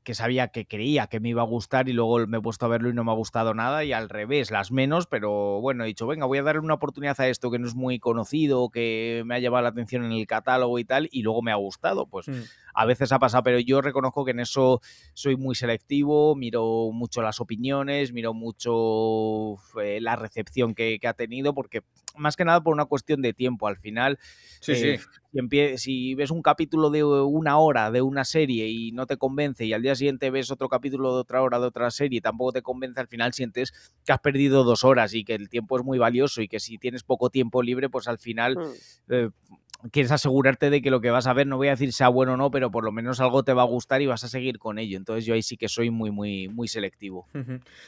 que 0.07 0.15
sabía 0.15 0.47
que 0.47 0.65
creía 0.65 1.07
que 1.07 1.19
me 1.19 1.27
iba 1.27 1.41
a 1.41 1.45
gustar 1.45 1.89
y 1.89 1.91
luego 1.91 2.25
me 2.27 2.37
he 2.37 2.41
puesto 2.41 2.65
a 2.65 2.69
verlo 2.69 2.89
y 2.89 2.93
no 2.93 3.03
me 3.03 3.11
ha 3.11 3.13
gustado 3.13 3.53
nada 3.53 3.83
y 3.83 3.91
al 3.91 4.07
revés, 4.07 4.51
las 4.51 4.71
menos, 4.71 5.05
pero 5.05 5.59
bueno, 5.59 5.83
he 5.83 5.87
dicho, 5.87 6.07
venga, 6.07 6.25
voy 6.25 6.37
a 6.37 6.43
darle 6.43 6.61
una 6.61 6.75
oportunidad 6.75 7.19
a 7.19 7.27
esto 7.27 7.51
que 7.51 7.59
no 7.59 7.67
es 7.67 7.75
muy 7.75 7.99
conocido, 7.99 8.69
que 8.69 9.23
me 9.25 9.35
ha 9.35 9.39
llamado 9.39 9.63
la 9.63 9.67
atención 9.67 10.05
en 10.05 10.13
el 10.13 10.25
catálogo 10.25 10.79
y 10.79 10.85
tal, 10.85 11.09
y 11.11 11.23
luego 11.23 11.41
me 11.41 11.51
ha 11.51 11.55
gustado. 11.55 12.05
Pues 12.05 12.29
mm. 12.29 12.41
a 12.73 12.85
veces 12.85 13.11
ha 13.11 13.19
pasado, 13.19 13.43
pero 13.43 13.59
yo 13.59 13.81
reconozco 13.81 14.23
que 14.23 14.31
en 14.31 14.39
eso 14.39 14.79
soy 15.13 15.35
muy 15.35 15.55
selectivo, 15.55 16.37
miro 16.37 16.89
mucho 16.93 17.21
las 17.21 17.41
opiniones, 17.41 18.13
miro 18.13 18.33
mucho 18.33 19.55
eh, 19.81 19.99
la 19.99 20.15
recepción 20.15 20.73
que, 20.73 21.01
ha 21.05 21.13
tenido, 21.15 21.53
porque 21.53 21.81
más 22.17 22.35
que 22.35 22.45
nada 22.45 22.61
por 22.61 22.73
una 22.73 22.85
cuestión 22.85 23.21
de 23.21 23.33
tiempo. 23.33 23.67
Al 23.67 23.77
final, 23.77 24.19
sí, 24.59 24.75
sí. 24.75 24.97
Si, 25.31 25.77
si 25.77 26.15
ves 26.15 26.31
un 26.31 26.41
capítulo 26.41 26.89
de 26.89 27.03
una 27.03 27.57
hora 27.57 27.91
de 27.91 28.01
una 28.01 28.25
serie 28.25 28.67
y 28.69 28.91
no 28.91 29.05
te 29.05 29.17
convence 29.17 29.65
y 29.65 29.73
al 29.73 29.81
día 29.81 29.95
siguiente 29.95 30.31
ves 30.31 30.49
otro 30.49 30.67
capítulo 30.67 31.13
de 31.13 31.21
otra 31.21 31.41
hora 31.41 31.59
de 31.59 31.67
otra 31.67 31.91
serie 31.91 32.17
y 32.17 32.21
tampoco 32.21 32.53
te 32.53 32.61
convence, 32.61 32.99
al 32.99 33.07
final 33.07 33.33
sientes 33.33 33.73
que 34.05 34.13
has 34.13 34.19
perdido 34.19 34.63
dos 34.63 34.83
horas 34.83 35.13
y 35.13 35.23
que 35.23 35.35
el 35.35 35.49
tiempo 35.49 35.77
es 35.77 35.85
muy 35.85 35.99
valioso 35.99 36.41
y 36.41 36.47
que 36.47 36.59
si 36.59 36.77
tienes 36.77 37.03
poco 37.03 37.29
tiempo 37.29 37.61
libre, 37.61 37.89
pues 37.89 38.07
al 38.07 38.17
final 38.17 38.55
mm. 38.55 39.13
eh, 39.13 39.29
quieres 39.91 40.11
asegurarte 40.11 40.69
de 40.69 40.81
que 40.81 40.91
lo 40.91 41.01
que 41.01 41.11
vas 41.11 41.27
a 41.27 41.33
ver, 41.33 41.47
no 41.47 41.57
voy 41.57 41.67
a 41.67 41.71
decir 41.71 41.93
sea 41.93 42.09
bueno 42.09 42.33
o 42.33 42.37
no, 42.37 42.51
pero 42.51 42.71
por 42.71 42.83
lo 42.83 42.91
menos 42.91 43.19
algo 43.19 43.43
te 43.43 43.53
va 43.53 43.63
a 43.63 43.65
gustar 43.65 44.01
y 44.01 44.07
vas 44.07 44.23
a 44.23 44.27
seguir 44.27 44.59
con 44.59 44.79
ello. 44.79 44.97
Entonces 44.97 45.25
yo 45.25 45.33
ahí 45.33 45.41
sí 45.41 45.57
que 45.57 45.69
soy 45.69 45.89
muy, 45.89 46.11
muy, 46.11 46.47
muy 46.47 46.67
selectivo. 46.67 47.27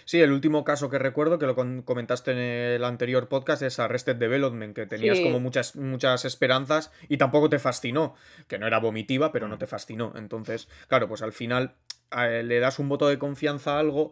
Sí, 0.06 0.22
el 0.22 0.32
último 0.32 0.64
caso 0.64 0.90
que 0.90 1.00
recuerdo, 1.00 1.40
que 1.40 1.46
lo 1.46 1.56
comentaste 1.56 2.32
en 2.32 2.38
el 2.38 2.84
anterior 2.84 3.28
podcast, 3.28 3.62
es 3.62 3.80
Arrested 3.80 4.16
Development, 4.16 4.76
que 4.76 4.86
tenías 4.86 5.20
como 5.20 5.40
muchas, 5.40 5.76
muchas 5.76 6.26
esperanzas 6.26 6.92
y 7.08 7.18
tampoco 7.18 7.50
te 7.50 7.60
fascinó, 7.60 8.16
que 8.48 8.60
no 8.60 8.68
era 8.68 8.80
vomitiva, 8.80 9.32
pero 9.32 9.48
no 9.48 9.58
te 9.58 9.68
fascinó. 9.68 10.14
Entonces, 10.16 10.68
claro, 10.88 11.08
pues 11.08 11.22
al 11.22 11.34
final 11.34 11.76
eh, 12.18 12.44
le 12.44 12.60
das 12.60 12.80
un 12.80 12.90
voto 12.90 13.08
de 13.08 13.20
confianza 13.20 13.76
a 13.76 13.80
algo 13.80 14.12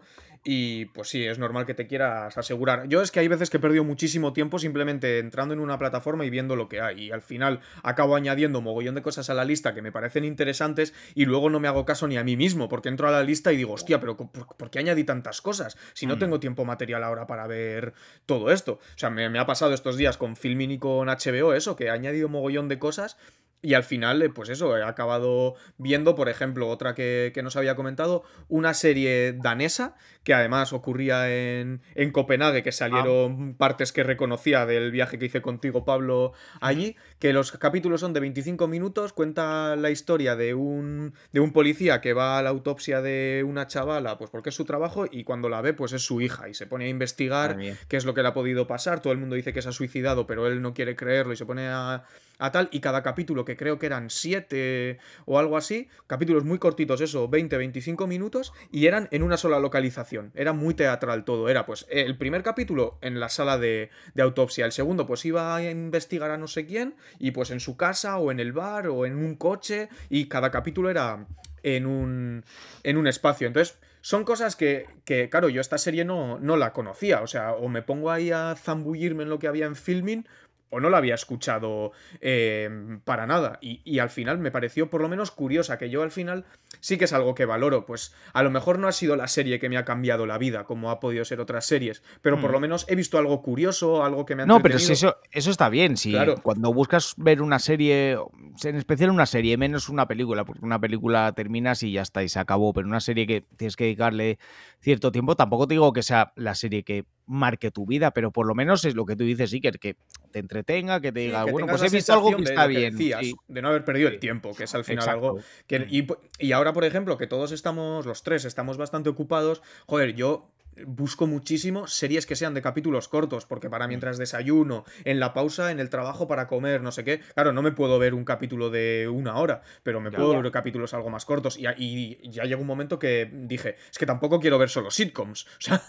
y 0.50 0.86
pues 0.86 1.10
sí, 1.10 1.26
es 1.26 1.40
normal 1.40 1.66
que 1.66 1.74
te 1.74 1.88
quieras 1.88 2.38
asegurar. 2.38 2.88
Yo 2.88 3.02
es 3.02 3.12
que 3.12 3.20
hay 3.20 3.28
veces 3.28 3.50
que 3.50 3.58
he 3.58 3.60
perdido 3.60 3.84
muchísimo 3.84 4.32
tiempo 4.32 4.60
simplemente 4.60 5.20
entrando 5.20 5.54
en 5.54 5.60
una 5.60 5.78
plataforma 5.78 6.24
y 6.24 6.30
viendo 6.30 6.56
lo 6.56 6.70
que 6.70 6.80
hay. 6.80 7.08
Y 7.08 7.12
al 7.12 7.22
final 7.22 7.60
acabo 7.84 8.16
añadiendo 8.16 8.62
mogollón 8.62 8.96
de 8.96 9.02
cosas 9.02 9.30
a 9.30 9.34
la 9.34 9.44
lista 9.44 9.76
que 9.76 9.82
me 9.82 9.92
parecen 9.92 10.24
interesantes 10.24 10.94
y 11.16 11.26
luego 11.26 11.50
no 11.50 11.60
me 11.60 11.68
hago 11.68 11.84
caso 11.84 12.08
ni 12.08 12.16
a 12.16 12.24
mí 12.24 12.38
mismo 12.38 12.70
porque 12.70 12.88
entro 12.88 13.10
a 13.10 13.12
la 13.12 13.24
lista 13.24 13.52
y 13.52 13.58
digo, 13.58 13.74
hostia, 13.74 14.00
pero 14.00 14.16
¿por, 14.16 14.70
qué 14.70 14.80
añadí 14.80 15.04
tantas 15.04 15.42
cosas? 15.42 15.78
Si 15.94 16.06
no 16.06 16.16
mm. 16.16 16.20
tengo 16.20 16.40
tiempo 16.40 16.64
material 16.64 17.04
ahora 17.04 17.28
para 17.28 17.46
ver 17.46 17.94
todo 18.26 18.50
esto. 18.50 18.80
O 18.96 18.98
sea, 18.98 19.10
me, 19.10 19.30
me 19.30 19.40
ha 19.40 19.46
pasado 19.46 19.74
estos 19.74 19.98
días 19.98 20.16
con 20.16 20.38
Filmin 20.38 20.72
y 20.72 20.80
con 20.80 21.10
HBO 21.10 21.56
eso, 21.56 21.76
que 21.76 21.88
he 21.88 21.90
añadido 21.90 22.30
mogollón 22.30 22.70
de 22.70 22.80
cosas 22.80 23.18
y 23.62 23.74
al 23.74 23.84
final, 23.84 24.22
eh, 24.22 24.30
pues 24.30 24.50
eso, 24.50 24.78
he 24.78 24.84
acabado 24.84 25.56
viendo, 25.78 26.16
por 26.16 26.30
ejemplo, 26.30 26.70
otra 26.70 26.94
que, 26.94 27.32
que, 27.34 27.42
nos 27.42 27.56
había 27.56 27.76
comentado, 27.76 28.24
una 28.48 28.74
serie 28.74 29.34
danesa, 29.34 29.96
que 30.24 30.34
además 30.34 30.74
ocurría 30.74 31.30
en, 31.30 31.82
en 31.96 32.12
Copenhague, 32.12 32.62
que 32.62 32.72
salieron 32.72 33.56
partes 33.56 33.92
que 33.92 34.04
reconocía 34.04 34.66
del 34.66 34.92
viaje 34.92 35.18
que 35.18 35.26
hice 35.26 35.42
contigo, 35.42 35.86
Pablo, 35.86 36.34
allí, 36.62 36.96
que 37.20 37.34
los 37.34 37.52
capítulos 37.52 38.02
son 38.02 38.14
de 38.14 38.20
25 38.20 38.68
minutos, 38.68 39.14
cuenta 39.14 39.76
la 39.76 39.90
historia 39.90 40.36
de 40.36 40.54
un, 40.54 41.14
de 41.32 41.40
un 41.40 41.52
policía 41.52 42.02
que 42.02 42.14
va 42.14 42.38
a 42.38 42.42
la 42.42 42.50
autopsia 42.50 43.02
de 43.02 43.44
una 43.48 43.68
chavala, 43.68 44.18
pues 44.18 44.30
porque 44.30 44.50
es 44.50 44.56
su 44.56 44.66
trabajo, 44.66 45.06
y 45.10 45.24
cuando 45.24 45.50
la 45.50 45.62
ve, 45.62 45.74
pues 45.74 45.94
es 45.94 46.04
su 46.04 46.22
hija, 46.22 46.50
y 46.50 46.54
se 46.54 46.68
pone 46.68 46.86
a 46.86 46.90
investigar 46.90 47.58
qué 47.88 47.98
es 47.98 48.06
lo 48.06 48.14
que 48.14 48.22
le 48.22 48.28
ha 48.28 48.34
podido 48.34 48.68
pasar, 48.68 49.02
todo 49.02 49.14
el 49.14 49.20
mundo 49.20 49.36
dice 49.36 49.54
que 49.54 49.62
se 49.62 49.70
ha 49.70 49.74
suicidado, 49.74 50.28
pero 50.28 50.48
él 50.48 50.62
no 50.62 50.74
quiere 50.74 50.96
creerlo 50.96 51.34
y 51.34 51.38
se 51.38 51.46
pone 51.46 51.68
a 51.68 52.04
a 52.40 52.52
tal, 52.52 52.70
y 52.72 52.80
cada 52.80 53.04
capítulo, 53.04 53.46
que 53.46 53.58
creo 53.58 53.80
que 53.80 53.86
eran 53.86 54.10
7 54.10 55.00
o 55.26 55.40
algo 55.40 55.58
así, 55.58 55.90
capítulos 56.08 56.44
muy 56.44 56.60
cortitos, 56.60 57.02
eso, 57.02 57.28
20, 57.28 57.58
25 57.58 58.08
minutos, 58.08 58.54
y 58.72 58.86
eran 58.88 59.08
en 59.12 59.24
una 59.24 59.38
sola 59.38 59.60
localización. 59.60 60.32
Era 60.36 60.54
muy 60.54 60.74
teatral 60.74 61.26
todo. 61.26 61.50
Era 61.50 61.66
pues 61.66 61.86
el 61.90 62.18
primer 62.18 62.44
capítulo 62.44 62.98
en 63.02 63.20
la 63.20 63.30
sala 63.30 63.58
de, 63.58 63.90
de 64.14 64.22
autopsia, 64.22 64.66
el 64.66 64.72
segundo 64.72 65.08
pues 65.08 65.26
iba 65.26 65.56
a 65.56 65.64
investigar 65.64 66.32
a 66.32 66.38
no 66.38 66.48
sé 66.48 66.66
quién, 66.66 66.96
y 67.20 67.32
pues 67.32 67.52
en 67.52 67.60
su 67.60 67.78
casa 67.78 68.18
o 68.18 68.32
en 68.32 68.40
el 68.40 68.52
bar 68.52 68.88
o 68.88 69.06
en 69.06 69.16
un 69.16 69.36
coche, 69.36 69.90
y 70.10 70.28
cada 70.28 70.52
capítulo 70.52 70.90
era 70.90 71.26
en 71.64 71.86
un, 71.86 72.44
en 72.84 72.98
un 72.98 73.08
espacio. 73.08 73.48
Entonces, 73.48 73.78
son 74.02 74.24
cosas 74.24 74.56
que, 74.56 74.86
que, 75.04 75.30
claro, 75.30 75.50
yo 75.50 75.60
esta 75.60 75.78
serie 75.78 76.06
no, 76.06 76.40
no 76.40 76.56
la 76.56 76.72
conocía. 76.72 77.22
O 77.22 77.28
sea, 77.28 77.54
o 77.54 77.68
me 77.68 77.82
pongo 77.82 78.12
ahí 78.12 78.32
a 78.32 78.56
zambullirme 78.56 79.24
en 79.24 79.30
lo 79.30 79.40
que 79.40 79.48
había 79.48 79.66
en 79.66 79.76
filming, 79.76 80.26
o 80.70 80.80
no 80.80 80.90
la 80.90 80.98
había 80.98 81.16
escuchado 81.16 81.92
em, 82.20 83.00
para 83.02 83.26
nada. 83.26 83.60
Y, 83.62 84.00
al 84.00 84.10
final 84.10 84.38
me 84.38 84.52
pareció 84.52 84.90
por 84.90 85.02
lo 85.02 85.10
menos 85.10 85.32
curiosa, 85.32 85.78
que 85.78 85.90
yo 85.90 86.04
al 86.04 86.12
final 86.12 86.46
sí 86.82 86.98
que 86.98 87.06
es 87.06 87.14
algo 87.14 87.34
que 87.36 87.46
valoro. 87.46 87.86
Pues 87.86 88.14
a 88.34 88.44
lo 88.44 88.52
mejor 88.52 88.80
no 88.80 88.88
ha 88.88 88.92
sido 88.92 89.16
la 89.16 89.28
serie 89.28 89.60
que 89.60 89.70
me 89.70 89.78
ha 89.78 89.86
cambiado 89.86 90.26
la 90.26 90.38
vida, 90.38 90.66
como 90.66 90.92
ha 90.92 91.00
podido 91.00 91.26
ser 91.26 91.40
otras 91.40 91.66
series, 91.66 92.04
pero 92.22 92.40
por 92.40 92.52
lo 92.52 92.60
mm. 92.60 92.62
menos 92.62 92.86
he 92.90 92.96
visto 92.96 93.18
algo 93.18 93.42
curioso, 93.42 94.04
algo 94.04 94.26
que 94.26 94.36
me 94.36 94.44
ha 94.44 94.46
No, 94.46 94.62
pero 94.62 94.78
eso, 94.78 95.18
eso 95.32 95.52
está 95.52 95.70
bien. 95.70 95.98
Si 95.98 96.16
cuando 96.44 96.74
buscas 96.74 97.14
ver 97.18 97.42
una 97.42 97.60
serie, 97.60 98.18
en 98.64 98.76
especial 98.76 99.10
una 99.10 99.26
serie, 99.26 99.58
menos 99.58 99.90
una 99.90 100.08
película, 100.08 100.46
porque 100.46 100.66
una 100.66 100.80
película 100.80 101.32
terminas 101.34 101.82
y 101.84 101.94
ya 101.94 102.02
está 102.02 102.24
y 102.24 102.30
se 102.30 102.40
acabó, 102.40 102.74
pero 102.74 102.88
una 102.88 103.00
serie 103.00 103.26
que 103.26 103.42
tienes 103.42 103.76
que 103.76 103.86
dedicarle 103.86 104.38
cierto 104.80 105.12
tiempo, 105.12 105.36
tampoco 105.36 105.68
te 105.68 105.76
digo 105.76 105.94
que 105.94 106.04
sea 106.04 106.34
la 106.36 106.56
serie 106.56 106.84
que 106.84 107.06
marque 107.28 107.72
tu 107.72 107.86
vida, 107.86 108.12
pero 108.12 108.32
por 108.32 108.48
lo 108.48 108.56
menos 108.56 108.86
es 108.86 108.96
lo 108.96 109.06
que 109.06 109.16
tú 109.16 109.24
dices, 109.24 109.54
Iker, 109.54 109.80
que 109.80 109.98
te 110.32 110.40
entretenga, 110.40 111.00
que 111.02 111.12
te 111.12 111.20
diga, 111.20 111.44
bueno, 111.44 111.68
pues 111.68 111.84
he 111.84 111.90
visto 111.90 112.14
algo 112.14 112.36
que 112.36 112.44
está 112.44 112.66
bien. 112.66 112.98
De 112.98 113.62
no 113.62 113.68
haber 113.68 113.86
perdido 113.86 114.08
el 114.08 114.20
tiempo, 114.20 114.56
que 114.56 114.64
es 114.64 114.74
al 114.74 114.84
final 114.84 115.08
algo 115.08 115.40
que... 115.68 116.08
Y 116.40 116.52
ahora, 116.54 116.74
por 116.74 116.86
ejemplo, 116.86 117.18
que 117.18 117.28
todos 117.28 117.52
estamos, 117.52 118.06
los 118.06 118.24
tres, 118.24 118.46
estamos 118.46 118.78
bastante 118.78 119.10
ocupados, 119.10 119.62
joder, 119.86 120.16
yo 120.16 120.50
busco 120.86 121.28
muchísimo 121.28 121.88
series 121.88 122.26
que 122.26 122.36
sean 122.36 122.54
de 122.54 122.62
capítulos 122.62 123.08
cortos, 123.08 123.46
porque 123.46 123.70
para 123.70 123.86
mm. 123.86 123.90
mientras 123.90 124.18
desayuno, 124.18 124.86
en 125.04 125.20
la 125.20 125.34
pausa, 125.34 125.72
en 125.72 125.80
el 125.80 125.90
trabajo 125.90 126.28
para 126.28 126.48
comer, 126.48 126.82
no 126.82 126.92
sé 126.92 127.04
qué, 127.04 127.20
claro, 127.34 127.54
no 127.54 127.62
me 127.62 127.72
puedo 127.72 128.00
ver 128.00 128.14
un 128.14 128.26
capítulo 128.26 128.70
de 128.70 129.08
una 129.12 129.38
hora, 129.38 129.62
pero 129.84 130.00
me 130.02 130.12
puedo 130.12 130.42
ver 130.42 130.52
capítulos 130.52 130.94
algo 130.94 131.10
más 131.10 131.26
cortos. 131.26 131.58
Y, 131.58 131.66
y, 131.78 132.30
ya 132.30 132.44
llegó 132.44 132.62
un 132.62 132.68
momento 132.68 133.00
que 133.00 133.30
dije, 133.32 133.76
es 133.92 133.98
que 133.98 134.06
tampoco 134.06 134.40
quiero 134.40 134.58
ver 134.58 134.70
solo 134.70 134.92
sitcoms, 134.92 135.46
o 135.58 135.62
sea, 135.62 135.84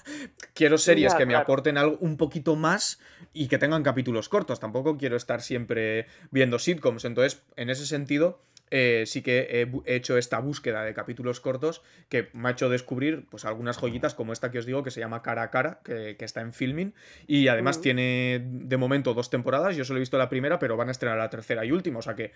quiero 0.54 0.78
series 0.78 1.14
que 1.14 1.26
me 1.26 1.34
aporten 1.34 1.78
algo 1.78 1.98
un 2.00 2.16
poquito 2.16 2.56
más 2.56 3.00
y 3.32 3.48
que 3.48 3.58
tengan 3.58 3.82
capítulos 3.82 4.28
cortos, 4.28 4.60
tampoco 4.60 4.96
quiero 4.96 5.16
estar 5.16 5.40
siempre 5.40 6.06
viendo 6.30 6.58
sitcoms, 6.58 7.04
entonces, 7.04 7.42
en 7.56 7.70
ese 7.70 7.86
sentido 7.86 8.40
eh, 8.70 9.04
sí 9.06 9.22
que 9.22 9.70
he, 9.84 9.96
hecho 9.96 10.18
esta 10.18 10.38
búsqueda 10.38 10.82
de 10.82 10.94
capítulos 10.94 11.40
cortos 11.40 11.82
que 12.08 12.28
me 12.32 12.48
ha 12.48 12.52
hecho 12.52 12.68
descubrir 12.68 13.26
pues 13.30 13.44
algunas 13.44 13.76
joyitas 13.78 14.14
como 14.14 14.32
esta 14.32 14.50
que 14.50 14.58
os 14.58 14.66
digo 14.66 14.82
que 14.82 14.90
se 14.90 15.00
llama 15.00 15.22
Cara 15.22 15.42
a 15.42 15.50
Cara, 15.50 15.80
que, 15.84 16.16
está 16.18 16.40
en 16.40 16.52
filming 16.52 16.94
y 17.26 17.48
además 17.48 17.80
tiene 17.80 18.44
de 18.44 18.76
momento 18.76 19.14
dos 19.14 19.30
temporadas, 19.30 19.76
yo 19.76 19.84
solo 19.84 19.98
he 19.98 20.00
visto 20.00 20.18
la 20.18 20.28
primera 20.28 20.58
pero 20.58 20.76
van 20.76 20.88
a 20.88 20.92
estrenar 20.92 21.18
la 21.18 21.30
tercera 21.30 21.64
y 21.64 21.72
última, 21.72 22.00
o 22.00 22.02
sea 22.02 22.14
que 22.14 22.32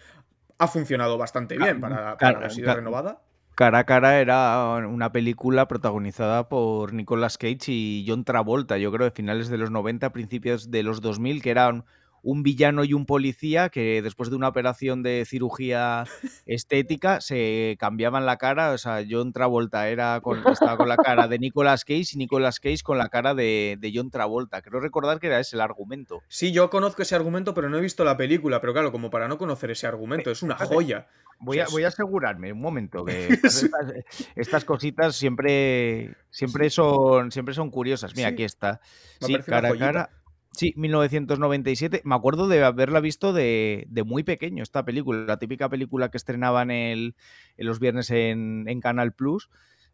ha 0.59 0.69
funcionado 0.69 1.19
bastante 1.19 1.59
bien 1.59 1.81
para, 1.81 2.17
para 2.17 2.41
la 2.41 2.51
serie 2.51 2.73
renovada. 2.73 3.21
Cara 3.55 3.81
a 3.81 3.85
Cara 3.85 4.19
era 4.19 4.77
una 4.89 5.13
película 5.13 5.69
protagonizada 5.69 6.49
por 6.49 6.95
Nicolas 6.95 7.37
Cage 7.37 7.71
y 7.71 8.05
John 8.09 8.25
Travolta, 8.25 8.79
yo 8.79 8.91
creo 8.91 9.05
de 9.05 9.11
finales 9.11 9.49
de 9.49 9.59
los 9.59 9.71
90, 9.71 10.11
principios 10.11 10.71
de 10.71 10.83
los 10.83 11.03
2000, 11.03 11.43
que 11.43 11.51
eran 11.51 11.85
un 12.23 12.43
villano 12.43 12.85
y 12.85 12.95
un 12.95 13.05
policía 13.05 13.69
que 13.69 14.01
después 14.01 14.31
de 14.31 14.37
una 14.37 14.49
operación 14.49 15.03
de 15.03 15.25
cirugía 15.27 16.05
estética 16.47 17.21
se 17.21 17.77
cambiaban 17.79 18.27
la 18.27 18.37
cara. 18.37 18.71
O 18.71 18.79
sea, 18.79 19.05
John 19.09 19.33
Travolta 19.33 19.89
era 19.89 20.21
con, 20.21 20.39
estaba 20.47 20.77
con 20.77 20.89
la 20.89 20.97
cara 20.97 21.29
de 21.29 21.39
Nicolas 21.39 21.85
Cage 21.85 22.11
y 22.13 22.17
Nicolas 22.17 22.61
Cage 22.61 22.83
con 22.83 22.99
la 22.99 23.09
cara 23.09 23.35
de, 23.35 23.93
John 23.95 24.11
Travolta. 24.11 24.63
Creo 24.63 24.81
recordar 24.81 25.19
que 25.19 25.27
era 25.27 25.41
ese 25.41 25.57
el 25.57 25.61
argumento. 25.61 26.23
Sí, 26.29 26.53
yo 26.53 26.71
conozco 26.71 27.03
ese 27.03 27.15
argumento, 27.15 27.55
pero 27.55 27.69
no 27.69 27.79
he 27.79 27.81
visto 27.81 28.05
la 28.05 28.17
película. 28.17 28.61
Pero 28.61 28.73
claro, 28.73 28.93
como 28.93 29.11
para 29.11 29.29
no 29.29 29.37
conocer 29.37 29.71
ese 29.71 29.87
argumento, 29.87 30.31
es 30.31 30.43
una 30.43 30.57
joya. 30.57 31.09
Voy 31.41 31.59
a, 31.59 31.67
voy 31.67 31.83
a 31.83 31.89
asegurarme 31.89 32.53
un 32.53 32.61
momento 32.61 33.05
que 33.05 33.29
estas, 34.37 34.65
cositas 34.65 35.17
siempre, 35.17 36.15
siempre, 36.31 36.71
son, 36.71 37.33
siempre 37.33 37.53
son 37.53 37.71
curiosas. 37.71 38.15
Mira, 38.15 38.29
aquí 38.29 38.45
está. 38.45 38.81
Sí, 39.21 39.37
cara 39.39 39.71
a 39.71 39.77
cara. 39.77 40.11
Sí, 40.53 40.75
1997. 40.77 42.03
Me 42.05 42.15
acuerdo 42.15 42.47
de 42.47 42.63
haberla 42.63 43.01
visto 43.01 43.33
de, 43.33 43.87
muy 44.05 44.23
pequeño, 44.23 44.63
esta 44.63 44.85
película, 44.85 45.25
la 45.27 45.39
típica 45.39 45.69
película 45.69 46.11
que 46.11 46.19
estrenaban 46.19 46.71
en 46.71 47.15
los 47.57 47.81
viernes 47.81 48.11
en, 48.11 48.81
Canal 48.81 49.13
Plus. 49.13 49.49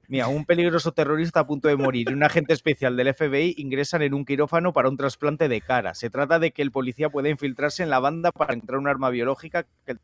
Mira, 0.09 0.27
un 0.29 0.47
peligroso 0.47 0.93
terrorista 0.93 1.41
a 1.41 1.47
punto 1.47 1.69
de 1.69 1.77
morir 1.77 2.09
y 2.11 2.15
un 2.15 2.23
agente 2.23 2.55
especial 2.55 2.97
del 2.97 3.15
FBI 3.15 3.55
ingresan 3.59 4.01
en 4.03 4.15
un 4.15 4.25
quirófano 4.25 4.73
para 4.73 4.89
un 4.89 4.97
trasplante 4.97 5.49
de 5.49 5.61
cara. 5.61 5.95
Se 5.95 6.09
trata 6.09 6.39
de 6.39 6.51
que 6.51 6.63
el 6.63 6.73
policía 6.73 7.11
puede 7.11 7.29
infiltrarse 7.29 7.83
en 7.83 7.91
la 7.91 8.01
banda 8.01 8.33
para 8.33 8.55
entrar 8.55 8.79
un 8.79 8.89
arma 8.89 9.11
biológica 9.11 9.67
que 9.85 9.97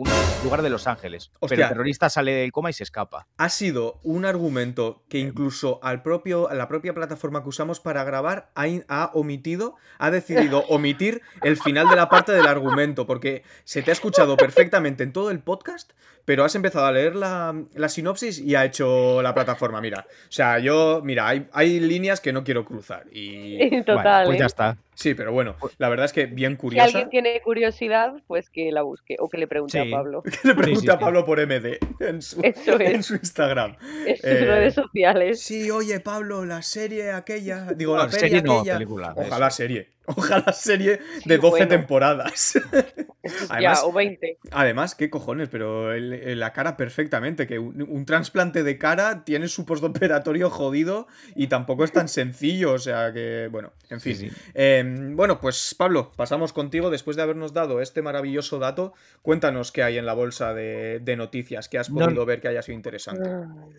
un 0.00 0.44
lugar 0.44 0.62
de 0.62 0.70
Los 0.70 0.86
Ángeles. 0.86 1.30
pero 1.32 1.38
Hostia. 1.40 1.64
el 1.64 1.68
terrorista 1.68 2.10
sale 2.10 2.32
del 2.32 2.52
coma 2.52 2.70
y 2.70 2.72
se 2.72 2.82
escapa. 2.82 3.26
Ha 3.36 3.48
sido 3.48 4.00
un 4.02 4.24
argumento 4.24 5.02
que 5.08 5.18
incluso 5.18 5.80
al 5.82 6.02
propio, 6.02 6.48
a 6.48 6.54
la 6.54 6.68
propia 6.68 6.94
plataforma 6.94 7.42
que 7.42 7.48
usamos 7.48 7.80
para 7.80 8.04
grabar 8.04 8.50
ha, 8.54 9.10
omitido, 9.14 9.76
ha 9.98 10.10
decidido 10.10 10.64
omitir 10.68 11.22
el 11.42 11.56
final 11.56 11.88
de 11.88 11.96
la 11.96 12.08
parte 12.08 12.32
del 12.32 12.46
argumento, 12.46 13.06
porque 13.06 13.42
se 13.64 13.82
te 13.82 13.90
ha 13.90 13.92
escuchado 13.92 14.36
perfectamente 14.36 15.02
en 15.02 15.12
todo 15.12 15.30
el 15.30 15.40
podcast, 15.40 15.92
pero 16.24 16.44
has 16.44 16.54
empezado 16.54 16.86
a 16.86 16.92
leer 16.92 17.14
la, 17.14 17.54
la 17.74 17.88
sinopsis 17.88 18.38
y 18.38 18.54
ha 18.54 18.64
hecho 18.64 19.22
la 19.22 19.34
plataforma. 19.34 19.80
Mira, 19.80 20.06
o 20.08 20.32
sea, 20.32 20.58
yo, 20.58 21.00
mira, 21.04 21.28
hay, 21.28 21.48
hay 21.52 21.80
líneas 21.80 22.20
que 22.20 22.32
no 22.32 22.44
quiero 22.44 22.64
cruzar. 22.64 23.04
Y 23.12 23.82
Total. 23.84 24.26
Bueno, 24.26 24.26
pues 24.26 24.36
¿eh? 24.36 24.40
ya 24.40 24.46
está. 24.46 24.76
Sí, 24.96 25.14
pero 25.14 25.30
bueno, 25.32 25.54
la 25.78 25.88
verdad 25.88 26.06
es 26.06 26.12
que 26.12 26.26
bien 26.26 26.52
Si 26.54 26.58
curiosa. 26.58 26.84
alguien 26.86 27.08
tiene 27.10 27.40
curiosidad, 27.42 28.14
pues 28.26 28.50
que 28.50 28.72
la 28.72 28.82
busque 28.82 29.14
o 29.20 29.28
que 29.28 29.38
le 29.38 29.46
pregunte 29.46 29.80
Sí. 29.82 29.92
a 29.92 29.96
Pablo. 29.96 30.22
Que 30.24 30.48
le 30.48 30.54
pregunte 30.56 30.80
sí, 30.80 30.88
a 30.88 30.94
sí. 30.94 30.98
Pablo 30.98 31.24
por 31.24 31.38
MD 31.46 31.78
en 32.00 32.20
su, 32.22 32.40
Eso 32.42 32.78
es. 32.80 32.90
en 32.94 33.02
su 33.04 33.14
Instagram. 33.14 33.76
En 34.06 34.16
sus 34.16 34.24
Eh, 34.24 34.44
redes 34.44 34.74
sociales. 34.74 35.40
Sí, 35.42 35.70
oye, 35.70 36.00
Pablo, 36.00 36.44
la 36.44 36.62
serie 36.62 37.12
aquella. 37.12 37.66
Digo, 37.74 37.96
la 37.96 38.04
No, 38.06 38.10
serie 38.10 38.28
serie 38.28 38.42
no, 38.42 38.58
aquella. 38.60 38.74
película, 38.74 39.14
Ojalá 39.16 39.48
eso. 39.48 39.56
serie. 39.58 39.88
Ojalá 40.06 40.52
serie 40.52 41.00
Sí, 41.22 41.28
de 41.28 41.36
12 41.38 41.48
bueno. 41.50 41.68
temporadas. 41.68 42.58
además- 43.48 43.80
ya, 43.80 43.86
o 43.86 43.92
20. 43.92 44.38
Además, 44.52 44.94
qué 44.94 45.10
cojones, 45.10 45.48
pero 45.48 45.92
el- 45.92 46.12
el- 46.12 46.40
la 46.40 46.52
cara 46.52 46.76
perfectamente. 46.76 47.46
Que 47.46 47.58
un, 47.58 47.82
un 47.82 48.04
trasplante 48.06 48.62
de 48.62 48.78
cara 48.78 49.24
tiene 49.24 49.48
su 49.48 49.64
postoperatorio 49.66 50.50
jodido 50.50 51.06
y 51.34 51.48
tampoco 51.48 51.84
es 51.84 51.92
tan 51.92 52.08
sencillo. 52.08 52.72
O 52.72 52.78
sea 52.78 53.12
que, 53.12 53.48
bueno, 53.50 53.72
en 53.90 54.00
fin. 54.00 54.16
Sí, 54.16 54.28
sí. 54.30 54.36
Eh, 54.54 54.84
bueno, 55.12 55.40
pues 55.40 55.74
Pablo, 55.76 56.12
pasamos 56.16 56.52
contigo. 56.52 56.90
Después 56.90 57.16
de 57.16 57.22
habernos 57.22 57.52
dado 57.52 57.80
este 57.80 58.02
maravilloso 58.02 58.58
dato, 58.58 58.92
cuéntanos 59.22 59.72
qué 59.72 59.82
hay 59.82 59.98
en 59.98 60.06
la 60.06 60.14
bolsa 60.14 60.54
de, 60.54 61.00
de 61.00 61.16
noticias 61.16 61.68
que 61.68 61.78
has 61.78 61.90
No- 61.90 62.04
podido 62.04 62.24
ver 62.26 62.40
que 62.40 62.48
haya 62.48 62.62
sido 62.62 62.76
interesante. 62.76 63.28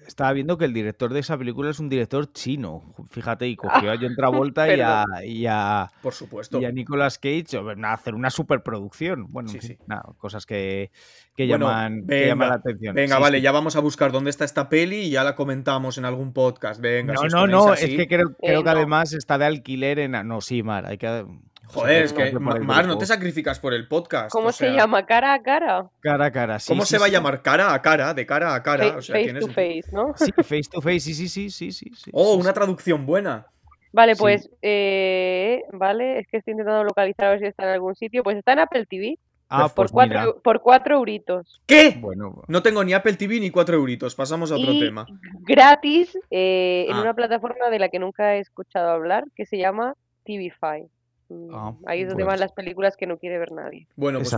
Estaba 0.05 0.34
viendo 0.34 0.57
que 0.57 0.65
el 0.65 0.73
director 0.73 1.13
de 1.13 1.19
esa 1.21 1.38
película 1.38 1.69
es 1.69 1.80
un 1.80 1.89
director 1.89 2.32
chino. 2.34 2.93
Fíjate, 3.11 3.47
y 3.47 3.55
cogió 3.55 3.91
a 3.91 3.97
John 3.97 4.15
Travolta 4.17 4.73
y, 4.73 4.82
a, 4.82 5.05
y, 5.23 5.45
a, 5.47 5.89
Por 6.01 6.13
supuesto. 6.18 6.59
y 6.59 6.65
a 6.65 6.72
Nicolas 6.72 7.18
Cage 7.20 7.45
a 7.57 7.93
hacer 7.93 8.15
una 8.15 8.30
superproducción. 8.30 9.28
Bueno, 9.30 9.49
en 9.51 9.61
Sí, 9.61 9.78
nada, 9.88 10.03
cosas 10.18 10.45
que, 10.45 10.91
que 11.36 11.47
Bueno, 11.47 11.68
llaman, 11.68 11.99
que 12.07 12.13
venga, 12.15 12.28
llaman 12.28 12.49
la 12.49 12.55
atención. 12.55 12.95
Venga, 12.95 13.15
Sí, 13.15 13.22
vale, 13.22 13.38
sí. 13.38 13.43
ya 13.43 13.51
vamos 13.51 13.76
a 13.76 13.80
buscar 13.80 14.11
dónde 14.11 14.30
está 14.30 14.43
esta 14.45 14.70
peli 14.70 14.97
y 15.03 15.09
ya 15.11 15.24
la 15.24 15.36
comentamos 15.36 15.97
en 15.97 16.05
algún 16.05 16.34
podcast. 16.34 16.82
Venga, 16.82 17.13
No, 17.13 17.22
si 17.22 17.28
no, 17.28 17.47
no, 17.47 17.72
así- 17.72 17.86
es 17.86 17.95
que 17.95 18.07
creo, 18.07 18.36
creo 18.36 18.59
Eh, 18.59 18.63
que 18.63 18.72
no. 18.72 18.72
además 18.72 19.13
está 19.13 19.38
de 19.38 19.45
alquiler 19.45 19.99
en... 19.99 20.11
No, 20.28 20.41
sí, 20.41 20.63
Mar, 20.63 20.86
hay 20.86 20.97
que... 20.97 21.26
Joder, 21.70 22.03
es 22.03 22.13
que, 22.13 22.32
Mar, 22.39 22.88
no 22.88 22.97
te 22.97 23.05
sacrificas 23.05 23.59
por 23.59 23.74
el 23.74 23.89
podcast. 23.89 24.32
¿Cómo 24.32 24.47
o 24.47 24.51
se 24.53 24.72
llama? 24.72 25.05
¿Cara 25.05 25.34
a 25.34 25.41
cara? 25.43 25.89
Cara 25.99 26.28
a 26.28 26.32
cara, 26.32 26.59
sí. 26.59 26.70
¿Cómo 26.70 26.86
sí, 26.86 26.91
se 26.91 26.97
va 26.97 27.07
a 27.07 27.07
sí. 27.09 27.11
llamar? 27.13 27.41
Cara 27.41 27.74
a 27.74 27.82
cara, 27.82 28.13
de 28.13 28.26
cara 28.26 28.55
a 28.55 28.63
cara. 28.63 28.91
Fa- 28.93 28.97
o 28.99 29.01
sea, 29.01 29.15
face 29.22 29.34
to 29.34 29.47
face, 29.47 29.84
¿no? 29.91 30.13
Sí, 30.15 30.32
face 30.32 30.70
to 30.72 30.82
face, 30.82 30.99
sí, 31.01 31.13
sí, 31.13 31.28
sí, 31.28 31.49
sí, 31.49 31.72
sí. 31.74 31.91
sí, 31.93 32.09
Oh, 32.13 32.36
sí, 32.36 32.39
una 32.39 32.49
sí. 32.51 32.53
traducción 32.53 33.05
buena. 33.05 33.47
Vale, 33.93 34.15
Sí. 34.15 34.19
pues, 34.21 34.49
eh, 34.61 35.63
vale, 35.73 36.19
es 36.19 36.27
que 36.27 36.38
estoy 36.38 36.51
intentando 36.51 36.83
localizar 36.83 37.27
a 37.27 37.29
ver 37.31 37.39
si 37.39 37.45
está 37.45 37.63
en 37.63 37.69
algún 37.69 37.95
sitio. 37.95 38.23
Pues 38.23 38.38
está 38.38 38.53
en 38.53 38.59
Apple 38.59 38.85
TV 38.85 39.17
Ah, 39.49 39.63
por 39.69 39.75
pues 39.75 39.91
cuatro, 39.93 40.19
mira. 40.19 40.33
por 40.43 40.61
cuatro 40.61 40.95
euritos. 40.97 41.61
¿Qué? 41.65 41.95
Bueno, 42.01 42.43
No 42.49 42.61
tengo 42.61 42.83
ni 42.83 42.93
Apple 42.93 43.13
TV 43.13 43.39
ni 43.39 43.49
4 43.49 43.77
euritos. 43.77 44.13
Pasamos 44.13 44.51
a 44.51 44.55
otro 44.55 44.73
Y 44.73 44.79
tema. 44.81 45.05
gratis 45.41 46.17
eh, 46.31 46.85
en 46.89 46.95
Ah. 46.97 47.01
una 47.01 47.13
plataforma 47.13 47.69
de 47.69 47.79
la 47.79 47.88
que 47.89 47.99
nunca 47.99 48.35
he 48.35 48.39
escuchado 48.39 48.89
hablar, 48.89 49.23
que 49.35 49.45
se 49.45 49.57
llama 49.57 49.95
TVFi. 50.25 50.88
Mm, 51.30 51.53
Ah, 51.53 51.73
Ahí 51.86 52.01
es 52.03 52.07
donde 52.07 52.23
pues- 52.23 52.34
van 52.34 52.39
las 52.39 52.51
películas 52.53 52.95
que 52.95 53.05
no 53.05 53.17
quiere 53.17 53.38
ver 53.38 53.51
nadie. 53.51 53.88
Bueno, 53.95 54.19
pues 54.19 54.34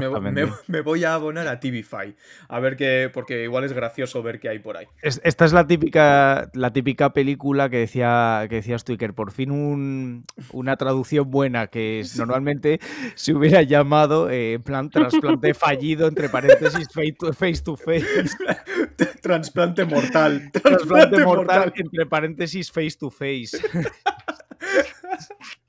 me, 0.67 0.81
voy 0.81 1.03
a 1.03 1.13
abonar 1.13 1.47
a 1.47 1.59
TVFi. 1.59 2.15
A 2.47 2.59
ver 2.59 2.75
qué. 2.77 3.11
Porque 3.13 3.43
igual 3.43 3.63
es 3.63 3.73
gracioso 3.73 4.23
ver 4.23 4.39
qué 4.39 4.49
hay 4.49 4.59
por 4.59 4.75
ahí. 4.77 4.87
es- 5.03 5.21
esta 5.23 5.45
es 5.45 5.53
la 5.53 5.67
típica, 5.67 6.49
la 6.53 6.73
típica 6.73 7.13
película 7.13 7.69
que 7.69 7.77
decía 7.77 8.45
que 8.49 8.55
decías 8.55 8.83
tú, 8.83 8.93
Iker, 8.93 9.13
por 9.13 9.31
fin 9.31 9.51
un- 9.51 10.25
una 10.51 10.77
traducción 10.77 11.29
buena, 11.29 11.67
que 11.67 11.99
es, 11.99 12.17
normalmente 12.17 12.79
se 13.15 13.33
hubiera 13.33 13.61
llamado 13.61 14.29
eh, 14.31 14.59
plan 14.63 14.89
trasplante 14.89 15.53
fallido, 15.53 16.07
entre 16.07 16.29
paréntesis, 16.29 16.87
face 16.91 17.15
to 17.19 17.33
face. 17.33 17.61
To 17.63 17.77
face 17.77 18.05
Trasplante 19.21 19.85
mortal. 19.85 20.49
trasplante 20.51 21.23
mortal, 21.23 21.73
entre 21.75 22.05
paréntesis, 22.05 22.71
face 22.71 22.97
to 22.99 23.09
face. 23.11 23.57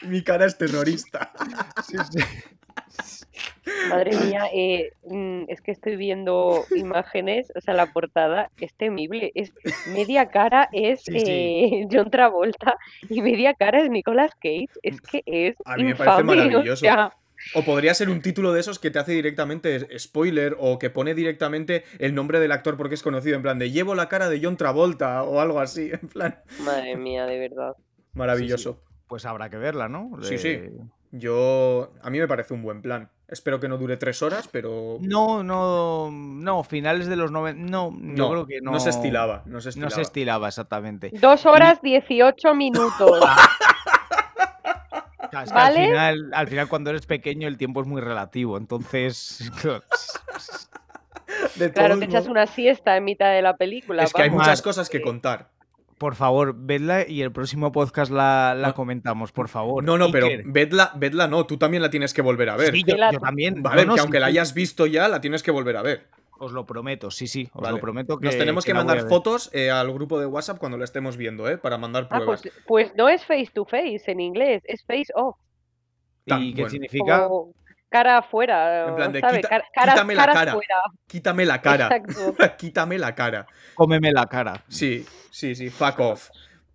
Mi 0.03 0.23
cara 0.23 0.47
es 0.47 0.57
terrorista. 0.59 1.33
Sí, 1.87 1.97
sí. 2.11 2.19
Madre 3.89 4.17
mía, 4.17 4.45
eh, 4.53 4.93
mm, 5.05 5.45
es 5.49 5.61
que 5.61 5.71
estoy 5.71 5.97
viendo 5.97 6.65
imágenes, 6.75 7.53
o 7.55 7.61
sea, 7.61 7.75
la 7.75 7.93
portada 7.93 8.51
es 8.59 8.75
temible. 8.75 9.33
Es 9.35 9.53
media 9.89 10.29
cara 10.31 10.69
es 10.73 11.03
Sí, 11.03 11.21
sí. 11.21 11.27
eh, 11.29 11.89
John 11.91 12.11
Travolta 12.11 12.77
y 13.09 13.23
media 13.23 13.55
cara 13.55 13.81
es 13.83 13.91
Nicolas 13.91 14.33
Cage. 14.35 14.69
Es 14.83 15.01
que 15.01 15.23
es 15.27 15.57
A 15.65 15.77
mí 15.77 15.85
me 15.85 15.95
parece 15.95 16.23
o 16.23 16.25
maravilloso. 16.25 16.77
sea, 16.81 17.13
O 17.55 17.63
podría 17.65 17.95
ser 17.95 18.11
un 18.11 18.21
título 18.23 18.53
de 18.53 18.61
esos 18.61 18.79
que 18.79 18.91
te 18.91 18.99
hace 18.99 19.13
directamente 19.13 19.87
spoiler 19.99 20.57
o 20.59 20.79
que 20.79 20.91
pone 20.91 21.15
directamente 21.15 21.85
el 21.99 22.15
nombre 22.15 22.41
del 22.41 22.53
actor 22.53 22.77
porque 22.77 22.95
es 22.97 23.03
conocido, 23.03 23.37
en 23.37 23.43
plan 23.43 23.59
de 23.59 23.71
llevo 23.71 23.95
la 23.95 24.09
cara 24.09 24.29
de 24.29 24.41
John 24.43 24.57
Travolta 24.57 25.23
o 25.23 25.41
algo 25.41 25.61
así, 25.61 25.91
en 25.93 26.09
plan. 26.09 26.39
madre 26.61 26.97
mía, 26.97 27.25
de 27.27 27.39
verdad. 27.39 27.77
Maravilloso. 28.15 28.83
Pues 29.11 29.27
habrá 29.27 29.51
que 29.51 29.57
verla, 29.57 29.89
¿no? 29.89 30.13
Sí, 30.23 30.39
sí. 30.39 30.61
Yo. 31.11 31.93
A 32.01 32.11
mí 32.11 32.21
me 32.21 32.29
parece 32.29 32.55
un 32.55 32.63
buen 32.63 32.81
plan. 32.81 33.11
Espero 33.27 33.59
que 33.59 33.67
no 33.69 33.77
dure 33.77 33.97
tres 33.97 34.23
horas, 34.23 34.49
pero. 34.53 34.99
No, 35.01 35.43
no, 35.43 36.13
no, 36.13 36.63
finales 36.63 37.09
de 37.09 37.17
los 37.17 37.33
90. 37.33 37.61
No, 37.61 37.91
yo 37.91 37.99
no, 38.01 38.31
creo 38.31 38.47
que 38.47 38.61
no. 38.61 38.71
no 38.71 38.79
se 38.79 38.91
estilaba. 38.91 39.43
No 39.47 39.61
se 39.61 39.67
No 39.67 39.71
estilaba. 39.71 39.91
se 39.91 40.01
estilaba 40.03 40.47
exactamente. 40.47 41.11
Dos 41.21 41.45
horas 41.45 41.83
18 41.83 42.55
minutos. 42.55 43.21
Es 45.33 45.49
que 45.49 45.55
¿Vale? 45.55 45.79
al, 45.79 45.87
final, 45.87 46.31
al 46.35 46.49
final, 46.49 46.69
cuando 46.69 46.91
eres 46.91 47.07
pequeño, 47.07 47.47
el 47.47 47.57
tiempo 47.57 47.81
es 47.81 47.87
muy 47.87 48.01
relativo. 48.01 48.57
Entonces, 48.57 49.49
claro, 49.61 49.85
De 51.55 51.73
Claro, 51.73 51.95
todos 51.95 52.01
te 52.01 52.05
echas 52.07 52.27
una 52.27 52.49
siesta 52.49 52.97
en 52.97 53.05
mitad 53.05 53.33
de 53.33 53.41
la 53.41 53.57
película. 53.57 54.03
Es 54.03 54.13
que 54.13 54.23
hay 54.23 54.31
muchas 54.31 54.61
cosas 54.61 54.91
que 54.91 55.01
contar. 55.01 55.51
Por 56.01 56.15
favor, 56.15 56.55
vedla 56.57 57.07
y 57.07 57.21
el 57.21 57.31
próximo 57.31 57.73
podcast 57.73 58.11
la, 58.11 58.55
la 58.57 58.69
No. 58.69 58.75
comentamos, 58.75 59.33
por 59.33 59.49
favor. 59.51 59.85
No, 59.85 59.99
no, 59.99 60.11
pero 60.11 60.29
vedla, 60.47 60.93
vedla 60.97 61.29
no, 61.29 61.45
tú 61.45 61.59
también 61.59 61.83
la 61.83 61.91
tienes 61.91 62.15
que 62.15 62.23
volver 62.23 62.49
a 62.49 62.57
ver. 62.57 62.73
Sí, 62.73 62.83
yo, 62.87 62.97
también. 63.21 63.63
Vale, 63.63 63.83
no, 63.83 63.89
no, 63.89 63.93
que 63.93 63.99
sí, 63.99 64.03
aunque 64.05 64.19
la 64.19 64.27
hayas 64.29 64.55
visto 64.55 64.87
ya, 64.87 65.09
la 65.09 65.21
tienes 65.21 65.43
que 65.43 65.51
volver 65.51 65.77
a 65.77 65.83
ver. 65.83 66.09
Os 66.39 66.53
lo 66.53 66.65
prometo, 66.65 67.11
sí, 67.11 67.27
sí, 67.27 67.51
os 67.53 67.61
Vale. 67.61 67.75
lo 67.75 67.81
prometo 67.83 68.19
que. 68.19 68.25
Nos 68.29 68.39
tenemos 68.39 68.65
que, 68.65 68.73
mandar 68.73 69.07
fotos 69.11 69.51
eh, 69.53 69.71
al 69.71 69.93
grupo 69.93 70.19
de 70.19 70.25
WhatsApp 70.25 70.57
cuando 70.57 70.79
la 70.79 70.85
estemos 70.85 71.19
viendo, 71.19 71.47
¿eh? 71.51 71.59
Para 71.59 71.77
mandar 71.77 72.05
Ah, 72.11 72.17
pruebas. 72.17 72.41
pues, 72.41 72.55
pues 72.67 72.93
no 72.97 73.11
es 73.11 73.23
face 73.27 73.51
to 73.53 73.67
face 73.67 74.01
en 74.07 74.21
inglés, 74.21 74.63
es 74.65 74.83
face 74.87 75.13
off. 75.15 75.37
¿Y 76.25 76.31
Tan- 76.31 76.41
qué 76.41 76.53
bueno. 76.63 76.71
significa? 76.71 77.29
Como 77.29 77.53
cara 77.91 78.19
afuera, 78.19 78.89
En 78.89 78.95
plan 78.97 79.13
de 79.13 79.21
¿sabes? 79.21 79.37
quita- 79.39 79.49
Cara- 79.75 79.93
quítame 79.93 80.15
la 80.15 80.21
caras 80.23 80.37
cara. 80.37 80.53
fuera. 80.53 80.83
Quítame 81.07 81.45
la 81.45 81.61
cara. 81.61 81.85
Exacto. 81.97 82.35
Quítame 82.57 82.99
la 82.99 83.15
cara. 83.15 83.47
Cómeme 83.75 84.13
la 84.13 84.27
cara. 84.27 84.63
Sí, 84.69 85.05
sí, 85.31 85.55
sí. 85.55 85.69
Fuck 85.69 85.99
off. 86.01 86.31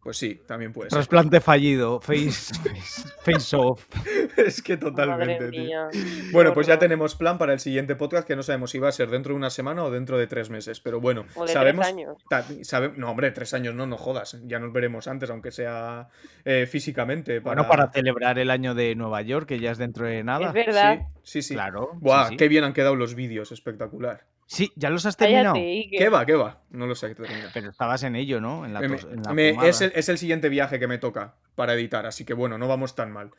Pues 0.05 0.17
sí, 0.17 0.39
también 0.45 0.71
puede 0.71 0.91
ser. 0.91 0.97
Trasplante 0.97 1.41
fallido. 1.41 1.99
Face, 1.99 2.53
face, 2.63 3.09
face 3.23 3.55
off. 3.57 3.87
es 4.37 4.61
que 4.61 4.77
totalmente, 4.77 5.33
Madre 5.45 5.49
tío. 5.49 5.63
mía. 5.63 5.87
Bueno, 6.31 6.53
pues 6.53 6.67
ya 6.67 6.77
tenemos 6.77 7.15
plan 7.15 7.39
para 7.39 7.53
el 7.53 7.59
siguiente 7.59 7.95
podcast 7.95 8.27
que 8.27 8.35
no 8.35 8.43
sabemos 8.43 8.69
si 8.69 8.77
va 8.77 8.89
a 8.89 8.91
ser 8.91 9.09
dentro 9.09 9.33
de 9.33 9.37
una 9.37 9.49
semana 9.49 9.83
o 9.83 9.89
dentro 9.89 10.19
de 10.19 10.27
tres 10.27 10.51
meses. 10.51 10.79
Pero 10.79 11.01
bueno, 11.01 11.25
O 11.33 11.47
de 11.47 11.53
sabemos. 11.53 11.87
tres 11.87 11.95
años. 11.97 12.67
sabe- 12.67 12.93
no, 12.95 13.09
hombre, 13.09 13.31
tres 13.31 13.55
años 13.55 13.73
no, 13.73 13.87
no 13.87 13.97
jodas. 13.97 14.39
Ya 14.45 14.59
nos 14.59 14.71
veremos 14.71 15.07
antes, 15.07 15.31
aunque 15.31 15.49
sea 15.49 16.09
eh, 16.43 16.67
físicamente. 16.69 17.41
Para... 17.41 17.63
Bueno, 17.63 17.67
para 17.67 17.91
celebrar 17.91 18.37
el 18.37 18.51
año 18.51 18.75
de 18.75 18.93
Nueva 18.93 19.23
York, 19.23 19.47
que 19.47 19.59
ya 19.59 19.71
es 19.71 19.79
dentro 19.79 20.05
de 20.05 20.23
nada. 20.23 20.45
Es 20.49 20.53
verdad. 20.53 20.99
Sí, 21.23 21.41
sí, 21.41 21.47
sí. 21.47 21.53
Claro. 21.55 21.89
sí, 21.93 21.97
Buah, 22.01 22.27
sí. 22.29 22.37
qué 22.37 22.47
bien 22.47 22.63
han 22.63 22.73
quedado 22.73 22.95
los 22.95 23.15
vídeos, 23.15 23.51
espectacular. 23.51 24.27
Sí, 24.47 24.71
ya 24.75 24.89
los 24.89 25.05
has 25.05 25.17
terminado. 25.17 25.55
Cállate. 25.55 25.89
¿Qué 25.97 26.09
va, 26.09 26.25
qué 26.25 26.33
va? 26.33 26.61
No 26.69 26.85
lo 26.85 26.95
sé. 26.95 27.15
Pero 27.53 27.69
estabas 27.69 28.03
en 28.03 28.15
ello, 28.15 28.39
¿no? 28.39 28.65
En 28.65 28.73
la, 28.73 28.79
Me- 28.81 28.87
tos- 28.89 29.07
en 29.11 29.23
la 29.23 29.33
me- 29.33 29.67
es, 29.67 29.81
el, 29.81 29.91
es 29.95 30.07
el 30.09 30.17
siguiente 30.17 30.49
viaje 30.49 30.79
que 30.79 30.87
me 30.87 30.97
toca 30.99 31.35
para 31.55 31.73
editar, 31.73 32.05
así 32.05 32.25
que 32.25 32.33
bueno, 32.33 32.57
no 32.57 32.67
vamos 32.67 32.93
tan 32.95 33.11
mal. 33.11 33.31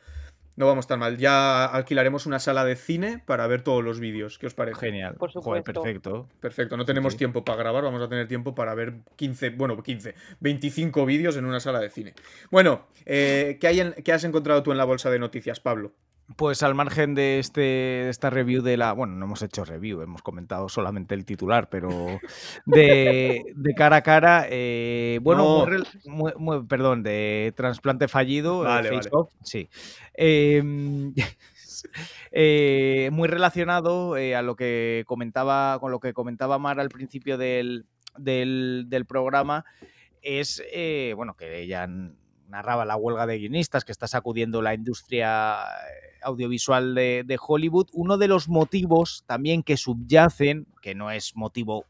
No 0.57 0.66
vamos 0.66 0.86
tan 0.86 0.98
mal. 0.98 1.18
Ya 1.18 1.66
alquilaremos 1.66 2.24
una 2.24 2.38
sala 2.38 2.64
de 2.64 2.76
cine 2.76 3.22
para 3.26 3.46
ver 3.46 3.61
todos 3.62 3.84
los 3.84 4.00
vídeos. 4.00 4.38
¿Qué 4.38 4.46
os 4.46 4.54
parece? 4.54 4.80
Genial. 4.80 5.14
Por 5.16 5.30
Joder, 5.30 5.62
supuesto. 5.62 5.82
perfecto. 5.82 6.28
Perfecto, 6.40 6.76
no 6.78 6.86
tenemos 6.86 7.12
sí. 7.12 7.18
tiempo 7.18 7.44
para 7.44 7.59
grabar, 7.59 7.84
vamos 7.84 8.00
a 8.02 8.09
tener 8.09 8.26
tiempo 8.26 8.54
para 8.54 8.74
ver 8.74 8.94
15, 9.16 9.50
bueno, 9.50 9.82
15, 9.82 10.14
25 10.40 11.04
vídeos 11.04 11.36
en 11.36 11.44
una 11.44 11.61
sala 11.61 11.78
de 11.78 11.90
cine. 11.90 12.14
Bueno, 12.50 12.86
eh, 13.04 13.59
¿qué, 13.61 13.66
hay 13.66 13.80
en- 13.80 13.92
qué 14.02 14.12
has 14.14 14.24
encontrado 14.24 14.62
tú 14.62 14.72
en 14.72 14.78
la 14.78 14.84
bolsa 14.84 15.11
de 15.11 15.18
noticias, 15.18 15.61
Pablo? 15.61 15.92
Pues 16.35 16.64
al 16.64 16.74
margen 16.74 17.14
de, 17.14 17.39
este, 17.39 17.61
de 17.61 18.09
esta 18.11 18.31
review 18.31 18.61
de 18.61 18.77
la. 18.77 18.93
Bueno, 18.93 19.14
no 19.14 19.27
hemos 19.27 19.43
hecho 19.43 19.64
review, 19.64 20.01
hemos 20.01 20.22
comentado 20.22 20.68
solamente 20.68 21.14
el 21.14 21.24
titular, 21.24 21.68
pero 21.68 21.89
de, 22.66 23.45
de 23.55 23.74
cara 23.74 23.97
a 23.97 24.03
cara. 24.03 24.47
eh, 24.51 25.20
bueno, 25.22 25.66
No. 26.05 26.33
muy 26.37 26.64
perdón, 26.66 27.05
de 27.05 27.55
trasplante 27.57 28.09
fallido, 28.09 28.64
eh, 28.64 28.66
Vale, 28.66 28.89
face 28.89 29.09
vale. 29.09 29.11
off, 29.12 29.33
sí. 29.45 29.68
Em, 30.14 31.14
eh, 32.33 33.09
muy 33.12 33.29
relacionado 33.29 34.14
a 34.14 34.43
lo 34.43 34.57
que 34.57 35.05
comentaba, 35.07 35.79
con 35.79 35.93
lo 35.93 36.01
que 36.01 36.12
comentaba 36.12 36.59
Mar 36.59 36.81
al 36.81 36.89
principio 36.89 37.39
del, 37.39 37.87
programa, 39.07 39.64
es 40.22 40.61
bueno 41.14 41.37
que 41.37 41.61
ella 41.61 41.89
narraba 42.49 42.85
la 42.85 42.97
huelga 42.97 43.27
de 43.27 43.39
guionistas 43.39 43.85
que 43.85 43.93
está 43.93 44.09
sacudiendo 44.09 44.62
la 44.62 44.74
industria 44.74 45.59
audiovisual 46.27 46.95
de, 46.95 47.39
Hollywood. 47.41 47.89
Uno 47.93 48.18
de 48.18 48.29
los 48.29 48.49
motivos 48.49 49.24
también 49.27 49.62
que 49.62 49.77
subyacen, 49.77 50.66
que 50.83 50.95
no 50.95 51.11
es 51.11 51.37
motivo 51.37 51.87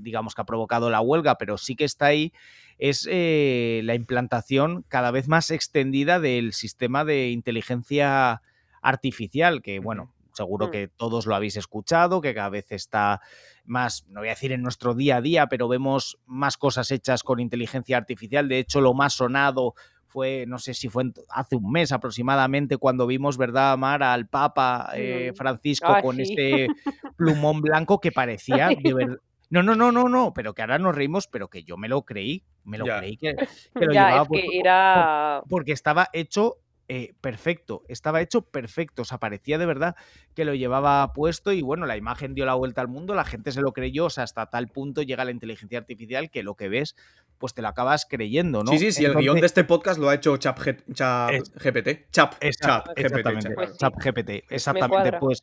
digamos 0.00 0.34
que 0.34 0.42
ha 0.42 0.44
provocado 0.44 0.90
la 0.90 1.00
huelga, 1.00 1.38
pero 1.38 1.56
sí 1.56 1.76
que 1.76 1.84
está 1.84 2.06
ahí, 2.06 2.34
es 2.78 3.08
eh, 3.10 3.80
la 3.84 3.94
implantación 3.94 4.84
cada 4.88 5.10
vez 5.10 5.28
más 5.28 5.50
extendida 5.50 6.20
del 6.20 6.52
sistema 6.52 7.04
de 7.04 7.30
inteligencia 7.30 8.42
artificial, 8.82 9.62
que 9.62 9.78
bueno, 9.78 10.12
seguro 10.32 10.68
mm. 10.68 10.70
que 10.70 10.88
todos 10.88 11.26
lo 11.26 11.34
habéis 11.34 11.56
escuchado, 11.56 12.20
que 12.20 12.34
cada 12.34 12.50
vez 12.50 12.70
está 12.72 13.20
más, 13.64 14.04
no 14.08 14.20
voy 14.20 14.28
a 14.28 14.32
decir 14.32 14.52
en 14.52 14.62
nuestro 14.62 14.94
día 14.94 15.16
a 15.16 15.20
día, 15.20 15.46
pero 15.46 15.68
vemos 15.68 16.18
más 16.26 16.56
cosas 16.56 16.90
hechas 16.90 17.22
con 17.22 17.40
inteligencia 17.40 17.96
artificial. 17.96 18.48
De 18.48 18.58
hecho, 18.58 18.80
lo 18.80 18.92
más 18.92 19.14
sonado 19.14 19.74
fue, 20.14 20.44
no 20.46 20.60
sé 20.60 20.74
si 20.74 20.88
fue 20.88 21.10
hace 21.28 21.56
un 21.56 21.72
mes 21.72 21.90
aproximadamente, 21.90 22.76
cuando 22.76 23.04
vimos, 23.04 23.36
¿verdad, 23.36 23.76
Mar, 23.76 24.04
al 24.04 24.28
Papa 24.28 24.90
eh. 24.94 25.32
Francisco 25.34 25.88
ah, 25.88 26.00
con 26.00 26.20
ese 26.20 26.68
plumón 27.16 27.60
blanco 27.60 28.00
que 28.00 28.12
parecía 28.12 28.68
de 28.68 28.94
verdad 28.94 29.18
no, 29.50 29.62
no, 29.62 29.74
no, 29.76 29.92
no, 29.92 30.08
no, 30.08 30.32
pero 30.34 30.54
que 30.54 30.62
ahora 30.62 30.78
nos 30.78 30.94
reímos, 30.96 31.28
pero 31.28 31.48
que 31.48 31.62
yo 31.62 31.76
me 31.76 31.88
lo 31.88 32.02
creí, 32.02 32.42
me 32.64 32.76
lo 32.76 32.86
creí 32.86 33.16
que, 33.16 33.36
lo 33.74 33.92
llevaba 33.92 34.26
era... 34.52 35.42
porque 35.48 35.72
estaba 35.72 36.08
hecho 36.12 36.56
eh, 36.88 37.14
perfecto, 37.20 37.82
estaba 37.88 38.20
hecho 38.20 38.42
perfecto, 38.42 39.02
o 39.02 39.04
sea, 39.04 39.18
parecía 39.18 39.56
de 39.56 39.64
verdad 39.64 39.96
que 40.34 40.44
lo 40.44 40.54
llevaba 40.54 41.12
puesto 41.12 41.52
y 41.52 41.62
bueno, 41.62 41.86
la 41.86 41.96
imagen 41.96 42.34
dio 42.34 42.44
la 42.44 42.54
vuelta 42.54 42.82
al 42.82 42.88
mundo, 42.88 43.14
la 43.14 43.24
gente 43.24 43.52
se 43.52 43.62
lo 43.62 43.72
creyó, 43.72 44.06
o 44.06 44.10
sea, 44.10 44.24
hasta 44.24 44.50
tal 44.50 44.68
punto 44.68 45.02
llega 45.02 45.24
la 45.24 45.30
inteligencia 45.30 45.78
artificial 45.78 46.30
que 46.30 46.42
lo 46.42 46.56
que 46.56 46.68
ves, 46.68 46.94
pues 47.38 47.54
te 47.54 47.62
lo 47.62 47.68
acabas 47.68 48.06
creyendo, 48.08 48.62
¿no? 48.62 48.70
Sí, 48.72 48.78
sí, 48.78 48.92
sí, 48.92 49.04
el 49.04 49.14
guion 49.14 49.40
de 49.40 49.46
este 49.46 49.64
podcast 49.64 49.98
lo 49.98 50.10
ha 50.10 50.14
hecho 50.14 50.36
Chap, 50.36 50.58
Chap 50.92 51.30
GPT, 51.54 52.10
Chap, 52.10 52.34
Chap, 52.60 52.88
GPT, 52.94 53.76
Chap 53.78 53.94
GPT, 53.96 54.30
exactamente, 54.50 55.12
pues 55.18 55.42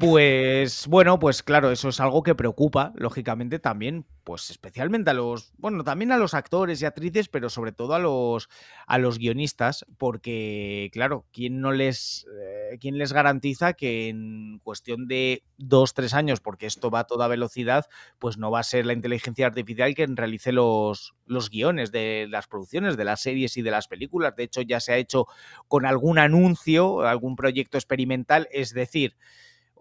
pues 0.00 0.86
bueno, 0.86 1.18
pues 1.18 1.42
claro, 1.42 1.70
eso 1.70 1.90
es 1.90 2.00
algo 2.00 2.22
que 2.22 2.34
preocupa, 2.34 2.92
lógicamente, 2.96 3.58
también, 3.58 4.06
pues 4.24 4.50
especialmente 4.50 5.10
a 5.10 5.14
los, 5.14 5.52
bueno, 5.58 5.84
también 5.84 6.10
a 6.10 6.16
los 6.16 6.32
actores 6.32 6.80
y 6.80 6.86
actrices, 6.86 7.28
pero 7.28 7.50
sobre 7.50 7.72
todo 7.72 7.94
a 7.94 7.98
los, 7.98 8.48
a 8.86 8.98
los 8.98 9.18
guionistas, 9.18 9.84
porque, 9.98 10.88
claro, 10.92 11.26
¿quién 11.32 11.60
no 11.60 11.72
les, 11.72 12.26
eh, 12.40 12.78
quién 12.80 12.96
les 12.96 13.12
garantiza 13.12 13.74
que 13.74 14.08
en 14.08 14.60
cuestión 14.64 15.06
de 15.06 15.44
dos, 15.58 15.92
tres 15.92 16.14
años, 16.14 16.40
porque 16.40 16.66
esto 16.66 16.90
va 16.90 17.00
a 17.00 17.06
toda 17.06 17.28
velocidad, 17.28 17.84
pues 18.18 18.38
no 18.38 18.50
va 18.50 18.60
a 18.60 18.64
ser 18.64 18.86
la 18.86 18.94
inteligencia 18.94 19.46
artificial 19.46 19.94
quien 19.94 20.16
realice 20.16 20.50
los, 20.50 21.14
los 21.26 21.50
guiones 21.50 21.92
de 21.92 22.26
las 22.30 22.46
producciones, 22.48 22.96
de 22.96 23.04
las 23.04 23.20
series 23.20 23.56
y 23.58 23.62
de 23.62 23.70
las 23.70 23.86
películas? 23.86 24.34
De 24.34 24.44
hecho, 24.44 24.62
ya 24.62 24.80
se 24.80 24.92
ha 24.94 24.96
hecho 24.96 25.26
con 25.68 25.84
algún 25.84 26.18
anuncio, 26.18 27.02
algún 27.02 27.36
proyecto 27.36 27.76
experimental, 27.76 28.48
es 28.50 28.72
decir, 28.72 29.14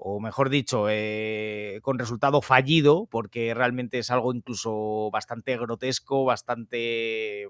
o 0.01 0.19
mejor 0.19 0.49
dicho, 0.49 0.87
eh, 0.89 1.79
con 1.81 1.99
resultado 1.99 2.41
fallido, 2.41 3.07
porque 3.11 3.53
realmente 3.53 3.99
es 3.99 4.09
algo 4.09 4.33
incluso 4.33 5.09
bastante 5.11 5.57
grotesco, 5.57 6.23
bastante 6.23 7.47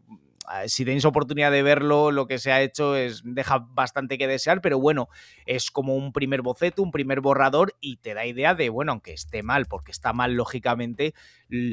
si 0.67 0.85
tenéis 0.85 1.05
oportunidad 1.05 1.51
de 1.51 1.63
verlo, 1.63 2.11
lo 2.11 2.25
que 2.27 2.39
se 2.39 2.51
ha 2.51 2.61
hecho 2.61 2.95
es 2.95 3.21
deja 3.23 3.59
bastante 3.59 4.17
que 4.17 4.27
desear, 4.27 4.61
pero 4.61 4.79
bueno, 4.79 5.09
es 5.45 5.69
como 5.69 5.95
un 5.95 6.11
primer 6.11 6.41
boceto, 6.41 6.81
un 6.81 6.91
primer 6.91 7.21
borrador 7.21 7.75
y 7.79 7.97
te 7.97 8.13
da 8.13 8.25
idea 8.25 8.55
de, 8.55 8.69
bueno, 8.69 8.93
aunque 8.93 9.13
esté 9.13 9.43
mal, 9.43 9.67
porque 9.67 9.91
está 9.91 10.11
mal 10.13 10.33
lógicamente, 10.33 11.13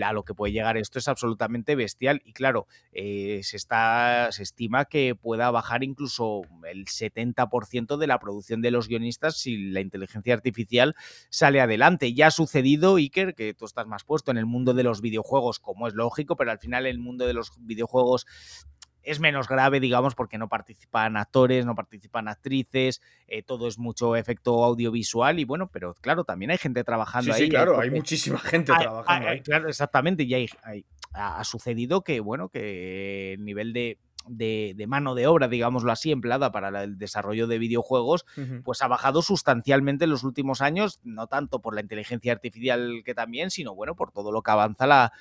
a 0.03 0.13
lo 0.13 0.25
que 0.25 0.35
puede 0.35 0.53
llegar 0.53 0.77
esto 0.77 0.99
es 0.99 1.09
absolutamente 1.09 1.75
bestial 1.75 2.23
y 2.25 2.33
claro, 2.33 2.67
eh, 2.93 3.41
se, 3.43 3.57
está, 3.57 4.29
se 4.33 4.43
estima 4.43 4.87
que 4.87 5.15
pueda 5.15 5.51
bajar 5.51 5.85
incluso 5.85 6.43
el 6.69 6.87
70% 6.87 7.97
de 7.97 8.07
la 8.07 8.19
producción 8.19 8.63
de 8.63 8.71
los 8.71 8.89
guionistas 8.89 9.37
si 9.37 9.57
la 9.57 9.81
inteligencia 9.81 10.35
artificial 10.35 10.95
sale 11.31 11.61
adelante. 11.61 12.15
Ya 12.15 12.29
ha 12.29 12.31
sucedido, 12.31 12.97
Iker, 12.97 13.35
que 13.35 13.55
tú 13.55 13.65
estás 13.65 13.87
más 13.87 14.05
puesto 14.05 14.31
en 14.31 14.39
el 14.39 14.47
mundo 14.47 14.75
de 14.75 14.83
los 14.83 15.01
videojuegos, 15.01 15.59
como 15.59 15.87
es 15.89 15.95
lógico, 15.95 16.37
pero 16.37 16.51
al 16.51 16.59
final 16.59 16.87
el 16.87 16.99
mundo 16.99 17.27
de 17.27 17.35
los 17.35 17.53
videojuegos 17.59 18.27
es 19.07 19.21
menos 19.21 19.47
grave, 19.49 19.79
digamos, 19.79 20.15
porque 20.15 20.37
no 20.37 20.49
participan 20.49 21.17
actores, 21.17 21.65
no 21.65 21.77
participan 21.77 22.27
actrices, 22.27 23.01
eh, 23.29 23.43
todo 23.43 23.69
es 23.69 23.79
mucho 23.79 24.17
efecto 24.17 24.65
audiovisual 24.65 25.39
y 25.39 25.45
bueno, 25.45 25.71
pero 25.73 25.95
claro, 25.95 26.25
también 26.25 26.51
hay 26.51 26.59
gente 26.59 26.83
trabajando 26.83 27.33
ahí. 27.33 27.45
Sí, 27.45 27.49
claro, 27.49 27.81
hay 27.81 27.91
muchísima 27.91 28.39
gente 28.39 28.73
trabajando 28.73 29.29
ahí. 29.29 29.41
Claro, 29.43 29.69
exactamente, 29.69 30.25
y 30.25 30.35
hay, 30.35 30.49
ha 31.13 31.45
sucedido 31.45 32.03
que, 32.03 32.19
bueno, 32.19 32.49
que 32.49 33.35
el 33.35 33.45
nivel 33.45 33.73
de 33.73 33.99
de, 34.29 34.85
mano 34.89 35.15
de 35.15 35.27
obra, 35.27 35.49
digámoslo 35.49 35.93
así, 35.93 36.13
empleada 36.13 36.53
para 36.53 36.83
el 36.83 36.99
desarrollo 36.99 37.47
de 37.47 37.59
videojuegos, 37.59 38.27
pues 38.65 38.83
ha 38.83 38.89
bajado 38.89 39.23
sustancialmente 39.23 40.05
en 40.05 40.11
los 40.11 40.25
últimos 40.25 40.61
años, 40.61 41.01
no 41.05 41.27
tanto 41.27 41.61
por 41.61 41.75
la 41.75 41.81
inteligencia 41.81 42.33
artificial 42.33 43.03
que 43.05 43.15
también, 43.15 43.51
sino 43.51 43.75
bueno, 43.75 43.95
por 43.95 44.13
todo 44.13 44.33
lo 44.33 44.43
que 44.43 44.51
avanza 44.51 44.87
la, 44.87 45.13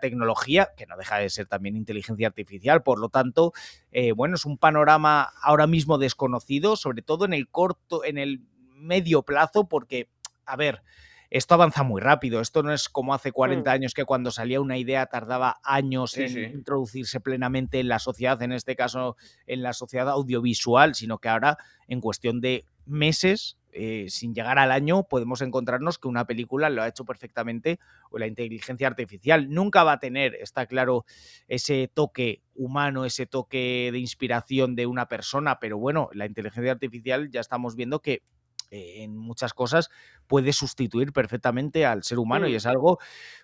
tecnología, 0.00 0.70
que 0.76 0.86
no 0.86 0.96
deja 0.96 1.18
de 1.18 1.30
ser 1.30 1.46
también 1.46 1.76
inteligencia 1.76 2.26
artificial. 2.26 2.82
Por 2.82 2.98
lo 2.98 3.08
tanto, 3.08 3.52
eh, 3.92 4.12
bueno, 4.12 4.34
es 4.34 4.44
un 4.44 4.58
panorama 4.58 5.30
ahora 5.42 5.66
mismo 5.66 5.98
desconocido, 5.98 6.76
sobre 6.76 7.02
todo 7.02 7.24
en 7.24 7.32
el 7.32 7.48
corto, 7.48 8.04
en 8.04 8.18
el 8.18 8.42
medio 8.74 9.22
plazo, 9.22 9.68
porque, 9.68 10.10
a 10.44 10.56
ver, 10.56 10.82
esto 11.30 11.54
avanza 11.54 11.82
muy 11.82 12.00
rápido. 12.00 12.40
Esto 12.40 12.62
no 12.62 12.72
es 12.72 12.88
como 12.88 13.14
hace 13.14 13.32
40 13.32 13.68
mm. 13.68 13.72
años 13.72 13.94
que 13.94 14.04
cuando 14.04 14.30
salía 14.30 14.60
una 14.60 14.78
idea 14.78 15.06
tardaba 15.06 15.58
años 15.62 16.16
en 16.16 16.54
introducirse 16.54 17.20
plenamente 17.20 17.80
en 17.80 17.88
la 17.88 17.98
sociedad, 17.98 18.40
en 18.42 18.52
este 18.52 18.76
caso 18.76 19.16
en 19.46 19.62
la 19.62 19.72
sociedad 19.72 20.08
audiovisual, 20.08 20.94
sino 20.94 21.18
que 21.18 21.28
ahora 21.28 21.58
en 21.88 22.00
cuestión 22.00 22.40
de 22.40 22.64
meses, 22.86 23.58
eh, 23.72 24.06
sin 24.08 24.34
llegar 24.34 24.58
al 24.58 24.72
año, 24.72 25.02
podemos 25.02 25.42
encontrarnos 25.42 25.98
que 25.98 26.08
una 26.08 26.26
película 26.26 26.70
lo 26.70 26.82
ha 26.82 26.88
hecho 26.88 27.04
perfectamente 27.04 27.78
o 28.10 28.18
la 28.18 28.26
inteligencia 28.26 28.86
artificial. 28.86 29.50
Nunca 29.50 29.84
va 29.84 29.92
a 29.92 29.98
tener, 29.98 30.34
está 30.36 30.66
claro, 30.66 31.04
ese 31.48 31.90
toque 31.92 32.42
humano, 32.54 33.04
ese 33.04 33.26
toque 33.26 33.90
de 33.92 33.98
inspiración 33.98 34.76
de 34.76 34.86
una 34.86 35.08
persona, 35.08 35.58
pero 35.60 35.78
bueno, 35.78 36.08
la 36.12 36.26
inteligencia 36.26 36.72
artificial 36.72 37.30
ya 37.30 37.40
estamos 37.40 37.76
viendo 37.76 38.00
que 38.00 38.22
eh, 38.70 39.02
en 39.02 39.16
muchas 39.16 39.54
cosas 39.54 39.90
puede 40.26 40.52
sustituir 40.52 41.12
perfectamente 41.12 41.86
al 41.86 42.02
ser 42.02 42.18
humano 42.18 42.48
y 42.48 42.54
es 42.54 42.66
algo, 42.66 42.98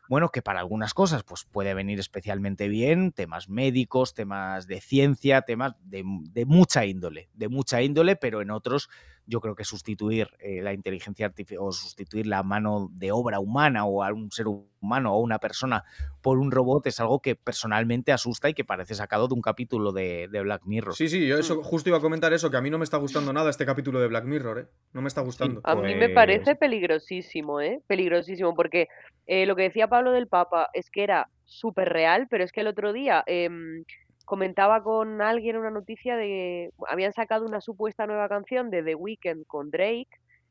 bueno, 0.09 0.31
que 0.31 0.43
para 0.43 0.61
algunas 0.61 0.95
cosas 0.95 1.23
pues 1.23 1.45
puede 1.45 1.75
venir 1.75 2.01
especialmente 2.01 2.69
bien, 2.69 3.13
temas 3.13 3.49
médicos, 3.49 4.15
temas 4.15 4.67
de 4.67 4.81
ciencia, 4.81 5.43
temas 5.43 5.75
de, 5.85 6.05
de 6.05 6.45
mucha 6.45 6.85
índole, 6.85 7.31
de 7.35 7.49
mucha 7.49 7.83
índole, 7.83 8.17
pero 8.17 8.43
en 8.43 8.51
otros 8.51 8.89
yo 9.27 9.41
creo 9.41 9.55
que 9.55 9.65
sustituir 9.65 10.29
eh, 10.39 10.63
la 10.63 10.73
inteligencia 10.73 11.27
artificial 11.27 11.61
o 11.63 11.73
sustituir 11.73 12.27
la 12.27 12.43
mano 12.43 12.89
de 12.93 13.13
obra 13.13 13.41
humana 13.41 13.85
o 13.85 14.03
a 14.03 14.13
un 14.13 14.31
ser 14.31 14.47
humano 14.49 15.15
o 15.15 15.21
una 15.21 15.39
persona 15.39 15.85
por 16.21 16.39
un 16.39 16.51
robot 16.51 16.87
es 16.87 16.99
algo 17.01 17.21
que 17.21 17.37
personalmente 17.37 18.13
asusta 18.13 18.49
y 18.49 18.55
que 18.55 18.65
parece 18.65 18.95
sacado 18.95 19.29
de 19.29 19.35
un 19.35 19.43
capítulo 19.43 19.93
de, 19.93 20.29
Black 20.43 20.63
Mirror. 20.65 20.95
Sí, 20.95 21.09
sí, 21.09 21.27
yo 21.27 21.39
eso, 21.39 21.61
mm. 21.61 21.63
justo 21.63 21.89
iba 21.89 21.99
a 21.99 22.01
comentar 22.01 22.33
eso, 22.33 22.51
que 22.51 22.57
a 22.57 22.61
mí 22.61 22.71
no 22.71 22.79
me 22.79 22.85
está 22.85 22.97
gustando 22.97 23.33
nada 23.33 23.51
este 23.51 23.65
capítulo 23.65 24.01
de 24.01 24.09
Black 24.09 24.25
Mirror, 24.25 24.59
¿eh? 24.59 24.67
No 24.93 25.03
me 25.03 25.09
está 25.09 25.21
gustando. 25.21 25.61
a 25.65 25.75
mí 25.77 25.95
me 25.95 26.09
parece 26.09 26.45
pues 26.45 26.59
peligrosísimo, 26.59 27.61
¿eh? 27.61 27.81
Peligrosísimo, 27.87 28.55
porque 28.55 28.89
eh, 29.27 29.47
lo 29.47 29.55
que 29.55 29.63
decía 29.63 29.89
Pablo 29.89 30.13
del 30.13 30.27
Papa 30.27 30.69
es 30.73 30.91
que 30.91 31.05
era 31.05 31.29
súper 31.45 31.91
real, 31.91 32.27
pero 32.29 32.45
es 32.45 32.53
que 32.53 32.61
el 32.61 32.67
otro 32.67 32.93
día... 32.93 33.23
Em, 33.27 33.85
comentaba 34.25 34.83
con 34.83 35.21
alguien 35.21 35.57
una 35.57 35.71
noticia 35.71 36.17
de 36.17 36.25
que 36.25 36.71
habían 36.89 37.13
sacado 37.13 37.47
una 37.47 37.61
supuesta 37.61 38.07
nueva 38.07 38.29
canción 38.29 38.71
de 38.71 38.83
The 38.83 38.95
Weeknd 38.95 39.47
con 39.47 39.71
Drake 39.71 40.09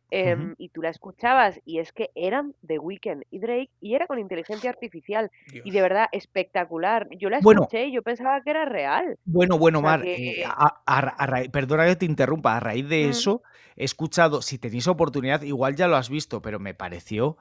em, 0.10 0.56
y 0.58 0.70
tú 0.70 0.82
la 0.82 0.90
escuchabas 0.90 1.60
y 1.66 1.80
es 1.80 1.92
que 1.94 2.10
eran 2.16 2.54
The 2.66 2.80
Weeknd 2.80 3.24
y 3.32 3.40
Drake 3.40 3.70
y 3.80 3.96
era 3.96 4.08
con 4.08 4.20
inteligencia 4.20 4.70
artificial 4.70 5.32
y 5.52 5.72
de 5.72 5.82
verdad 5.82 6.08
espectacular. 6.12 7.08
Yo 7.18 7.30
la 7.30 7.38
escuché 7.38 7.88
y 7.88 7.94
yo 7.94 8.02
pensaba 8.02 8.42
que 8.42 8.50
era 8.50 8.66
real. 8.66 9.18
Bueno, 9.26 9.58
bueno, 9.58 9.82
Mar, 9.82 10.04
eh, 10.06 10.44
perdona 11.52 11.86
que 11.86 11.96
te 11.96 12.06
interrumpa, 12.06 12.58
a 12.58 12.60
raíz 12.60 12.88
de 12.88 13.10
eso 13.10 13.42
he 13.76 13.86
escuchado, 13.86 14.42
si 14.42 14.58
tenéis 14.58 14.88
oportunidad, 14.88 15.42
igual 15.42 15.76
ya 15.76 15.88
lo 15.88 15.96
has 15.96 16.10
visto, 16.10 16.42
pero 16.42 16.60
me 16.60 16.74
pareció 16.74 17.38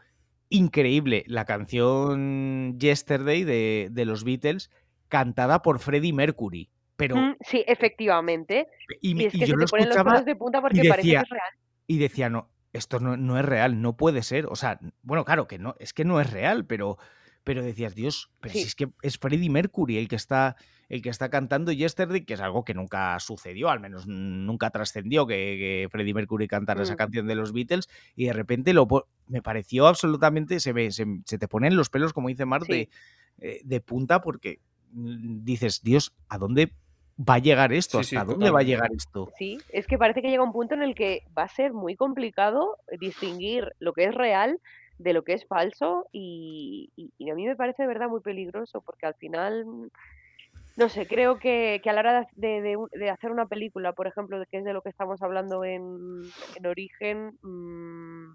increíble 0.48 1.24
la 1.26 1.44
canción 1.44 2.78
Yesterday 2.78 3.44
de, 3.44 3.88
de 3.90 4.04
los 4.04 4.24
Beatles 4.24 4.70
cantada 5.11 5.61
por 5.61 5.78
Freddie 5.78 6.14
Mercury. 6.14 6.70
Pero, 6.96 7.36
sí, 7.40 7.62
efectivamente. 7.66 8.68
Y, 9.00 9.24
es 9.24 9.32
que 9.32 9.46
yo 9.46 9.56
lo 9.56 9.64
escuchaba 9.64 10.22
de 10.22 10.36
punta 10.36 10.61
porque 10.62 10.82
parece 10.88 11.11
que 11.11 11.16
es 11.16 11.28
real. 11.28 11.52
Y 11.86 11.98
decía, 11.98 12.30
no, 12.30 12.50
esto 12.72 13.00
no, 13.00 13.16
no, 13.16 13.38
es 13.38 13.44
real, 13.44 13.82
no 13.82 13.96
puede 13.96 14.22
ser. 14.22 14.46
O 14.46 14.56
sea, 14.56 14.78
bueno, 15.02 15.24
claro 15.24 15.46
que 15.46 15.58
no, 15.58 15.74
es 15.78 15.92
que 15.92 16.04
no 16.04 16.20
es 16.20 16.30
real, 16.30 16.66
pero, 16.66 16.98
pero 17.42 17.62
decías, 17.62 17.94
Dios, 17.94 18.30
pero 18.40 18.54
si 18.54 18.62
es 18.62 18.74
que 18.74 18.90
es 19.02 19.18
Freddie 19.18 19.50
Mercury 19.50 19.98
el 19.98 20.08
que 20.08 20.16
está 20.16 20.56
el 20.90 21.02
que 21.02 21.08
está 21.08 21.30
cantando 21.30 21.70
Yesterday, 21.70 22.24
que 22.24 22.34
es 22.34 22.40
algo 22.40 22.64
que 22.64 22.74
nunca 22.74 23.18
sucedió, 23.20 23.70
al 23.70 23.78
menos 23.78 24.08
nunca 24.08 24.70
trascendió 24.70 25.24
que, 25.24 25.88
Freddie 25.88 26.14
Mercury 26.14 26.48
cantara 26.48 26.82
esa 26.82 26.94
mm. 26.94 26.96
canción 26.96 27.26
de 27.28 27.36
los 27.36 27.52
Beatles, 27.52 27.88
y 28.16 28.26
de 28.26 28.32
repente 28.32 28.74
lo 28.74 28.88
me 29.28 29.40
pareció 29.40 29.86
absolutamente, 29.86 30.58
se, 30.58 30.74
te 30.74 31.48
ponen 31.48 31.76
los 31.76 31.90
pelos, 31.90 32.12
como 32.12 32.26
dice 32.26 32.44
Marte, 32.44 32.90
eh, 33.38 33.61
de, 33.62 33.80
punta, 33.80 34.20
porque 34.20 34.58
dices, 34.93 35.82
Dios, 35.82 36.14
¿a 36.28 36.38
dónde 36.38 36.72
va 37.18 37.34
a 37.34 37.38
llegar 37.38 37.72
esto? 37.72 37.99
¿Hasta 37.99 38.24
dónde 38.24 38.51
va 38.51 38.61
a 38.61 38.64
llegar 38.64 38.91
esto? 38.95 39.30
Sí, 39.36 39.59
es 39.70 39.86
que 39.86 39.99
parece 39.99 40.22
que 40.22 40.30
llega 40.30 40.43
un 40.43 40.53
punto 40.53 40.74
en 40.74 40.82
el 40.82 40.95
que 40.95 41.22
va 41.36 41.45
a 41.45 41.49
ser 41.49 41.72
muy 41.72 41.97
complicado 41.97 42.76
distinguir 42.99 43.72
lo 43.78 43.93
que 43.93 44.05
es 44.05 44.14
real 44.14 44.59
de 44.99 45.12
lo 45.12 45.22
que 45.22 45.32
es 45.32 45.47
falso 45.47 46.07
y, 46.12 46.91
y, 46.95 47.30
a 47.30 47.34
mí 47.34 47.47
me 47.47 47.57
parece 47.57 47.82
de 47.82 47.88
verdad 47.88 48.09
muy 48.09 48.20
peligroso 48.20 48.82
porque 48.82 49.07
al 49.07 49.14
final 49.14 49.64
no 50.76 50.88
sé, 50.88 51.07
creo 51.07 51.38
que, 51.38 51.80
que 51.82 51.91
a 51.91 51.93
la 51.93 52.01
hora 52.01 52.28
de, 52.36 52.76
de, 52.93 53.11
hacer 53.11 53.30
una 53.30 53.47
película, 53.47 53.93
por 53.93 54.07
ejemplo, 54.07 54.43
que 54.51 54.59
es 54.59 54.64
de 54.64 54.72
lo 54.72 54.82
que 54.82 54.88
estamos 54.88 55.20
hablando 55.20 55.64
en, 55.64 56.22
en 56.55 56.66
Origen, 56.66 57.38
mmm, 57.43 58.32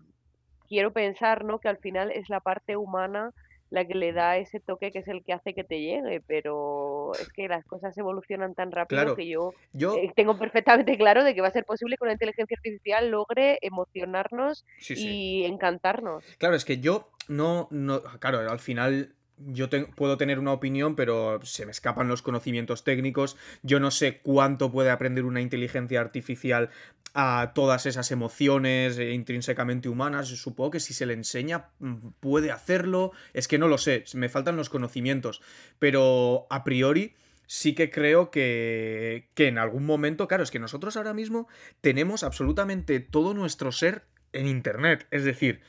quiero 0.68 0.92
pensar 0.92 1.46
¿no? 1.46 1.60
que 1.60 1.70
al 1.70 1.78
final 1.78 2.12
es 2.12 2.30
la 2.30 2.40
parte 2.40 2.78
humana 2.78 3.32
la 3.70 3.86
que 3.86 3.96
le 3.96 4.14
da 4.14 4.38
ese 4.38 4.60
toque 4.60 4.92
que 4.92 5.00
es 5.00 5.08
el 5.08 5.24
que 5.24 5.34
hace 5.34 5.54
que 5.54 5.64
te 5.64 5.80
llegue, 5.80 6.22
pero 6.26 7.12
es 7.14 7.32
que 7.34 7.48
las 7.48 7.66
cosas 7.66 7.98
evolucionan 7.98 8.54
tan 8.54 8.72
rápido 8.72 9.16
que 9.16 9.28
yo, 9.28 9.54
eh, 9.74 10.12
tengo 10.16 10.38
perfectamente 10.38 10.98
claro 10.98 11.24
de 11.24 11.34
que 11.34 11.42
va 11.42 11.48
a 11.48 11.52
ser 11.52 11.66
posible 11.66 11.98
que 11.98 12.04
una 12.04 12.14
inteligencia 12.14 12.56
artificial 12.58 13.10
logre 13.10 13.58
emocionarnos 13.62 14.66
y 14.90 15.44
encantarnos. 15.46 16.24
Claro, 16.38 16.56
es 16.56 16.66
que 16.66 16.80
yo 16.80 17.10
no, 17.28 17.68
no, 17.72 18.02
claro, 18.20 18.40
al 18.40 18.60
final 18.60 19.16
yo 19.38 19.70
puedo 19.96 20.18
tener 20.18 20.40
una 20.40 20.54
opinión, 20.54 20.96
pero 20.96 21.40
se 21.44 21.66
me 21.66 21.72
escapan 21.72 22.08
los 22.08 22.22
conocimientos 22.22 22.84
técnicos. 22.84 23.36
Yo 23.64 23.80
no 23.80 23.92
sé 23.92 24.20
cuánto 24.20 24.72
puede 24.72 24.90
aprender 24.90 25.26
una 25.26 25.42
inteligencia 25.42 26.00
artificial 26.00 26.70
a 27.14 27.54
todas 27.54 27.86
esas 27.86 28.12
emociones 28.12 28.98
eh, 28.98 29.14
intrínsecamente 29.14 29.90
humanas. 29.90 30.28
Supongo 30.28 30.72
que 30.72 30.80
si 30.80 30.94
se 30.94 31.06
le 31.06 31.14
enseña 31.14 31.70
mm, 31.80 32.10
puede 32.20 32.52
hacerlo. 32.52 33.12
Es 33.34 33.48
que 33.48 33.58
no 33.58 33.68
lo 33.68 33.78
sé, 33.78 34.04
me 34.14 34.30
faltan 34.30 34.58
los 34.58 34.70
conocimientos. 34.70 35.42
Pero 35.80 36.48
a 36.50 36.64
priori 36.64 37.16
sí 37.48 37.76
que 37.76 37.90
creo 37.90 38.32
que, 38.32 39.30
que 39.34 39.48
en 39.48 39.58
algún 39.58 39.86
momento, 39.86 40.28
claro, 40.28 40.44
es 40.44 40.52
que 40.52 40.60
nosotros 40.60 40.98
ahora 40.98 41.14
mismo 41.14 41.48
tenemos 41.82 42.24
absolutamente 42.24 43.00
todo 43.00 43.34
nuestro 43.34 43.72
ser 43.72 44.04
en 44.34 44.48
Internet. 44.48 45.08
Es 45.12 45.24
decir, 45.24 45.62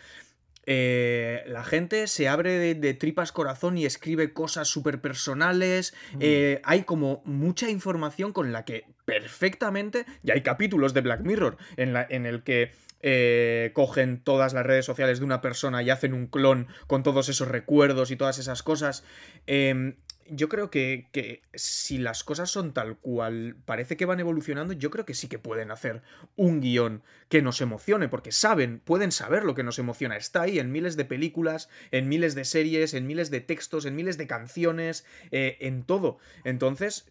eh, 0.66 1.44
la 1.46 1.62
gente 1.62 2.08
se 2.08 2.28
abre 2.28 2.74
de, 2.74 2.94
tripas 2.94 3.32
corazón 3.32 3.78
y 3.78 3.86
escribe 3.86 4.32
cosas 4.32 4.68
súper 4.68 5.00
personales. 5.00 5.94
Mm. 6.14 6.18
Eh, 6.20 6.60
hay 6.64 6.82
como 6.82 7.22
mucha 7.24 7.70
información 7.70 8.32
con 8.32 8.52
la 8.52 8.64
que 8.64 8.84
perfectamente. 9.04 10.04
Y 10.22 10.32
hay 10.32 10.42
capítulos 10.42 10.92
de 10.92 11.00
Black 11.00 11.20
Mirror 11.20 11.56
en, 11.76 11.92
la, 11.92 12.06
en 12.08 12.26
el 12.26 12.42
que 12.42 12.72
eh, 13.02 13.70
cogen 13.72 14.20
todas 14.20 14.52
las 14.52 14.66
redes 14.66 14.84
sociales 14.84 15.20
de 15.20 15.24
una 15.24 15.40
persona 15.40 15.82
y 15.82 15.90
hacen 15.90 16.12
un 16.12 16.26
clon 16.26 16.66
con 16.88 17.04
todos 17.04 17.28
esos 17.28 17.46
recuerdos 17.46 18.10
y 18.10 18.16
todas 18.16 18.38
esas 18.38 18.62
cosas. 18.62 19.04
Em, 19.46 19.94
yo 20.30 20.48
creo 20.48 20.70
que, 20.70 21.08
que, 21.12 21.42
si 21.54 21.98
las 21.98 22.24
cosas 22.24 22.50
son 22.50 22.72
tal 22.72 22.98
cual 22.98 23.56
parece 23.64 23.96
que 23.96 24.06
van 24.06 24.20
evolucionando, 24.20 24.72
yo 24.72 24.90
creo 24.90 25.04
que 25.04 25.14
sí 25.14 25.28
que 25.28 25.38
pueden 25.38 25.70
hacer 25.70 26.02
un 26.36 26.60
guion 26.60 27.02
que 27.28 27.42
nos 27.42 27.60
emocione, 27.60 28.08
porque 28.08 28.32
saben, 28.32 28.80
pueden 28.80 29.12
saber 29.12 29.44
lo 29.44 29.54
que 29.54 29.62
nos 29.62 29.78
emociona. 29.78 30.16
Está 30.16 30.42
ahí 30.42 30.58
en 30.58 30.72
miles 30.72 30.96
de 30.96 31.04
películas, 31.04 31.68
en 31.90 32.08
miles 32.08 32.34
de 32.34 32.44
series, 32.44 32.94
en 32.94 33.06
miles 33.06 33.30
de 33.30 33.40
textos, 33.40 33.86
en 33.86 33.96
miles 33.96 34.18
de 34.18 34.26
canciones, 34.26 35.04
eh, 35.30 35.56
en 35.60 35.82
todo. 35.82 36.18
Entonces, 36.44 37.06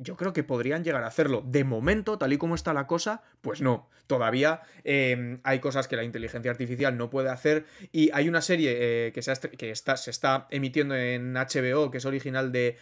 yo 0.00 0.16
creo 0.16 0.32
que 0.32 0.44
podrían 0.44 0.84
llegar 0.84 1.04
a 1.04 1.08
hacerlo. 1.08 1.42
De 1.44 1.64
momento, 1.64 2.18
tal 2.18 2.32
y 2.32 2.38
como 2.38 2.54
está 2.54 2.72
la 2.72 2.86
cosa, 2.86 3.22
pues 3.40 3.60
no. 3.60 3.88
Todavía 4.06 4.62
em, 4.84 5.40
hay 5.44 5.60
cosas 5.60 5.88
que 5.88 5.96
la 5.96 6.04
inteligencia 6.04 6.50
artificial 6.50 6.96
no 6.96 7.10
puede 7.10 7.30
hacer. 7.30 7.66
Y 7.92 8.10
hay 8.12 8.28
una 8.28 8.40
serie 8.40 8.76
eh, 8.78 9.12
que, 9.12 9.22
se, 9.22 9.34
que 9.50 9.70
está, 9.70 9.96
se 9.96 10.10
está 10.10 10.46
emitiendo 10.50 10.94
en 10.94 11.34
HBO, 11.34 11.90
que 11.90 11.98
es 11.98 12.04
original 12.04 12.52
de 12.52 12.76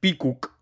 Peacock. 0.00 0.52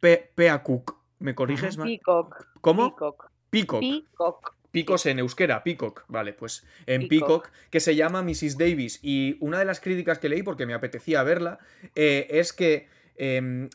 Peacock. 0.00 0.96
¿Me 1.18 1.34
corriges? 1.34 1.76
Peacock. 1.76 2.46
¿Cómo? 2.60 2.96
Peacock. 2.96 3.30
Peacock. 3.50 4.54
Picos 4.72 5.04
en 5.04 5.18
euskera, 5.18 5.62
Peacock, 5.62 6.04
vale, 6.08 6.32
pues 6.32 6.64
en 6.86 7.06
Peacock. 7.06 7.50
que 7.70 7.78
se 7.78 7.94
llama 7.94 8.22
Mrs. 8.22 8.56
Davis. 8.56 8.98
Y 9.02 9.36
una 9.40 9.58
de 9.58 9.66
las 9.66 9.80
críticas 9.80 10.18
que 10.18 10.30
leí, 10.30 10.42
porque 10.42 10.64
me 10.64 10.72
apetecía 10.72 11.22
verla, 11.22 11.58
eh, 11.94 12.26
es 12.30 12.54
que 12.54 12.88
em, 13.16 13.68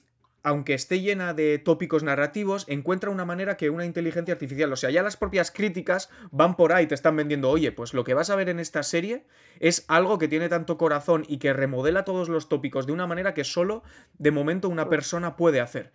aunque 0.48 0.76
esté 0.76 1.02
llena 1.02 1.34
de 1.34 1.60
tópicos 1.60 2.04
narrativos, 2.04 2.64
encuentra 2.70 3.10
una 3.10 3.26
manera 3.26 3.58
que 3.58 3.70
una 3.70 3.84
inteligencia 3.84 4.34
artificial, 4.34 4.72
o 4.72 4.78
sea, 4.78 4.90
ya 4.90 5.04
las 5.04 5.18
propias 5.18 5.52
críticas 5.52 6.10
van 6.32 6.56
por 6.56 6.72
ahí, 6.72 6.88
te 6.88 6.96
están 6.96 7.18
vendiendo, 7.18 7.50
oye, 7.50 7.74
pues 7.74 7.94
lo 7.94 8.06
que 8.06 8.14
vas 8.14 8.30
a 8.30 8.38
ver 8.38 8.48
en 8.48 8.62
esta 8.62 8.82
serie 8.82 9.26
es 9.60 9.84
algo 9.90 10.18
que 10.18 10.30
tiene 10.30 10.48
tanto 10.48 10.78
corazón 10.78 11.26
y 11.28 11.40
que 11.40 11.52
remodela 11.52 12.06
todos 12.06 12.30
los 12.30 12.48
tópicos 12.48 12.88
de 12.88 12.94
una 12.94 13.06
manera 13.06 13.34
que 13.34 13.44
solo 13.44 13.84
de 14.20 14.32
momento 14.32 14.70
una 14.70 14.88
persona 14.88 15.36
puede 15.36 15.60
hacer. 15.60 15.92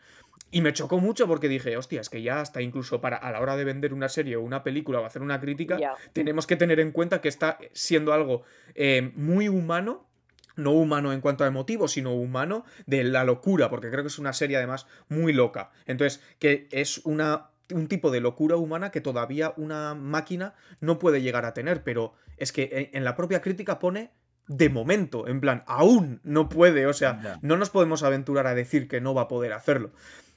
Y 0.51 0.61
me 0.61 0.75
chocó 0.75 0.99
mucho 0.99 1.27
porque 1.27 1.49
dije, 1.49 1.79
hostia, 1.79 2.03
es 2.03 2.11
que 2.11 2.21
ya 2.21 2.43
hasta 2.43 2.61
incluso 2.61 3.01
para 3.01 3.17
a 3.17 3.33
la 3.33 3.41
hora 3.41 3.57
de 3.57 3.65
vender 3.65 3.95
una 3.95 4.11
serie 4.11 4.37
o 4.37 4.43
una 4.43 4.63
película 4.63 5.01
o 5.01 5.07
hacer 5.07 5.23
una 5.23 5.41
crítica, 5.41 5.79
tenemos 6.13 6.47
que 6.47 6.57
tener 6.57 6.79
en 6.79 6.93
cuenta 6.93 7.23
que 7.23 7.29
está 7.29 7.59
siendo 7.73 8.13
algo 8.13 8.43
eh, 8.75 9.13
muy 9.15 9.49
humano 9.49 10.12
no 10.57 10.73
humano 10.73 11.13
en 11.13 11.21
cuanto 11.21 11.45
a 11.45 11.47
emotivos, 11.47 11.93
sino 11.93 12.15
humano 12.15 12.65
de 12.87 13.05
la 13.05 13.25
locura, 13.25 13.71
porque 13.71 13.91
creo 13.91 14.03
que 14.03 14.09
es 14.09 14.19
una 14.19 14.33
serie 14.33 14.57
además 14.57 14.87
muy 15.09 15.33
loca. 15.33 15.71
Entonces, 15.87 16.23
que 16.39 16.69
es 16.71 16.99
una, 17.05 17.51
un 17.71 17.89
tipo 17.89 18.11
de 18.11 18.21
locura 18.21 18.57
humana 18.57 18.91
que 18.91 19.01
todavía 19.01 19.55
una 19.57 19.95
máquina 19.95 20.55
no 20.81 20.99
puede 20.99 21.23
llegar 21.23 21.45
a 21.45 21.55
tener, 21.55 21.83
pero 21.83 22.15
es 22.37 22.53
que 22.53 22.91
en 22.93 23.05
la 23.05 23.17
propia 23.17 23.41
crítica 23.41 23.79
pone 23.79 24.13
de 24.49 24.69
momento, 24.69 25.29
en 25.29 25.41
plan, 25.41 25.63
aún 25.67 26.21
no 26.25 26.49
puede, 26.49 26.87
o 26.87 26.93
sea, 26.93 27.39
no 27.43 27.57
nos 27.57 27.71
podemos 27.71 28.03
aventurar 28.03 28.47
a 28.47 28.55
decir 28.55 28.89
que 28.89 29.01
no 29.01 29.15
va 29.15 29.23
a 29.23 29.29
poder 29.29 29.53
hacerlo. 29.53 29.93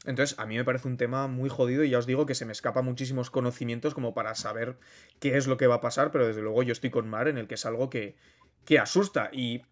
Entonces, 0.05 0.37
a 0.37 0.45
mí 0.45 0.55
me 0.55 0.63
parece 0.63 0.87
un 0.87 0.97
tema 0.97 1.27
muy 1.27 1.49
jodido 1.49 1.83
y 1.83 1.89
ya 1.89 1.97
os 1.97 2.05
digo 2.05 2.27
que 2.27 2.35
se 2.35 2.45
me 2.45 2.51
escapa 2.51 2.83
muchísimos 2.83 3.31
conocimientos 3.31 3.95
como 3.95 4.13
para 4.13 4.35
saber 4.35 4.77
qué 5.19 5.35
es 5.37 5.47
lo 5.47 5.57
que 5.57 5.67
va 5.67 5.75
a 5.75 5.81
pasar, 5.81 6.11
pero 6.11 6.27
desde 6.27 6.41
luego 6.41 6.61
yo 6.61 6.71
estoy 6.71 6.91
con 6.91 7.09
Mar 7.09 7.27
en 7.27 7.39
el 7.39 7.47
que 7.47 7.55
es 7.55 7.65
algo 7.65 7.89
que, 7.89 8.15
que 8.65 8.77
asusta 8.77 9.29
y 9.31 9.63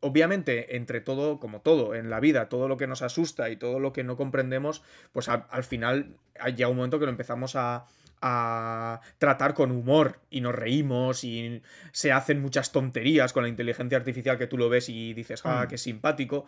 obviamente, 0.00 0.76
entre 0.76 1.00
todo, 1.00 1.40
como 1.40 1.60
todo 1.60 1.94
en 1.94 2.10
la 2.10 2.20
vida, 2.20 2.48
todo 2.48 2.68
lo 2.68 2.76
que 2.76 2.86
nos 2.86 3.02
asusta 3.02 3.50
y 3.50 3.56
todo 3.56 3.80
lo 3.80 3.92
que 3.92 4.04
no 4.04 4.16
comprendemos, 4.16 4.82
pues 5.12 5.28
al, 5.28 5.64
final 5.64 6.16
hay 6.38 6.54
ya 6.54 6.68
un 6.68 6.76
momento 6.76 6.98
que 6.98 7.06
lo 7.06 7.10
empezamos 7.10 7.56
a, 7.56 7.86
a 8.20 9.00
tratar 9.18 9.54
con 9.54 9.70
humor 9.70 10.20
y 10.30 10.40
nos 10.40 10.54
reímos 10.54 11.24
y 11.24 11.62
se 11.92 12.12
hacen 12.12 12.40
muchas 12.40 12.72
tonterías 12.72 13.32
con 13.32 13.42
la 13.42 13.48
inteligencia 13.48 13.98
artificial 13.98 14.38
que 14.38 14.46
tú 14.46 14.58
lo 14.58 14.68
ves 14.68 14.88
y 14.88 15.14
dices, 15.14 15.42
ah, 15.44 15.64
mm. 15.64 15.68
qué 15.68 15.78
simpático. 15.78 16.46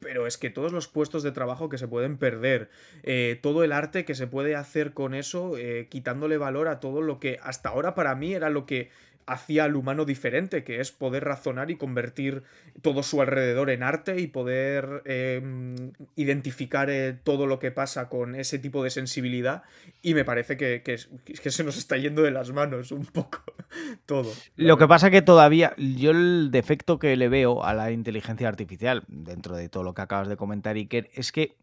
Pero 0.00 0.26
es 0.26 0.36
que 0.36 0.50
todos 0.50 0.72
los 0.72 0.86
puestos 0.86 1.22
de 1.22 1.32
trabajo 1.32 1.68
que 1.68 1.78
se 1.78 1.88
pueden 1.88 2.18
perder, 2.18 2.68
eh, 3.04 3.38
todo 3.42 3.64
el 3.64 3.72
arte 3.72 4.04
que 4.04 4.14
se 4.14 4.26
puede 4.26 4.54
hacer 4.54 4.92
con 4.92 5.14
eso, 5.14 5.56
eh, 5.56 5.88
quitándole 5.88 6.36
valor 6.36 6.68
a 6.68 6.78
todo 6.78 7.00
lo 7.00 7.20
que 7.20 7.38
hasta 7.42 7.70
ahora 7.70 7.94
para 7.94 8.14
mí 8.14 8.34
era 8.34 8.50
lo 8.50 8.66
que 8.66 8.90
hacía 9.26 9.64
al 9.64 9.76
humano 9.76 10.04
diferente, 10.04 10.64
que 10.64 10.80
es 10.80 10.92
poder 10.92 11.24
razonar 11.24 11.70
y 11.70 11.76
convertir 11.76 12.42
todo 12.82 13.02
su 13.02 13.20
alrededor 13.20 13.70
en 13.70 13.82
arte 13.82 14.20
y 14.20 14.26
poder 14.26 15.02
em, 15.04 15.92
identificar 16.16 16.90
eh, 16.90 17.18
todo 17.22 17.46
lo 17.46 17.58
que 17.58 17.70
pasa 17.70 18.08
con 18.08 18.34
ese 18.34 18.58
tipo 18.58 18.84
de 18.84 18.90
sensibilidad. 18.90 19.62
Y 20.02 20.14
me 20.14 20.24
parece 20.24 20.56
que, 20.56 20.82
que, 20.82 21.50
se 21.50 21.64
nos 21.64 21.76
está 21.76 21.96
yendo 21.96 22.22
de 22.22 22.30
las 22.30 22.52
manos 22.52 22.92
un 22.92 23.06
poco 23.06 23.42
todo. 24.06 24.32
Lo 24.56 24.76
que 24.76 24.88
pasa 24.88 25.10
que 25.10 25.22
todavía, 25.22 25.74
yo 25.76 26.10
el 26.10 26.50
defecto 26.50 26.98
que 26.98 27.16
le 27.16 27.28
veo 27.28 27.64
a 27.64 27.74
la 27.74 27.90
inteligencia 27.90 28.48
artificial, 28.48 29.04
dentro 29.08 29.56
de 29.56 29.68
todo 29.68 29.82
lo 29.82 29.94
que 29.94 30.02
acabas 30.02 30.28
de 30.28 30.36
comentar, 30.36 30.76
Iker, 30.76 31.10
es 31.14 31.32
que 31.32 31.56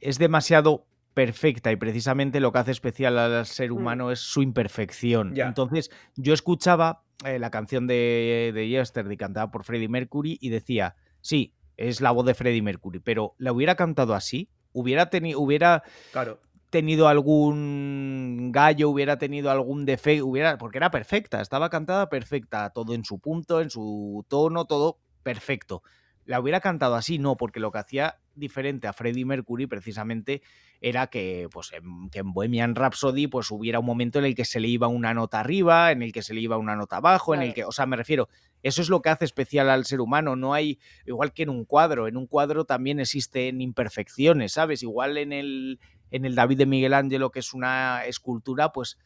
es 0.00 0.18
demasiado 0.18 0.86
perfecta 1.14 1.72
y 1.72 1.76
precisamente 1.76 2.40
lo 2.40 2.52
que 2.52 2.58
hace 2.58 2.70
especial 2.70 3.18
al 3.18 3.46
ser 3.46 3.70
mm. 3.70 3.76
humano 3.76 4.10
es 4.10 4.20
su 4.20 4.42
imperfección. 4.42 5.38
Entonces, 5.38 5.90
yo 6.16 6.34
escuchaba 6.34 7.02
eh, 7.24 7.38
la 7.38 7.50
canción 7.50 7.86
de, 7.86 8.52
de 8.54 8.68
Yesterday 8.68 9.16
cantada 9.16 9.50
por 9.50 9.64
Freddie 9.64 9.88
Mercury 9.88 10.38
y 10.40 10.50
decía, 10.50 10.96
sí, 11.20 11.54
es 11.76 12.00
la 12.00 12.10
voz 12.10 12.26
de 12.26 12.34
Freddie 12.34 12.62
Mercury, 12.62 13.00
pero 13.00 13.34
¿la 13.38 13.52
hubiera 13.52 13.74
cantado 13.74 14.14
así? 14.14 14.48
¿Hubiera, 14.72 15.10
tenido 15.10 15.40
hubiera 15.40 15.82
tenido 16.70 17.08
algún 17.08 18.50
gallo, 18.52 18.90
hubiera 18.90 19.18
tenido 19.18 19.50
algún 19.50 19.84
defecto? 19.84 20.26
Hubiera... 20.26 20.58
Porque 20.58 20.78
era 20.78 20.90
perfecta, 20.90 21.40
estaba 21.40 21.70
cantada 21.70 22.08
perfecta, 22.08 22.70
todo 22.70 22.94
en 22.94 23.04
su 23.04 23.18
punto, 23.18 23.60
en 23.60 23.70
su 23.70 24.24
tono, 24.28 24.66
todo 24.66 24.98
perfecto 25.22 25.82
la 26.30 26.38
hubiera 26.38 26.60
cantado 26.60 26.94
así, 26.94 27.18
no, 27.18 27.36
porque 27.36 27.58
lo 27.58 27.72
que 27.72 27.78
hacía 27.78 28.20
diferente 28.36 28.86
a 28.86 28.92
Freddie 28.92 29.24
Mercury 29.24 29.66
precisamente 29.66 30.42
era 30.80 31.08
que, 31.08 31.48
pues, 31.50 31.72
en, 31.72 32.08
que 32.08 32.20
en 32.20 32.32
Bohemian 32.32 32.76
Rhapsody 32.76 33.26
pues 33.26 33.50
hubiera 33.50 33.80
un 33.80 33.86
momento 33.86 34.20
en 34.20 34.26
el 34.26 34.36
que 34.36 34.44
se 34.44 34.60
le 34.60 34.68
iba 34.68 34.86
una 34.86 35.12
nota 35.12 35.40
arriba, 35.40 35.90
en 35.90 36.02
el 36.02 36.12
que 36.12 36.22
se 36.22 36.32
le 36.32 36.40
iba 36.40 36.56
una 36.56 36.76
nota 36.76 36.98
abajo, 36.98 37.34
en 37.34 37.42
el 37.42 37.52
que, 37.52 37.64
o 37.64 37.72
sea, 37.72 37.84
me 37.86 37.96
refiero, 37.96 38.28
eso 38.62 38.80
es 38.80 38.88
lo 38.88 39.02
que 39.02 39.08
hace 39.08 39.24
especial 39.24 39.68
al 39.70 39.84
ser 39.86 40.00
humano, 40.00 40.36
no 40.36 40.54
hay, 40.54 40.78
igual 41.04 41.32
que 41.32 41.42
en 41.42 41.48
un 41.48 41.64
cuadro, 41.64 42.06
en 42.06 42.16
un 42.16 42.28
cuadro 42.28 42.64
también 42.64 43.00
existen 43.00 43.60
imperfecciones, 43.60 44.52
¿sabes? 44.52 44.84
Igual 44.84 45.18
en 45.18 45.32
el, 45.32 45.80
en 46.12 46.24
el 46.24 46.36
David 46.36 46.58
de 46.58 46.66
Miguel 46.66 46.94
Ángelo, 46.94 47.32
que 47.32 47.40
es 47.40 47.54
una 47.54 48.04
escultura, 48.06 48.70
pues 48.70 48.98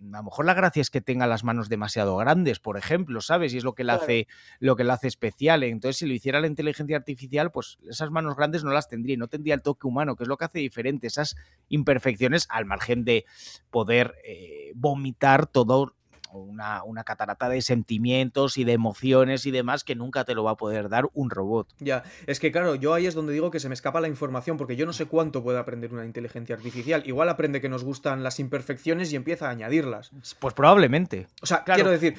a 0.00 0.16
lo 0.18 0.22
mejor 0.24 0.46
la 0.46 0.54
gracia 0.54 0.80
es 0.80 0.90
que 0.90 1.00
tenga 1.00 1.26
las 1.26 1.44
manos 1.44 1.68
demasiado 1.68 2.16
grandes, 2.16 2.58
por 2.58 2.78
ejemplo, 2.78 3.20
¿sabes? 3.20 3.52
Y 3.52 3.58
es 3.58 3.64
lo 3.64 3.74
que 3.74 3.84
le 3.84 3.92
hace, 3.92 4.28
lo 4.58 4.76
que 4.76 4.84
le 4.84 4.92
hace 4.92 5.08
especial. 5.08 5.62
Entonces, 5.62 5.98
si 5.98 6.06
lo 6.06 6.14
hiciera 6.14 6.40
la 6.40 6.46
inteligencia 6.46 6.96
artificial, 6.96 7.50
pues 7.50 7.78
esas 7.88 8.10
manos 8.10 8.36
grandes 8.36 8.64
no 8.64 8.70
las 8.70 8.88
tendría 8.88 9.16
no 9.16 9.28
tendría 9.28 9.54
el 9.54 9.62
toque 9.62 9.86
humano, 9.86 10.16
que 10.16 10.24
es 10.24 10.28
lo 10.28 10.36
que 10.36 10.44
hace 10.46 10.58
diferente 10.60 11.06
esas 11.06 11.36
imperfecciones, 11.68 12.46
al 12.50 12.64
margen 12.64 13.04
de 13.04 13.24
poder 13.70 14.14
eh, 14.24 14.72
vomitar 14.74 15.46
todo 15.46 15.94
una, 16.32 16.82
una, 16.84 17.04
catarata 17.04 17.48
de 17.48 17.62
sentimientos 17.62 18.58
y 18.58 18.64
de 18.64 18.72
emociones 18.72 19.46
y 19.46 19.50
demás 19.50 19.84
que 19.84 19.94
nunca 19.94 20.24
te 20.24 20.34
lo 20.34 20.44
va 20.44 20.52
a 20.52 20.56
poder 20.56 20.88
dar 20.88 21.08
un 21.14 21.30
robot. 21.30 21.68
Ya, 21.78 22.02
es 22.26 22.40
que 22.40 22.52
claro, 22.52 22.74
yo 22.74 22.94
ahí 22.94 23.06
es 23.06 23.14
donde 23.14 23.32
digo 23.32 23.50
que 23.50 23.60
se 23.60 23.68
me 23.68 23.74
escapa 23.74 24.00
la 24.00 24.08
información, 24.08 24.56
porque 24.56 24.76
yo 24.76 24.86
no 24.86 24.92
sé 24.92 25.06
cuánto 25.06 25.42
puede 25.42 25.58
aprender 25.58 25.92
una 25.92 26.04
inteligencia 26.04 26.54
artificial. 26.54 27.02
Igual 27.06 27.28
aprende 27.28 27.60
que 27.60 27.68
nos 27.68 27.84
gustan 27.84 28.22
las 28.22 28.40
imperfecciones 28.40 29.12
y 29.12 29.16
empieza 29.16 29.48
a 29.48 29.50
añadirlas. 29.50 30.10
Pues 30.38 30.54
probablemente. 30.54 31.26
O 31.42 31.46
sea, 31.46 31.64
quiero 31.64 31.90
decir... 31.90 32.14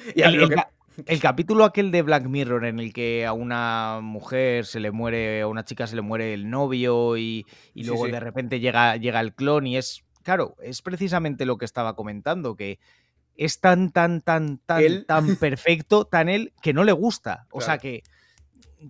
el, 1.06 1.20
capítulo 1.20 1.64
aquel 1.64 1.90
de 1.90 2.02
Black 2.02 2.26
Mirror 2.26 2.64
en 2.64 2.78
el 2.78 2.92
que 2.92 3.26
a 3.26 3.32
una 3.32 4.00
mujer 4.02 4.66
se 4.66 4.80
le 4.80 4.90
muere, 4.90 5.42
a 5.42 5.46
una 5.46 5.64
chica 5.64 5.86
se 5.86 5.96
le 5.96 6.02
muere 6.02 6.34
el 6.34 6.50
novio 6.50 7.16
y, 7.16 7.46
luego 7.74 8.06
de 8.06 8.20
repente 8.20 8.60
llega, 8.60 8.96
llega 8.96 9.20
el 9.20 9.32
clon 9.34 9.66
y 9.66 9.76
es, 9.76 10.04
claro, 10.22 10.56
es 10.62 10.82
precisamente 10.82 11.46
lo 11.46 11.56
que 11.56 11.64
estaba 11.64 11.96
comentando, 11.96 12.56
que 12.56 12.78
es 13.44 13.60
tan, 13.60 13.90
tan, 13.90 14.20
tan, 14.20 14.58
tan, 14.58 15.04
tan 15.04 15.36
perfecto, 15.36 16.04
tan 16.04 16.28
él, 16.28 16.52
que 16.62 16.72
no 16.72 16.84
le 16.84 16.92
gusta. 16.92 17.46
O 17.50 17.60
sea, 17.60 17.78
que, 17.78 18.02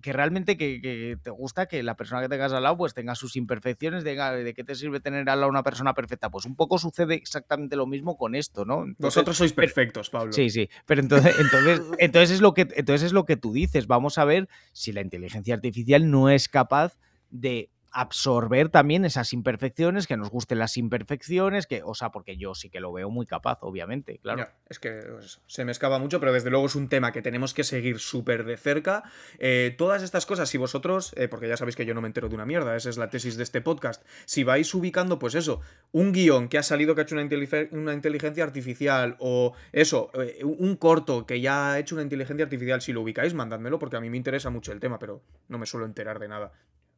que 0.01 0.13
realmente 0.13 0.57
que, 0.57 1.17
te 1.21 1.29
gusta 1.29 1.67
que 1.67 1.83
la 1.83 1.95
persona 1.95 2.21
que 2.21 2.29
tengas 2.29 2.53
al 2.53 2.63
lado 2.63 2.77
pues 2.77 2.93
tenga 2.93 3.15
sus 3.15 3.35
imperfecciones, 3.35 4.03
de, 4.03 4.15
de 4.15 4.53
qué 4.53 4.63
te 4.63 4.75
sirve 4.75 4.99
tener 4.99 5.29
al 5.29 5.39
lado 5.39 5.49
una 5.49 5.63
persona 5.63 5.93
perfecta. 5.93 6.29
Pues 6.29 6.45
un 6.45 6.55
poco 6.55 6.77
sucede 6.77 7.15
exactamente 7.15 7.75
lo 7.75 7.87
mismo 7.87 8.17
con 8.17 8.35
esto, 8.35 8.65
¿no? 8.65 8.85
Vosotros 8.97 9.37
sois 9.37 9.53
perfectos, 9.53 10.09
Pablo. 10.09 10.33
Sí, 10.33 10.49
sí. 10.49 10.69
Pero 10.85 11.01
entonces, 11.01 11.35
entonces, 11.39 11.81
entonces, 11.99 12.31
es 12.31 12.41
lo 12.41 12.53
que, 12.53 12.67
entonces 12.75 13.03
es 13.03 13.13
lo 13.13 13.25
que 13.25 13.37
tú 13.37 13.53
dices. 13.53 13.87
Vamos 13.87 14.17
a 14.17 14.25
ver 14.25 14.47
si 14.71 14.91
la 14.91 15.01
inteligencia 15.01 15.53
artificial 15.53 16.09
no 16.09 16.29
es 16.29 16.47
capaz 16.47 16.97
de 17.29 17.69
absorber 17.93 18.69
también 18.69 19.05
esas 19.05 19.33
imperfecciones, 19.33 20.07
que 20.07 20.17
nos 20.17 20.29
gusten 20.29 20.59
las 20.59 20.77
imperfecciones, 20.77 21.67
que, 21.67 21.83
o 21.83 21.93
sea, 21.93 22.11
porque 22.11 22.37
yo 22.37 22.55
sí 22.55 22.69
que 22.69 22.79
lo 22.79 22.91
veo 22.91 23.09
muy 23.09 23.25
capaz, 23.25 23.59
obviamente, 23.61 24.17
claro. 24.17 24.47
es 24.67 24.79
que 24.79 24.91
pues, 24.91 25.41
se 25.47 25.63
me 25.63 25.71
escapa 25.71 25.99
mucho, 25.99 26.19
pero 26.19 26.33
desde 26.33 26.49
luego 26.49 26.65
es 26.65 26.75
un 26.75 26.89
tema 26.89 27.11
que 27.11 27.21
tenemos 27.21 27.53
que 27.53 27.63
seguir 27.63 27.99
súper 27.99 28.45
de 28.45 28.57
cerca. 28.57 29.03
Eh, 29.37 29.75
todas 29.77 30.01
estas 30.01 30.25
cosas, 30.25 30.49
si 30.49 30.57
vosotros, 30.57 31.13
eh, 31.15 31.27
porque 31.27 31.47
ya 31.47 31.55
sabéis 31.55 31.75
que 31.75 31.85
yo 31.85 31.93
no 31.93 32.01
me 32.01 32.07
entero 32.07 32.29
de 32.29 32.35
una 32.35 32.45
mierda, 32.45 32.75
esa 32.75 32.89
es 32.89 32.97
la 32.97 33.09
tesis 33.09 33.37
de 33.37 33.43
este 33.43 33.61
podcast, 33.61 34.03
si 34.25 34.43
vais 34.43 34.73
ubicando, 34.73 35.19
pues 35.19 35.35
eso, 35.35 35.61
un 35.91 36.11
guion 36.11 36.49
que 36.49 36.57
ha 36.57 36.63
salido 36.63 36.95
que 36.95 37.01
ha 37.01 37.03
hecho 37.03 37.15
una, 37.15 37.27
una 37.71 37.93
inteligencia 37.93 38.43
artificial, 38.43 39.15
o 39.19 39.53
eso, 39.71 40.09
eh, 40.15 40.43
un 40.43 40.75
corto 40.77 41.25
que 41.27 41.41
ya 41.41 41.73
ha 41.73 41.79
hecho 41.79 41.95
una 41.95 42.03
inteligencia 42.03 42.43
artificial, 42.43 42.81
si 42.81 42.91
lo 42.91 43.01
ubicáis, 43.01 43.33
mandádmelo, 43.33 43.77
porque 43.77 43.97
a 43.97 44.01
mí 44.01 44.09
me 44.09 44.17
interesa 44.17 44.49
mucho 44.49 44.71
el 44.71 44.79
tema, 44.79 44.97
pero 44.97 45.21
no 45.47 45.59
me 45.59 45.67
suelo 45.67 45.85
enterar 45.85 46.19
de 46.19 46.27
nada. 46.27 46.51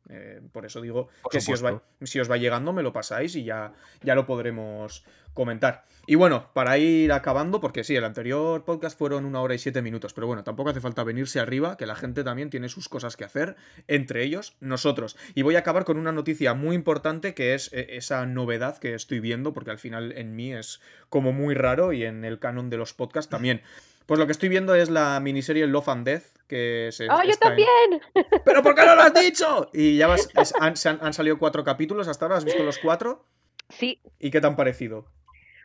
Eh, 0.10 0.42
por 0.52 0.66
eso 0.66 0.82
digo 0.82 1.10
que 1.32 1.42
si 1.42 1.52
os, 1.52 1.66
va, 1.66 1.82
si 2.04 2.20
os, 2.20 2.30
va, 2.30 2.38
llegando 2.38 2.74
me 2.74 2.84
lo 2.84 2.94
pasáis 2.94 3.36
y 3.36 3.44
ya, 3.44 3.74
ya 4.04 4.14
lo 4.14 4.26
podremos 4.26 5.04
comentar. 5.34 5.86
Y 6.08 6.16
bueno, 6.16 6.50
para 6.54 6.78
ir 6.78 7.12
acabando, 7.12 7.60
porque 7.60 7.84
sí, 7.84 7.96
el 7.96 8.04
anterior 8.04 8.64
podcast 8.64 8.98
fueron 8.98 9.26
una 9.26 9.42
hora 9.42 9.56
y 9.56 9.58
siete 9.58 9.82
minutos, 9.82 10.14
pero 10.14 10.28
bueno, 10.28 10.44
tampoco 10.44 10.70
hace 10.70 10.80
falta 10.80 11.04
venirse 11.04 11.40
arriba, 11.40 11.76
que 11.78 11.86
la 11.86 11.96
gente 11.96 12.24
también 12.24 12.50
tiene 12.50 12.70
sus 12.70 12.88
cosas 12.88 13.18
que 13.18 13.26
hacer, 13.26 13.56
entre 13.88 14.24
ellos 14.24 14.56
nosotros. 14.60 15.18
Y 15.34 15.42
voy 15.42 15.56
a 15.56 15.60
acabar 15.60 15.84
con 15.84 15.98
una 15.98 16.12
noticia 16.12 16.54
muy 16.54 16.76
importante 16.76 17.34
que 17.34 17.56
es 17.56 17.74
eh, 17.74 17.88
esa 17.92 18.26
novedad 18.26 18.78
que 18.78 18.94
estoy 18.94 19.20
viendo, 19.20 19.54
porque 19.54 19.72
al 19.72 19.80
final 19.80 20.14
en 20.14 20.36
mí 20.36 20.54
es 20.54 20.80
como 21.10 21.34
muy 21.34 21.56
raro 21.56 21.94
y 21.94 22.06
en 22.06 22.24
el 22.24 22.40
canon 22.40 22.70
de 22.70 22.78
los 22.78 22.94
podcasts 22.94 23.30
también. 23.30 23.62
Pues 24.06 24.20
lo 24.20 24.26
que 24.26 24.32
estoy 24.32 24.50
viendo 24.50 24.76
es 24.76 24.90
la 24.90 25.20
miniserie 25.20 25.66
Love 25.68 25.90
and 25.90 26.06
Death, 26.06 26.24
que 26.48 26.90
se... 26.92 27.10
¡Oh, 27.10 27.24
yo 27.24 27.36
también! 27.38 27.68
¿Pero 28.46 28.62
por 28.62 28.76
qué 28.76 28.86
no 28.86 28.96
lo 28.96 29.02
has 29.02 29.14
dicho? 29.20 29.70
Y 29.74 29.98
ya 29.98 30.08
vas, 30.08 30.30
han, 30.60 30.76
han, 31.02 31.14
salido 31.14 31.40
cuatro 31.40 31.64
capítulos 31.64 32.08
hasta 32.08 32.26
ahora, 32.26 32.38
¿has 32.38 32.46
visto 32.46 32.64
los 32.64 32.78
cuatro? 32.78 33.26
Sí. 33.70 34.00
¿Y 34.20 34.30
qué 34.30 34.42
te 34.42 34.48
han 34.48 34.56
parecido? 34.56 35.06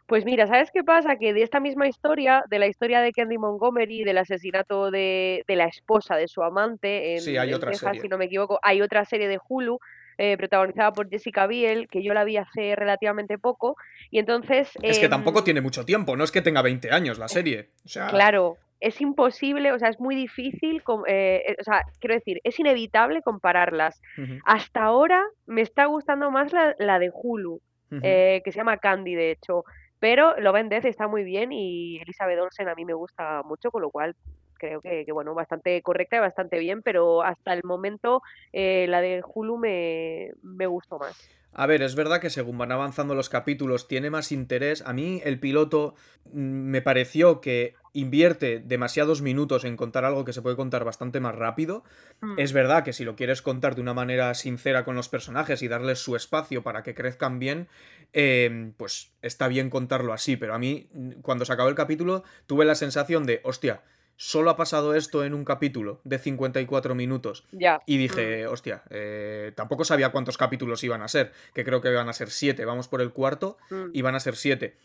Pues 0.06 0.24
mira, 0.24 0.48
¿sabes 0.48 0.70
qué 0.72 0.82
pasa? 0.82 1.16
Que 1.16 1.32
de 1.32 1.42
esta 1.42 1.60
misma 1.60 1.86
historia, 1.86 2.42
de 2.50 2.58
la 2.58 2.66
historia 2.66 3.00
de 3.00 3.12
Candy 3.12 3.38
Montgomery, 3.38 4.02
del 4.02 4.18
asesinato 4.18 4.90
de, 4.90 5.44
la 5.46 5.66
esposa 5.66 6.16
de 6.16 6.26
su 6.26 6.42
amante 6.42 7.14
en, 7.14 7.20
sí, 7.20 7.36
hay 7.36 7.52
otra 7.52 7.70
Texas, 7.70 7.98
si 8.00 8.08
no 8.08 8.18
me 8.18 8.24
equivoco, 8.24 8.58
hay 8.62 8.82
otra 8.82 9.04
serie 9.04 9.28
de 9.28 9.38
Hulu 9.48 9.78
eh, 10.22 10.36
protagonizada 10.36 10.92
por 10.92 11.08
Jessica 11.08 11.46
Biel, 11.46 11.88
que 11.88 12.02
yo 12.02 12.12
la 12.12 12.24
vi 12.24 12.36
hace 12.36 12.76
relativamente 12.76 13.38
poco, 13.38 13.76
y 14.10 14.18
entonces... 14.18 14.70
Es 14.82 14.98
que 14.98 15.08
tampoco 15.08 15.38
em, 15.38 15.44
tiene 15.46 15.60
mucho 15.62 15.86
tiempo, 15.86 16.14
no 16.14 16.24
es 16.24 16.30
que 16.30 16.42
tenga 16.42 16.60
20 16.60 16.90
años 16.90 17.18
la 17.18 17.26
serie. 17.26 17.70
Claro, 18.10 18.58
es 18.80 19.00
imposible, 19.00 19.72
o 19.72 19.78
sea, 19.78 19.88
es 19.88 19.98
muy 19.98 20.14
difícil, 20.14 20.82
eh, 21.06 21.42
eh, 21.46 21.56
o 21.58 21.64
sea, 21.64 21.86
quiero 22.00 22.16
decir, 22.16 22.38
es 22.44 22.60
inevitable 22.60 23.22
compararlas. 23.22 24.02
Hasta 24.44 24.82
ahora 24.82 25.24
me 25.46 25.62
está 25.62 25.86
gustando 25.86 26.30
más 26.30 26.52
la, 26.52 26.98
de 26.98 27.10
Hulu, 27.10 27.62
que 27.88 28.42
se 28.44 28.52
llama 28.52 28.76
Candy, 28.76 29.14
de 29.14 29.30
hecho. 29.30 29.64
Pero 30.00 30.38
Lo 30.38 30.52
Death 30.52 30.84
está 30.84 31.08
muy 31.08 31.24
bien 31.24 31.50
y 31.50 31.98
Elizabeth 32.02 32.38
Olsen 32.38 32.68
a 32.68 32.74
mí 32.74 32.84
me 32.84 32.92
gusta 32.92 33.42
mucho, 33.44 33.70
con 33.70 33.80
lo 33.80 33.90
cual 33.90 34.14
creo 34.60 34.80
que, 34.80 35.04
bueno, 35.12 35.34
bastante 35.34 35.80
correcta 35.82 36.16
y 36.16 36.20
bastante 36.20 36.58
bien, 36.58 36.82
pero 36.82 37.22
hasta 37.22 37.52
el 37.54 37.62
momento 37.64 38.22
eh, 38.52 38.86
la 38.88 39.00
de 39.00 39.22
Hulu 39.26 39.56
me, 39.56 40.32
me 40.42 40.66
gustó 40.66 40.98
más. 40.98 41.16
A 41.52 41.66
ver, 41.66 41.82
es 41.82 41.96
verdad 41.96 42.20
que 42.20 42.30
según 42.30 42.58
van 42.58 42.70
avanzando 42.70 43.14
los 43.14 43.28
capítulos 43.28 43.88
tiene 43.88 44.08
más 44.08 44.30
interés. 44.30 44.82
A 44.86 44.92
mí 44.92 45.20
el 45.24 45.40
piloto 45.40 45.94
mm, 46.26 46.38
me 46.38 46.80
pareció 46.80 47.40
que 47.40 47.74
invierte 47.92 48.60
demasiados 48.64 49.20
minutos 49.20 49.64
en 49.64 49.76
contar 49.76 50.04
algo 50.04 50.24
que 50.24 50.32
se 50.32 50.42
puede 50.42 50.54
contar 50.54 50.84
bastante 50.84 51.18
más 51.18 51.34
rápido. 51.34 51.82
Mm. 52.20 52.38
Es 52.38 52.52
verdad 52.52 52.84
que 52.84 52.92
si 52.92 53.04
lo 53.04 53.16
quieres 53.16 53.42
contar 53.42 53.74
de 53.74 53.80
una 53.80 53.94
manera 53.94 54.32
sincera 54.34 54.84
con 54.84 54.94
los 54.94 55.08
personajes 55.08 55.62
y 55.62 55.68
darles 55.68 55.98
su 55.98 56.14
espacio 56.14 56.62
para 56.62 56.84
que 56.84 56.94
crezcan 56.94 57.40
bien, 57.40 57.66
em, 58.12 58.72
pues 58.76 59.12
está 59.20 59.48
bien 59.48 59.70
contarlo 59.70 60.12
así. 60.12 60.36
Pero 60.36 60.54
a 60.54 60.58
mí, 60.58 60.88
mm, 60.92 61.10
cuando 61.22 61.44
se 61.44 61.52
acabó 61.52 61.68
el 61.68 61.74
capítulo, 61.74 62.22
tuve 62.46 62.64
la 62.64 62.76
sensación 62.76 63.26
de, 63.26 63.40
hostia, 63.42 63.82
solo 64.20 64.50
ha 64.50 64.56
pasado 64.56 64.94
esto 64.94 65.24
en 65.24 65.32
un 65.32 65.46
capítulo 65.46 66.02
de 66.04 66.18
54 66.18 66.94
minutos. 66.94 67.46
Ya. 67.52 67.80
Y 67.86 67.96
dije, 67.96 68.44
mm. 68.46 68.52
hostia, 68.52 68.82
eh, 68.90 69.52
tampoco 69.54 69.82
sabía 69.86 70.10
cuántos 70.10 70.36
capítulos 70.36 70.84
iban 70.84 71.00
a 71.00 71.08
ser, 71.08 71.32
que 71.54 71.64
creo 71.64 71.80
que 71.80 71.88
iban 71.88 72.06
a 72.06 72.12
ser 72.12 72.28
siete. 72.30 72.66
Vamos 72.66 72.86
por 72.86 73.00
el 73.00 73.12
cuarto 73.12 73.56
mm. 73.70 73.86
y 73.94 74.02
van 74.02 74.14
a 74.14 74.20
ser 74.20 74.36
siete. 74.36 74.76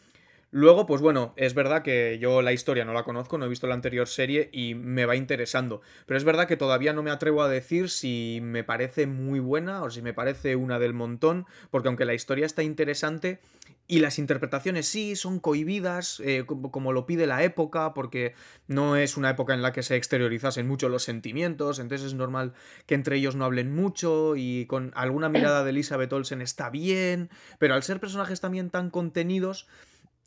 Luego, 0.51 0.85
pues 0.85 1.01
bueno, 1.01 1.33
es 1.35 1.53
verdad 1.53 1.81
que 1.81 2.17
yo 2.19 2.41
la 2.41 2.53
historia 2.53 2.85
no 2.85 2.93
la 2.93 3.03
conozco, 3.03 3.37
no 3.37 3.45
he 3.45 3.49
visto 3.49 3.67
la 3.67 3.73
anterior 3.73 4.07
serie 4.07 4.49
y 4.53 4.73
me 4.73 5.05
va 5.05 5.15
interesando. 5.15 5.81
Pero 6.05 6.17
es 6.17 6.23
verdad 6.23 6.47
que 6.47 6.55
todavía 6.57 6.93
no 6.93 7.03
me 7.03 7.11
atrevo 7.11 7.43
a 7.43 7.49
decir 7.49 7.89
si 7.89 8.39
me 8.41 8.63
parece 8.63 9.05
muy 9.05 9.39
buena 9.39 9.83
o 9.83 9.89
si 9.89 10.01
me 10.01 10.13
parece 10.13 10.55
una 10.55 10.79
del 10.79 10.93
montón, 10.93 11.45
porque 11.71 11.89
aunque 11.89 12.05
la 12.05 12.13
historia 12.13 12.45
está 12.45 12.63
interesante, 12.63 13.41
y 13.87 13.99
las 13.99 14.17
interpretaciones 14.17 14.87
sí 14.87 15.15
son 15.15 15.39
cohibidas, 15.39 16.19
eh, 16.25 16.45
como, 16.45 16.91
lo 16.91 17.05
pide 17.05 17.27
la 17.27 17.43
época, 17.43 17.93
porque 17.93 18.33
no 18.67 18.95
es 18.95 19.15
una 19.15 19.29
época 19.29 19.53
en 19.53 19.61
la 19.61 19.73
que 19.73 19.83
se 19.83 19.95
exteriorizasen 19.95 20.67
mucho 20.67 20.89
los 20.89 21.03
sentimientos, 21.03 21.77
entonces 21.77 22.07
es 22.07 22.13
normal 22.15 22.53
que 22.87 22.95
entre 22.95 23.17
ellos 23.17 23.35
no 23.35 23.45
hablen 23.45 23.75
mucho 23.75 24.35
y 24.35 24.65
con 24.65 24.91
alguna 24.95 25.29
mirada 25.29 25.63
de 25.63 25.69
Elizabeth 25.69 26.11
Olsen 26.13 26.41
está 26.41 26.71
bien, 26.71 27.29
pero 27.59 27.75
al 27.75 27.83
ser 27.83 27.99
personajes 27.99 28.41
también 28.41 28.71
tan 28.71 28.89
contenidos, 28.89 29.67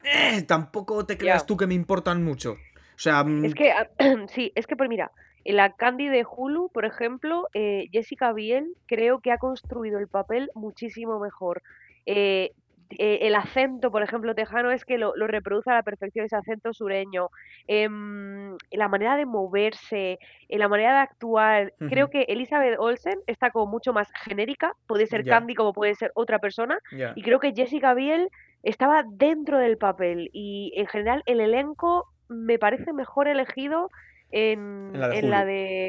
eh, 0.05 0.42
tampoco 0.42 1.05
te 1.07 1.18
creas 1.18 1.46
tú 1.46 1.57
que 1.57 1.66
me 1.66 1.74
importan 1.74 2.24
mucho. 2.24 2.53
O 2.53 2.99
sea... 2.99 3.24
Mm, 3.24 3.44
es 3.44 3.55
que, 3.55 3.72
sí, 4.28 4.53
es 4.55 4.66
que 4.66 4.76
pues 4.76 4.88
mira, 4.88 5.11
en 5.49 5.57
la 5.57 5.72
Candy 5.72 6.09
de 6.09 6.26
Hulu, 6.30 6.70
por 6.74 6.84
ejemplo, 6.84 7.49
eh, 7.55 7.86
Jessica 7.90 8.34
Biel 8.34 8.74
creo 8.86 9.20
que 9.20 9.32
ha 9.32 9.38
construido 9.38 9.99
el 9.99 10.07
papel 10.07 10.51
muchísimo 10.55 11.18
mejor. 11.20 11.62
Eh, 12.05 12.53
eh, 12.99 13.20
el 13.22 13.34
acento, 13.34 13.90
por 13.90 14.03
ejemplo, 14.03 14.34
tejano 14.34 14.70
es 14.70 14.84
que 14.84 14.99
lo, 14.99 15.14
reproduce 15.14 15.70
a 15.70 15.74
la 15.74 15.82
perfección 15.82 16.26
ese 16.26 16.36
acento 16.36 16.74
sureño, 16.74 17.28
em, 17.66 18.59
la 18.72 18.88
manera 18.88 19.16
de 19.16 19.24
moverse, 19.24 20.18
la 20.51 20.68
manera 20.68 20.92
de 20.92 20.99
actuar. 20.99 21.72
Creo 21.78 22.11
que 22.11 22.26
Elizabeth 22.28 22.78
Olsen 22.78 23.18
está 23.26 23.51
como 23.51 23.70
mucho 23.70 23.94
más 23.94 24.09
genérica, 24.24 24.74
puede 24.86 25.07
ser 25.07 25.24
Candy 25.24 25.55
como 25.55 25.72
puede 25.72 25.94
ser 25.94 26.12
otra 26.14 26.38
persona, 26.40 26.78
y 27.14 27.22
creo 27.22 27.40
que 27.40 27.55
Jessica 27.55 27.94
Biel 27.94 28.28
estaba 28.62 29.04
dentro 29.09 29.59
del 29.59 29.78
papel 29.78 30.30
y 30.32 30.72
en 30.76 30.86
general 30.86 31.22
el 31.26 31.40
elenco 31.40 32.06
me 32.28 32.59
parece 32.59 32.92
mejor 32.92 33.28
elegido 33.28 33.90
en, 34.30 34.90
la, 34.92 35.09
de 35.09 35.18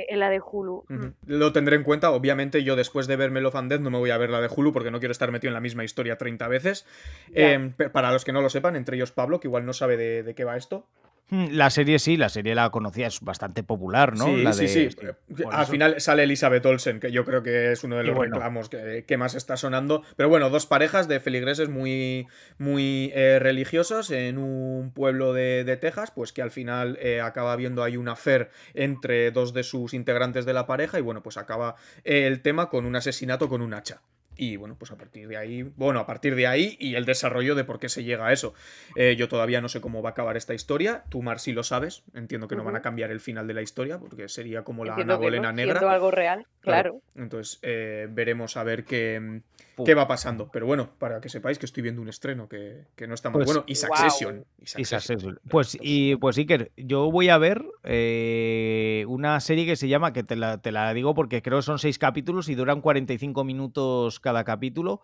en, 0.07 0.19
la, 0.19 0.29
de, 0.29 0.39
Hulu. 0.39 0.85
Mm. 0.87 1.07
Lo 1.25 1.51
tendré 1.51 1.75
en 1.75 1.83
cuenta. 1.83 2.11
Obviamente, 2.11 2.63
yo 2.63 2.77
después 2.77 3.05
de 3.07 3.17
verme 3.17 3.41
Love 3.41 3.55
and 3.55 3.69
Death 3.69 3.81
no 3.81 3.89
me 3.89 3.97
voy 3.97 4.11
a 4.11 4.17
ver 4.17 4.29
la 4.29 4.39
de 4.39 4.47
Hulu 4.47 4.71
porque 4.71 4.91
no 4.91 4.99
quiero 4.99 5.11
estar 5.11 5.29
metido 5.31 5.49
en 5.49 5.55
la 5.55 5.59
misma 5.59 5.83
historia 5.83 6.17
30 6.17 6.47
veces. 6.47 6.85
Em, 7.33 7.73
para 7.73 8.13
los 8.13 8.23
que 8.23 8.31
no 8.31 8.41
lo 8.41 8.49
sepan, 8.49 8.77
entre 8.77 8.95
ellos 8.95 9.11
Pablo, 9.11 9.41
que 9.41 9.49
igual 9.49 9.65
no 9.65 9.73
sabe 9.73 9.97
de 9.97 10.35
qué 10.35 10.45
va 10.45 10.55
esto. 10.55 10.85
Hmm, 11.29 11.47
la 11.51 11.69
serie 11.69 11.99
sí, 11.99 12.17
la 12.17 12.29
serie 12.29 12.55
la 12.55 12.69
conocía, 12.71 13.07
es 13.07 13.21
bastante 13.21 13.63
popular, 13.63 14.15
¿no? 14.17 14.25
Sí, 14.25 14.67
sí, 14.67 14.89
sí. 14.89 15.07
Al 15.51 15.67
final 15.67 16.01
sale 16.01 16.23
Elizabeth 16.23 16.65
Olsen, 16.65 16.99
que 16.99 17.11
yo 17.11 17.23
creo 17.23 17.43
que 17.43 17.71
es 17.71 17.83
uno 17.83 17.97
de 17.97 18.03
los 18.03 18.17
reclamos 18.17 18.69
que, 18.69 19.17
más 19.17 19.35
está 19.35 19.57
sonando. 19.57 20.03
Pero 20.15 20.29
bueno, 20.29 20.49
dos 20.49 20.65
parejas 20.65 21.07
de 21.07 21.19
feligreses 21.19 21.69
muy, 21.69 22.27
muy 22.57 23.11
eh, 23.13 23.37
religiosos 23.39 24.11
en 24.11 24.37
un 24.37 24.91
pueblo 24.91 25.33
de, 25.33 25.77
Texas, 25.79 26.11
pues 26.11 26.33
que 26.33 26.41
al 26.41 26.51
final 26.51 26.97
eh, 27.01 27.21
acaba 27.21 27.55
viendo 27.55 27.83
ahí 27.83 27.95
una 27.95 28.13
affair 28.13 28.49
entre 28.73 29.31
dos 29.31 29.53
de 29.53 29.63
sus 29.63 29.93
integrantes 29.93 30.45
de 30.45 30.53
la 30.53 30.65
pareja 30.65 30.97
y 30.97 31.01
bueno, 31.01 31.21
pues 31.21 31.37
acaba 31.37 31.75
el 32.03 32.41
tema 32.41 32.69
con 32.69 32.85
un 32.85 32.95
asesinato 32.95 33.49
con 33.49 33.61
un 33.61 33.73
hacha. 33.73 34.01
Y 34.41 34.55
bueno, 34.55 34.77
pues 34.79 34.89
a 34.91 34.95
partir 34.95 35.27
de 35.27 35.35
ahí, 35.35 35.63
bueno, 35.63 35.99
a 35.99 36.05
partir 36.05 36.33
de 36.33 36.47
ahí 36.47 36.77
y 36.79 36.95
el 36.95 37.03
desarrollo 37.03 37.55
de 37.55 37.65
por 37.65 37.77
qué 37.77 37.89
se 37.89 38.05
llega 38.05 38.27
a 38.27 38.31
eso. 38.31 38.53
Eh, 38.95 39.17
yo 39.17 39.27
todavía 39.27 39.59
no 39.59 39.67
sé 39.67 39.81
cómo 39.81 40.01
va 40.01 40.09
a 40.09 40.11
acabar 40.13 40.37
esta 40.37 40.53
historia. 40.53 41.03
Tú, 41.09 41.21
Mar, 41.21 41.41
sí 41.41 41.51
lo 41.51 41.61
sabes. 41.61 42.03
Entiendo 42.13 42.47
que 42.47 42.55
no 42.55 42.63
van 42.63 42.77
a 42.77 42.81
cambiar 42.81 43.11
el 43.11 43.19
final 43.19 43.47
de 43.47 43.53
la 43.53 43.61
historia 43.61 43.99
porque 43.99 44.29
sería 44.29 44.63
como 44.63 44.85
la 44.85 44.95
Ana 44.95 45.17
Bolena 45.17 45.51
negra. 45.51 45.81
algo 45.91 46.09
real, 46.09 46.47
claro. 46.61 47.01
Entonces, 47.15 47.59
eh, 47.63 48.07
veremos 48.09 48.55
a 48.55 48.63
ver 48.63 48.85
qué, 48.85 49.41
qué 49.85 49.93
va 49.93 50.07
pasando. 50.07 50.49
Pero 50.51 50.65
bueno, 50.65 50.89
para 50.97 51.19
que 51.19 51.27
sepáis 51.27 51.59
que 51.59 51.65
estoy 51.65 51.83
viendo 51.83 52.01
un 52.01 52.07
estreno 52.07 52.47
que, 52.47 52.85
no 53.07 53.13
está 53.13 53.29
muy 53.29 53.39
pues 53.39 53.47
bueno. 53.47 53.63
Y 53.67 53.75
Succession. 53.75 54.45
Pues, 55.49 55.77
y, 55.81 56.15
pues 56.15 56.37
Iker, 56.37 56.71
yo 56.77 57.11
voy 57.11 57.29
a 57.29 57.37
ver 57.37 57.65
eh, 57.83 59.03
una 59.07 59.39
serie 59.39 59.65
que 59.65 59.75
se 59.75 59.87
llama, 59.87 60.13
que 60.13 60.23
te 60.23 60.35
la, 60.35 60.59
te 60.59 60.71
la 60.71 60.93
digo 60.93 61.13
porque 61.13 61.41
creo 61.41 61.59
que 61.59 61.63
son 61.63 61.79
seis 61.79 61.99
capítulos 61.99 62.47
y 62.49 62.55
duran 62.55 62.81
45 62.81 63.43
minutos 63.43 64.19
cada 64.19 64.28
capítulo, 64.43 65.01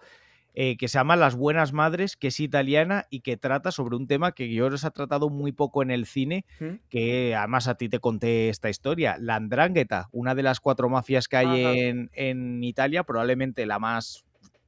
eh, 0.58 0.78
que 0.78 0.88
se 0.88 0.98
llama 0.98 1.18
Las 1.18 1.36
Buenas 1.36 1.74
Madres, 1.74 2.16
que 2.16 2.28
es 2.28 2.40
italiana 2.40 3.08
y 3.10 3.20
que 3.20 3.36
trata 3.36 3.72
sobre 3.72 3.98
un 3.98 4.08
tema 4.08 4.32
que 4.32 4.54
yo 4.54 4.70
les 4.70 4.86
ha 4.86 4.92
tratado 4.92 5.30
muy 5.30 5.52
poco 5.52 5.84
en 5.84 5.92
el 5.92 6.06
cine, 6.06 6.46
que 6.90 7.36
además 7.36 7.68
a 7.68 7.76
ti 7.76 7.90
te 7.90 8.00
conté 8.00 8.48
esta 8.48 8.70
historia, 8.70 9.18
la 9.20 9.36
Andrangheta, 9.36 10.08
una 10.14 10.34
de 10.34 10.44
las 10.44 10.62
cuatro 10.62 10.88
mafias 10.88 11.28
que 11.28 11.36
hay 11.36 11.66
en, 11.82 12.10
en 12.14 12.64
Italia, 12.64 13.04
probablemente 13.04 13.66
la 13.66 13.80
más 13.80 14.26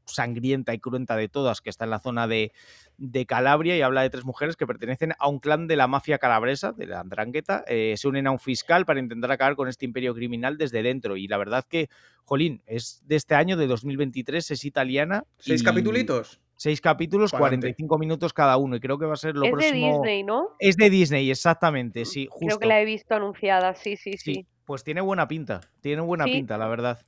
sangrienta 0.08 0.74
y 0.74 0.80
cruenta 0.80 1.16
de 1.16 1.30
todas, 1.30 1.62
que 1.62 1.70
está 1.70 1.86
en 1.86 1.92
la 1.92 2.00
zona 2.00 2.28
de, 2.28 2.52
de 2.98 3.26
Calabria 3.26 3.78
y 3.78 3.82
habla 3.82 4.02
de 4.02 4.10
tres 4.10 4.26
mujeres 4.26 4.56
que 4.56 4.66
pertenecen 4.66 5.14
a 5.20 5.28
un 5.28 5.40
clan 5.40 5.68
de 5.68 5.76
la 5.76 5.88
mafia 5.88 6.18
calabresa, 6.18 6.72
de 6.72 6.88
la 6.88 7.00
Andrangheta, 7.00 7.64
eh, 7.68 7.96
se 7.98 8.08
unen 8.08 8.28
a 8.28 8.32
un 8.32 8.40
fiscal 8.40 8.86
para 8.86 9.00
intentar 9.00 9.32
acabar 9.32 9.56
con 9.56 9.68
este 9.68 9.86
imperio 9.86 10.14
criminal 10.14 10.58
desde 10.58 10.82
dentro. 10.82 11.18
Y 11.18 11.28
la 11.28 11.38
verdad 11.38 11.66
que, 11.68 11.90
jolín, 12.24 12.64
es 12.66 13.02
de 13.06 13.16
este 13.16 13.36
año, 13.36 13.58
de 13.58 13.68
2023, 13.68 14.52
es 14.52 14.66
italiana. 14.66 15.24
¿Seis 15.38 15.64
capítulos? 15.64 16.40
Seis 16.60 16.82
capítulos, 16.82 17.32
45 17.32 18.00
minutos 18.00 18.34
cada 18.34 18.58
uno. 18.58 18.76
Y 18.76 18.80
creo 18.80 18.98
que 18.98 19.06
va 19.06 19.14
a 19.14 19.18
ser 19.18 19.36
lo 19.36 19.48
próximo. 19.52 19.60
Es 19.62 19.72
de 19.72 19.78
Disney, 19.78 20.24
¿no? 20.24 20.56
Es 20.58 20.76
de 20.76 20.90
Disney, 20.90 21.30
exactamente, 21.30 22.04
sí. 22.06 22.28
Justo. 22.32 22.46
Creo 22.48 22.60
que 22.60 22.66
la 22.66 22.82
he 22.82 22.86
visto 22.86 23.14
anunciada, 23.14 23.76
sí, 23.76 23.96
sí, 23.96 24.14
sí. 24.18 24.48
Pues 24.66 24.84
tiene 24.84 25.02
buena 25.02 25.28
pinta, 25.28 25.62
tiene 25.82 26.02
buena 26.02 26.26
pinta, 26.26 26.58
la 26.58 26.68
verdad. 26.68 27.00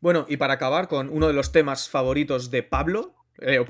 Bueno, 0.00 0.26
y 0.28 0.36
para 0.36 0.54
acabar 0.54 0.88
con 0.88 1.08
uno 1.08 1.26
de 1.26 1.32
los 1.32 1.52
temas 1.52 1.88
favoritos 1.88 2.50
de 2.50 2.62
Pablo, 2.62 3.14
eh, 3.40 3.64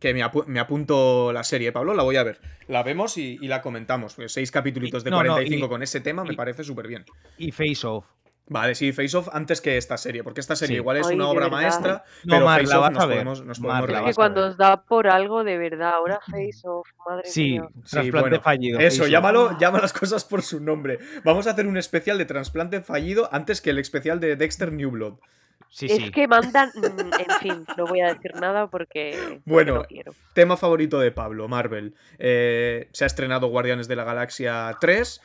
que 0.00 0.14
me, 0.14 0.22
apunto 0.60 1.32
la 1.32 1.44
serie, 1.44 1.72
Pablo, 1.72 1.94
la 1.94 2.02
voy 2.02 2.16
a 2.16 2.24
ver. 2.24 2.40
La 2.66 2.82
vemos 2.82 3.16
y, 3.18 3.38
la 3.38 3.62
comentamos. 3.62 4.14
Pues 4.14 4.32
seis 4.32 4.50
capítulos 4.50 5.04
de 5.04 5.10
45 5.10 5.68
con 5.68 5.82
ese 5.82 6.00
tema 6.00 6.24
me 6.24 6.34
parece 6.34 6.64
súper 6.64 6.88
bien. 6.88 7.04
Y 7.38 7.52
Face 7.52 7.86
Off. 7.86 8.06
Vale, 8.48 8.76
sí, 8.76 8.92
Face 8.92 9.16
Off 9.16 9.28
antes 9.32 9.60
que 9.60 9.76
esta 9.76 9.96
serie, 9.96 10.22
porque 10.22 10.40
esta 10.40 10.54
serie 10.54 10.76
igual 10.76 10.98
es 10.98 11.08
una 11.08 11.28
obra 11.28 11.48
maestra, 11.48 12.04
pero 12.24 12.46
Face 12.46 12.76
Off 12.76 12.90
nos 12.90 13.04
podemos, 13.04 13.44
nos 13.44 13.58
podemos 13.58 14.04
que 14.06 14.14
cuando 14.14 14.46
os 14.46 14.56
da 14.56 14.84
por 14.84 15.08
algo 15.08 15.42
de 15.42 15.58
verdad, 15.58 15.94
ahora 15.94 16.20
Face 16.24 16.60
Off, 16.64 16.88
madre 17.08 17.28
sí, 17.28 17.52
mía. 17.52 17.68
trasplante 17.90 18.38
fallido. 18.38 18.78
Eso, 18.78 19.08
llámalo, 19.08 19.58
llama 19.58 19.80
las 19.80 19.92
cosas 19.92 20.24
por 20.24 20.42
su 20.42 20.60
nombre. 20.60 21.00
Vamos 21.24 21.48
a 21.48 21.50
hacer 21.50 21.66
un 21.66 21.76
especial 21.76 22.18
de 22.18 22.24
trasplante 22.24 22.80
fallido 22.82 23.28
antes 23.32 23.60
que 23.60 23.70
el 23.70 23.80
especial 23.80 24.20
de 24.20 24.36
Dexter 24.36 24.72
New 24.72 24.92
Blood 24.92 25.18
es 25.80 26.10
que 26.10 26.28
mandan, 26.28 26.70
mm, 26.74 27.20
en 27.20 27.40
fin, 27.40 27.66
no 27.76 27.86
voy 27.86 28.00
a 28.00 28.14
decir 28.14 28.34
nada 28.34 28.66
porque, 28.66 29.40
bueno, 29.44 29.74
no 29.74 29.84
quiero. 29.84 30.14
Tema 30.32 30.56
favorito 30.56 30.98
de 31.00 31.12
Pablo, 31.12 31.48
Marvel. 31.48 31.94
Eh, 32.18 32.88
se 32.92 33.04
ha 33.04 33.06
estrenado 33.06 33.48
Guardianes 33.48 33.88
de 33.88 33.96
la 33.96 34.04
Galaxia 34.04 34.76
3 34.80 35.20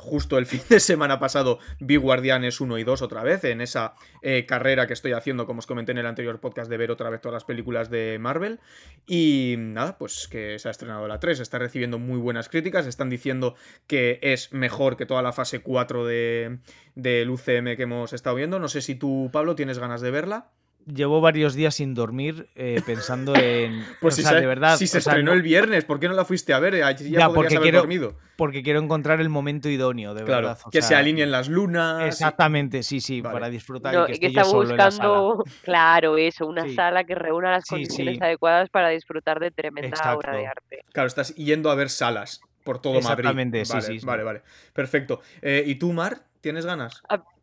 justo 0.00 0.38
el 0.38 0.46
fin 0.46 0.62
de 0.68 0.80
semana 0.80 1.20
pasado 1.20 1.58
vi 1.78 1.96
Guardianes 1.96 2.60
1 2.60 2.78
y 2.78 2.84
2 2.84 3.02
otra 3.02 3.22
vez 3.22 3.44
en 3.44 3.60
esa 3.60 3.94
eh, 4.22 4.46
carrera 4.46 4.86
que 4.86 4.94
estoy 4.94 5.12
haciendo, 5.12 5.46
como 5.46 5.60
os 5.60 5.66
comenté 5.66 5.92
en 5.92 5.98
el 5.98 6.06
anterior 6.06 6.40
podcast, 6.40 6.70
de 6.70 6.76
ver 6.76 6.90
otra 6.90 7.10
vez 7.10 7.20
todas 7.20 7.34
las 7.34 7.44
películas 7.44 7.90
de 7.90 8.18
Marvel. 8.18 8.60
Y 9.06 9.54
nada, 9.58 9.98
pues 9.98 10.26
que 10.28 10.58
se 10.58 10.68
ha 10.68 10.70
estrenado 10.70 11.06
la 11.06 11.20
3, 11.20 11.40
está 11.40 11.58
recibiendo 11.58 11.98
muy 11.98 12.18
buenas 12.18 12.48
críticas, 12.48 12.86
están 12.86 13.10
diciendo 13.10 13.54
que 13.86 14.18
es 14.22 14.52
mejor 14.52 14.96
que 14.96 15.06
toda 15.06 15.22
la 15.22 15.32
fase 15.32 15.60
4 15.60 16.06
de, 16.06 16.58
del 16.94 17.30
UCM 17.30 17.76
que 17.76 17.82
hemos 17.82 18.12
estado 18.12 18.36
viendo. 18.36 18.58
No 18.58 18.68
sé 18.68 18.80
si 18.80 18.94
tú, 18.94 19.30
Pablo, 19.32 19.54
tienes 19.54 19.78
ganas 19.78 20.00
de 20.00 20.10
verla 20.10 20.50
llevo 20.86 21.20
varios 21.20 21.54
días 21.54 21.74
sin 21.74 21.94
dormir 21.94 22.46
eh, 22.54 22.80
pensando 22.84 23.34
en. 23.36 23.84
Pues 24.00 24.14
si 24.14 24.22
se, 24.22 24.34
de 24.34 24.46
verdad. 24.46 24.76
Si 24.76 24.86
se 24.86 24.98
estrenó 24.98 25.32
el 25.32 25.42
viernes, 25.42 25.84
¿por 25.84 26.00
qué 26.00 26.08
no 26.08 26.14
la 26.14 26.24
fuiste 26.24 26.52
a 26.52 26.58
ver? 26.58 26.76
ya, 26.76 27.28
porque 27.28 27.56
haber 27.56 27.62
quiero, 27.62 27.78
dormido. 27.80 28.16
Porque 28.36 28.62
quiero 28.62 28.80
encontrar 28.80 29.20
el 29.20 29.28
momento 29.28 29.68
idóneo, 29.68 30.14
de 30.14 30.24
verdad. 30.24 30.58
que 30.70 30.82
se 30.82 30.94
alineen 30.94 31.30
las 31.30 31.48
lunas. 31.48 32.06
Exactamente, 32.06 32.82
sí, 32.82 33.00
sí, 33.00 33.22
para 33.22 33.48
disfrutar. 33.48 34.10
y 34.10 34.18
que, 34.18 34.26
está 34.28 34.44
buscando, 34.44 35.44
claro, 35.62 36.16
eso, 36.16 36.46
una 36.46 36.68
sala 36.74 37.04
que 37.04 37.14
reúna 37.14 37.50
las 37.50 37.66
condiciones 37.66 38.20
adecuadas 38.20 38.70
para 38.70 38.88
disfrutar 38.88 39.40
de 39.40 39.50
tremenda 39.50 40.16
obra 40.16 40.36
de 40.36 40.46
arte. 40.46 40.84
Claro, 40.92 41.06
estás 41.06 41.34
yendo 41.34 41.70
a 41.70 41.74
ver 41.74 41.90
salas 41.90 42.40
por 42.64 42.80
todo 42.80 42.94
Madrid. 42.94 43.10
Exactamente, 43.10 43.64
sí, 43.64 43.80
sí, 43.80 43.98
Vale, 44.04 44.22
vale. 44.22 44.42
Perfecto. 44.72 45.20
Eh, 45.42 45.64
¿Y 45.66 45.76
tú, 45.76 45.92
Mar, 45.92 46.22
tienes 46.40 46.66
ganas? 46.66 47.02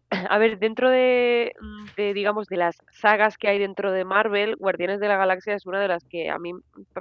A 0.10 0.38
ver, 0.38 0.58
dentro 0.58 0.90
de, 0.90 1.54
de, 1.98 2.14
digamos, 2.14 2.48
de 2.48 2.56
las 2.58 2.78
sagas 2.92 3.38
que 3.38 3.50
hay 3.50 3.60
dentro 3.60 3.92
de 3.92 4.06
Marvel, 4.06 4.56
Guardianes 4.56 5.02
de 5.02 5.08
la 5.10 5.18
Galaxia 5.18 5.54
es 5.54 5.66
una 5.66 5.82
de 5.82 5.90
las 5.90 6.06
que 6.06 6.30
a 6.30 6.40
mí 6.40 6.54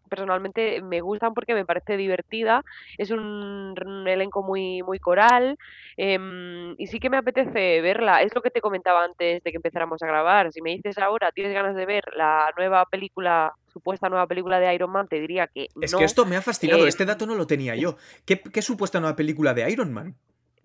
personalmente 0.09 0.83
me 0.83 1.01
gustan 1.01 1.33
porque 1.33 1.55
me 1.55 1.65
parece 1.65 1.97
divertida. 1.97 2.65
Es 2.99 3.11
un, 3.11 3.75
elenco 4.09 4.43
muy, 4.43 4.83
muy 4.83 4.99
coral 4.99 5.57
em, 5.97 6.75
y 6.79 6.87
sí 6.89 6.99
que 6.99 7.11
me 7.11 7.17
apetece 7.17 7.81
verla. 7.81 8.23
Es 8.23 8.35
lo 8.35 8.43
que 8.43 8.51
te 8.51 8.61
comentaba 8.61 9.05
antes 9.05 9.43
de 9.43 9.51
que 9.51 9.57
empezáramos 9.57 10.03
a 10.03 10.07
grabar. 10.07 10.53
Si 10.53 10.61
me 10.61 10.71
dices 10.71 10.99
ahora, 10.99 11.31
¿tienes 11.31 11.55
ganas 11.55 11.77
de 11.77 11.87
ver 11.87 12.05
la 12.17 12.53
nueva 12.57 12.85
película 12.87 13.55
supuesta 13.73 14.09
nueva 14.09 14.27
película 14.27 14.59
de 14.59 14.75
Iron 14.75 14.91
Man, 14.91 15.07
te 15.07 15.21
diría 15.21 15.49
que. 15.49 15.69
Es 15.83 15.95
que 15.95 16.05
esto 16.05 16.25
me 16.25 16.37
ha 16.37 16.41
fascinado, 16.41 16.87
este 16.87 17.03
em, 17.03 17.09
dato 17.09 17.27
no 17.27 17.35
lo 17.35 17.47
tenía 17.47 17.77
yo. 17.77 17.99
¿Qué, 18.25 18.41
¿Qué, 18.41 18.63
supuesta 18.63 19.01
nueva 19.01 19.17
película 19.17 19.53
de 19.53 19.71
Iron 19.71 19.93
Man? 19.93 20.17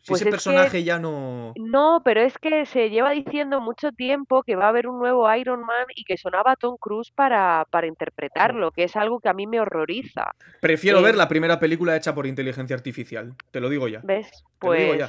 Pues 0.08 0.22
ese 0.22 0.30
personaje 0.30 0.84
ya 0.84 1.00
no. 1.00 1.54
No, 1.58 2.02
pero 2.04 2.22
es 2.22 2.38
que 2.38 2.66
se 2.66 2.90
lleva 2.90 3.12
diciendo 3.12 3.62
mucho 3.62 3.92
tiempo 3.92 4.44
que 4.44 4.56
va 4.56 4.66
a 4.66 4.70
haber 4.70 4.88
un 4.88 5.00
nuevo 5.00 5.34
Iron 5.36 5.62
Man 5.62 5.86
y 5.96 6.04
que 6.04 6.18
sonaba 6.18 6.56
Tom 6.56 6.78
Cruise 6.80 7.12
para, 7.12 7.66
para 7.70 7.88
interpretarlo, 7.88 8.72
que 8.72 8.84
es 8.84 8.96
algo 8.96 9.20
que 9.20 9.30
a 9.30 9.34
mí 9.34 9.48
me 9.48 9.60
horroriza. 9.60 10.32
Prefiero 10.60 11.02
ver 11.02 11.16
eh 11.16 11.18
la 11.18 11.28
primera 11.28 11.60
película 11.60 11.96
hecha 11.96 12.16
por 12.16 12.26
inteligencia 12.26 12.76
artificial, 12.76 13.36
te 13.52 13.60
lo 13.60 13.70
digo 13.70 13.88
ya. 13.88 14.02
¿Ves? 14.04 14.44
Pues. 14.60 15.04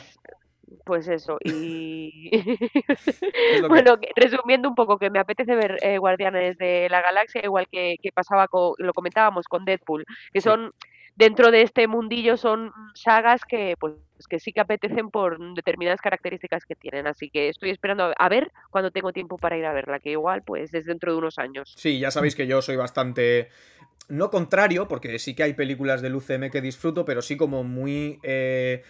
Pues 0.84 1.07
eso, 1.07 1.36
y 1.45 2.30
bueno, 3.68 3.99
resumiendo 4.16 4.68
un 4.68 4.74
poco, 4.74 4.99
que 4.99 5.11
me 5.11 5.18
apetece 5.18 5.55
ver 5.55 5.76
eh, 5.82 5.99
Guardianes 5.99 6.57
de 6.57 6.88
la 6.90 7.03
Galaxia, 7.03 7.43
igual 7.45 7.66
que, 7.70 7.97
que 8.03 8.11
pasaba 8.11 8.49
con, 8.49 8.72
lo 8.78 8.93
comentábamos 8.95 9.47
con 9.49 9.64
Deadpool, 9.64 10.05
que 10.32 10.40
son 10.40 10.72
dentro 11.15 11.51
de 11.51 11.63
este 11.63 11.87
mundillo 11.87 12.37
son 12.37 12.73
sagas 12.95 13.43
que 13.47 13.75
pues 13.79 13.95
que 14.29 14.39
sí 14.39 14.53
que 14.53 14.61
apetecen 14.61 15.11
por 15.11 15.39
determinadas 15.55 16.01
características 16.01 16.65
que 16.65 16.77
tienen. 16.77 17.07
Así 17.07 17.29
que 17.31 17.49
estoy 17.49 17.71
esperando 17.71 18.13
a 18.17 18.29
ver 18.29 18.53
cuando 18.71 18.91
tengo 18.91 19.13
tiempo 19.13 19.37
para 19.37 19.57
ir 19.57 19.67
a 19.67 19.73
verla, 19.73 19.99
que 19.99 20.11
igual 20.11 20.43
pues 20.43 20.73
es 20.75 20.85
dentro 20.87 21.13
de 21.13 21.19
unos 21.19 21.39
años. 21.39 21.75
Sí, 21.77 21.99
ya 21.99 22.11
sabéis 22.11 22.37
que 22.37 22.47
yo 22.47 22.63
soy 22.63 22.77
bastante 22.77 23.49
no 24.09 24.30
contrario, 24.30 24.88
porque 24.88 25.18
sí 25.18 25.34
que 25.34 25.42
hay 25.42 25.55
películas 25.55 26.03
del 26.03 26.14
UCM 26.14 26.50
que 26.50 26.61
disfruto, 26.61 27.05
pero 27.05 27.22
sí 27.22 27.36
como 27.36 27.64
muy 27.64 28.18
eh, 28.22 28.82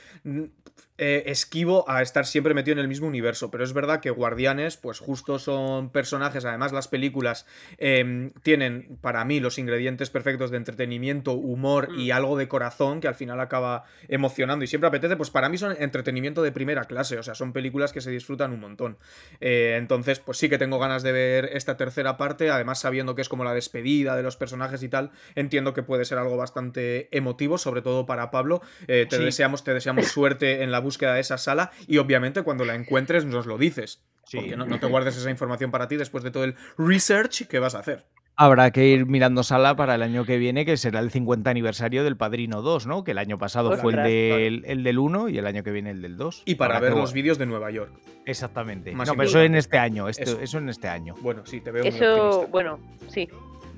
eh, 0.98 1.24
esquivo 1.26 1.88
a 1.88 2.02
estar 2.02 2.26
siempre 2.26 2.54
metido 2.54 2.74
en 2.74 2.78
el 2.78 2.88
mismo 2.88 3.06
universo. 3.06 3.50
Pero 3.50 3.64
es 3.64 3.72
verdad 3.72 4.00
que 4.00 4.10
Guardianes, 4.10 4.76
pues 4.76 4.98
justo 5.00 5.38
son 5.38 5.90
personajes, 5.90 6.44
además 6.44 6.72
las 6.72 6.88
películas 6.88 7.46
em, 7.78 8.30
tienen 8.42 8.98
para 9.00 9.24
mí 9.24 9.40
los 9.40 9.58
ingredientes 9.58 10.10
perfectos 10.10 10.50
de 10.50 10.58
entretenimiento, 10.58 11.32
humor 11.32 11.88
y 11.96 12.10
mm. 12.10 12.14
algo 12.14 12.36
de 12.36 12.48
corazón 12.48 13.00
que 13.00 13.08
al 13.08 13.14
final 13.14 13.40
acaba 13.40 13.84
emocionando 14.08 14.64
y 14.64 14.68
siempre 14.68 14.88
apetece, 14.88 15.16
pues 15.16 15.30
para 15.30 15.48
mí 15.48 15.58
son 15.58 15.74
entretenimiento 15.78 16.42
de 16.42 16.52
primera 16.52 16.84
clase, 16.84 17.18
o 17.18 17.22
sea, 17.22 17.34
son 17.34 17.52
películas 17.52 17.92
que 17.92 18.00
se 18.00 18.10
disfrutan 18.10 18.52
un 18.52 18.60
montón. 18.60 18.96
Eh, 19.40 19.76
entonces, 19.78 20.20
pues 20.20 20.38
sí 20.38 20.48
que 20.48 20.58
tengo 20.58 20.78
ganas 20.78 21.02
de 21.02 21.12
ver 21.12 21.50
esta 21.52 21.76
tercera 21.76 22.16
parte, 22.16 22.50
además 22.50 22.80
sabiendo 22.80 23.14
que 23.14 23.22
es 23.22 23.28
como 23.28 23.44
la 23.44 23.54
despedida 23.54 24.14
de 24.14 24.22
los 24.22 24.36
personajes 24.36 24.82
y 24.82 24.88
tal 24.88 25.01
tal, 25.09 25.11
entiendo 25.34 25.74
que 25.74 25.82
puede 25.82 26.05
ser 26.05 26.18
algo 26.18 26.36
bastante 26.36 27.09
emotivo, 27.16 27.59
sobre 27.59 27.82
todo 27.82 28.07
para 28.07 28.30
Pablo. 28.30 28.61
Eh, 28.88 29.07
te, 29.09 29.16
Sí. 29.18 29.24
deseamos, 29.24 29.64
te 29.64 29.74
deseamos 29.74 30.07
suerte 30.12 30.62
en 30.62 30.70
la 30.72 30.80
búsqueda 30.80 31.14
de 31.14 31.20
esa 31.20 31.38
sala 31.38 31.70
y 31.86 31.98
obviamente 31.98 32.42
cuando 32.42 32.64
la 32.64 32.74
encuentres 32.74 33.24
nos 33.24 33.46
lo 33.46 33.59
dices. 33.59 34.03
Sí. 34.24 34.38
Porque 34.38 34.57
no, 34.57 34.66
no 34.66 34.78
te 34.78 34.86
guardes 34.86 35.16
esa 35.16 35.30
información 35.30 35.70
para 35.70 35.88
ti 35.88 35.96
después 35.96 36.22
de 36.24 36.30
todo 36.30 36.44
el 36.44 36.55
research 36.78 37.46
que 37.48 37.59
vas 37.59 37.74
a 37.74 37.80
hacer. 37.80 38.07
Habrá 38.34 38.70
que 38.70 38.86
ir 38.86 39.05
mirando 39.05 39.42
sala 39.42 39.76
para 39.76 39.94
el 39.94 40.03
año 40.03 40.24
que 40.24 40.38
viene, 40.38 40.64
que 40.64 40.78
será 40.78 41.00
el 41.00 41.11
50 41.11 41.50
aniversario 41.50 42.03
del 42.03 42.16
Padrino 42.16 42.62
2, 42.62 42.86
¿no? 42.86 43.05
Que 43.05 43.11
el 43.11 43.18
año 43.18 43.36
pasado 43.36 43.76
fue 43.76 43.92
el, 43.92 44.03
del, 44.03 44.64
el 44.64 44.82
del 44.84 44.98
1 44.98 45.28
y 45.28 45.36
el 45.36 45.46
año 45.46 45.62
que 45.62 45.70
viene 45.70 45.90
el 45.90 46.00
del 46.00 46.16
2. 46.16 46.44
Y 46.46 46.55
para 46.55 46.76
Habrá 46.76 46.86
ver 46.88 46.94
que- 46.94 47.00
los 47.00 47.12
vídeos 47.12 47.36
de 47.36 47.44
Nueva 47.44 47.70
York. 47.70 47.92
Exactamente. 48.24 48.92
Más 48.92 49.07
no, 49.09 49.16
pero 49.16 49.28
eso 49.28 49.42
en 49.42 49.55
este 49.55 49.76
año. 49.76 50.09
esto- 50.09 50.22
Eso. 50.22 50.40
eso. 50.40 50.59
en 50.59 50.70
este 50.70 50.88
año. 50.88 51.14
Bueno, 51.20 51.44
sí, 51.44 51.61
te 51.61 51.72
veo 51.72 51.84
muy 51.84 51.88
Eso, 51.94 52.14
optimista. 52.28 52.50
bueno, 52.50 52.78
sí. 53.09 53.28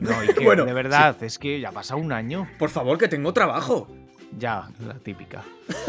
No, 0.01 0.23
y 0.25 0.29
que 0.29 0.45
Bueno, 0.45 0.65
de 0.65 0.73
verdad, 0.73 1.17
es 1.23 1.39
que 1.39 1.61
ya 1.61 1.69
ha 1.71 1.73
pasado 1.73 2.01
un 2.01 2.13
año. 2.13 2.49
Por 2.59 2.71
favor, 2.71 2.99
que 2.99 3.09
tengo 3.09 3.33
trabajo. 3.33 3.89
Ya, 4.39 4.69
la 4.87 4.95
típica. 4.95 5.43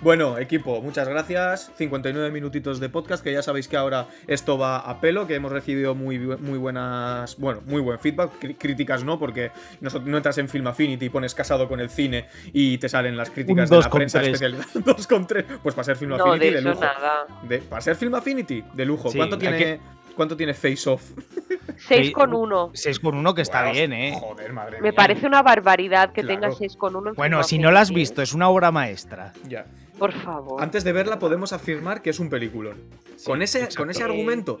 Bueno, 0.00 0.38
equipo, 0.38 0.80
muchas 0.82 1.08
gracias. 1.08 1.72
59 1.76 2.30
minutitos 2.30 2.78
de 2.78 2.88
podcast, 2.90 3.24
que 3.24 3.32
ya 3.32 3.42
sabéis 3.42 3.68
que 3.68 3.76
ahora 3.76 4.06
esto 4.26 4.58
va 4.58 4.78
a 4.78 5.00
pelo, 5.00 5.26
que 5.26 5.34
hemos 5.34 5.50
recibido 5.50 5.94
muy, 5.94 6.18
muy 6.18 6.58
buenas, 6.58 7.36
bueno, 7.38 7.62
muy 7.66 7.80
buen 7.80 7.98
feedback. 7.98 8.30
Críticas 8.58 9.02
no, 9.02 9.18
porque 9.18 9.50
no, 9.80 9.88
no 10.04 10.16
entras 10.18 10.36
en 10.38 10.48
Film 10.50 10.66
Affinity 10.66 11.06
y 11.06 11.08
pones 11.08 11.34
casado 11.34 11.68
con 11.68 11.80
el 11.80 11.88
cine 11.88 12.26
y 12.52 12.76
te 12.78 12.88
salen 12.90 13.16
las 13.16 13.30
críticas 13.30 13.70
de 13.70 13.78
la 13.78 13.88
con 13.88 13.98
prensa 13.98 14.20
especializada. 14.22 14.66
2 14.84 15.06
con 15.06 15.26
3. 15.26 15.44
Pues 15.62 15.74
para 15.74 15.84
ser 15.84 15.96
Film 15.96 16.10
No, 16.10 16.16
Affinity 16.16 16.46
de 16.46 16.52
de, 16.52 16.60
lujo. 16.62 16.80
nada. 16.80 17.26
De- 17.48 17.58
para 17.58 17.80
ser 17.80 17.96
Film 17.96 18.14
Affinity, 18.14 18.62
de 18.74 18.84
lujo. 18.84 19.10
Sí, 19.10 19.16
¿Cuánto 19.16 19.36
hay 19.36 19.40
tiene, 19.40 19.58
que- 19.58 19.80
¿cuánto 20.14 20.36
tiene 20.36 20.52
Face 20.52 20.88
Off? 20.88 21.02
6 21.76 22.12
con 22.12 22.34
1. 22.34 22.70
6 22.74 23.00
con 23.00 23.14
1 23.16 23.34
que 23.34 23.42
está 23.42 23.70
bien, 23.70 23.92
¿eh? 23.92 24.16
Joder, 24.18 24.52
madre 24.52 24.76
Me 24.80 24.90
mía. 24.90 24.92
parece 24.96 25.26
una 25.26 25.42
barbaridad 25.42 26.12
que 26.12 26.22
Claro. 26.22 26.40
tenga 26.40 26.54
6 26.56 26.76
con 26.76 26.96
1. 26.96 27.14
Bueno, 27.14 27.42
si 27.42 27.58
no 27.58 27.70
la 27.70 27.80
has 27.80 27.90
visto, 27.92 28.22
es 28.22 28.32
una 28.34 28.48
obra 28.48 28.70
maestra. 28.70 29.32
Ya. 29.48 29.66
Por 29.98 30.12
favor. 30.12 30.62
Antes 30.62 30.82
de 30.84 30.92
verla 30.92 31.18
podemos 31.18 31.52
afirmar 31.52 32.02
que 32.02 32.10
es 32.10 32.18
un 32.20 32.28
peliculón. 32.28 32.76
con, 33.24 33.40
ese, 33.42 33.58
exacto. 33.58 33.76
con 33.82 33.90
ese 33.90 34.02
argumento. 34.02 34.58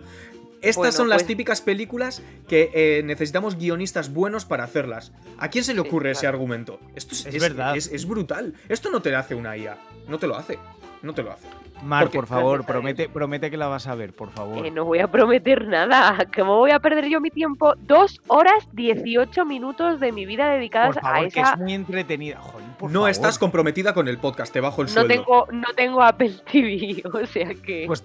Estas 0.62 0.76
bueno, 0.76 0.92
son 0.92 1.08
las 1.10 1.16
pues- 1.22 1.26
típicas 1.26 1.60
películas 1.60 2.22
que 2.48 2.70
eh, 2.72 3.02
necesitamos 3.04 3.56
guionistas 3.58 4.12
buenos 4.14 4.46
para 4.46 4.64
hacerlas. 4.64 5.12
¿A 5.38 5.48
quién 5.50 5.62
se 5.64 5.74
le 5.74 5.82
Sí, 5.82 5.88
ocurre 5.88 6.12
ese 6.12 6.26
argumento? 6.26 6.80
Esto 6.94 7.14
es, 7.14 7.26
Es 7.26 7.34
es- 7.34 7.42
verdad. 7.42 7.76
Es, 7.76 7.88
es 7.92 8.06
brutal. 8.06 8.54
Esto 8.70 8.90
no 8.90 9.02
te 9.02 9.10
lo 9.10 9.18
hace 9.18 9.34
una 9.34 9.56
IA. 9.58 9.76
No 10.08 10.18
te 10.18 10.26
lo 10.26 10.36
hace. 10.36 10.58
No 11.02 11.12
te 11.12 11.22
lo 11.22 11.32
hace. 11.32 11.46
Mar, 11.82 12.04
Porque- 12.04 12.18
por 12.18 12.26
favor, 12.28 12.64
promete, 12.64 13.08
promete 13.08 13.50
que 13.50 13.56
la 13.56 13.66
vas 13.66 13.86
a 13.86 13.94
ver, 13.94 14.14
por 14.14 14.30
favor. 14.30 14.64
Eh, 14.64 14.70
no 14.70 14.84
voy 14.84 15.00
a 15.00 15.08
prometer 15.10 15.66
nada. 15.66 16.16
¿Cómo 16.36 16.56
voy 16.58 16.70
a 16.70 16.78
perder 16.78 17.08
yo 17.08 17.20
mi 17.20 17.30
tiempo? 17.30 17.74
Dos 17.86 18.20
horas 18.28 18.68
18 18.72 19.44
minutos 19.44 20.00
de 20.00 20.12
mi 20.12 20.24
vida 20.26 20.48
dedicadas 20.48 20.94
por 20.94 21.02
favor, 21.02 21.18
a 21.18 21.28
que 21.28 21.40
esa. 21.40 21.52
es 21.54 21.58
muy 21.58 21.74
entretenida. 21.74 22.38
Joder, 22.40 22.66
por 22.78 22.90
no 22.90 23.00
favor. 23.00 23.10
estás 23.10 23.38
comprometida 23.38 23.92
con 23.92 24.08
el 24.08 24.18
podcast, 24.18 24.52
te 24.52 24.60
bajo 24.60 24.82
el 24.82 24.86
No 24.88 24.92
sueldo. 24.92 25.08
tengo, 25.08 25.46
no 25.52 25.68
tengo 25.76 26.02
Apple 26.02 26.34
TV, 26.50 27.02
o 27.12 27.26
sea 27.26 27.54
que. 27.54 27.84
Pues 27.86 28.04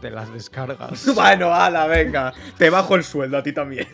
te 0.00 0.10
las 0.10 0.32
descargas. 0.32 1.14
Bueno, 1.14 1.52
ala, 1.52 1.86
venga. 1.86 2.32
Te 2.56 2.70
bajo 2.70 2.94
el 2.94 3.04
sueldo 3.04 3.36
a 3.38 3.42
ti 3.42 3.52
también. 3.52 3.86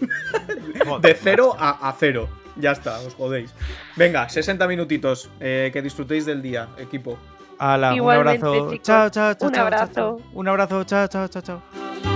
De 1.01 1.15
cero 1.15 1.57
a, 1.59 1.89
a 1.89 1.93
cero. 1.99 2.29
Ya 2.57 2.71
está, 2.71 3.01
os 3.01 3.15
jodéis. 3.15 3.53
Venga, 3.97 4.29
60 4.29 4.69
minutitos. 4.69 5.29
eh, 5.41 5.71
que 5.73 5.83
disfrutéis 5.83 6.25
del 6.25 6.41
día, 6.41 6.69
equipo. 6.79 7.19
Ala, 7.59 7.95
un 7.95 8.11
abrazo. 8.11 8.71
chicos. 8.71 8.83
Chao, 8.83 9.09
chao, 9.11 9.35
chao. 9.35 9.49
Un 9.49 9.55
chao, 9.55 9.69
chao, 9.71 9.79
abrazo. 9.79 9.93
chao. 9.95 10.21
Un 10.35 10.49
abrazo. 10.49 10.85
Chao, 10.85 11.07
chao, 11.07 11.29
chao, 11.29 11.43
chao. 11.43 12.14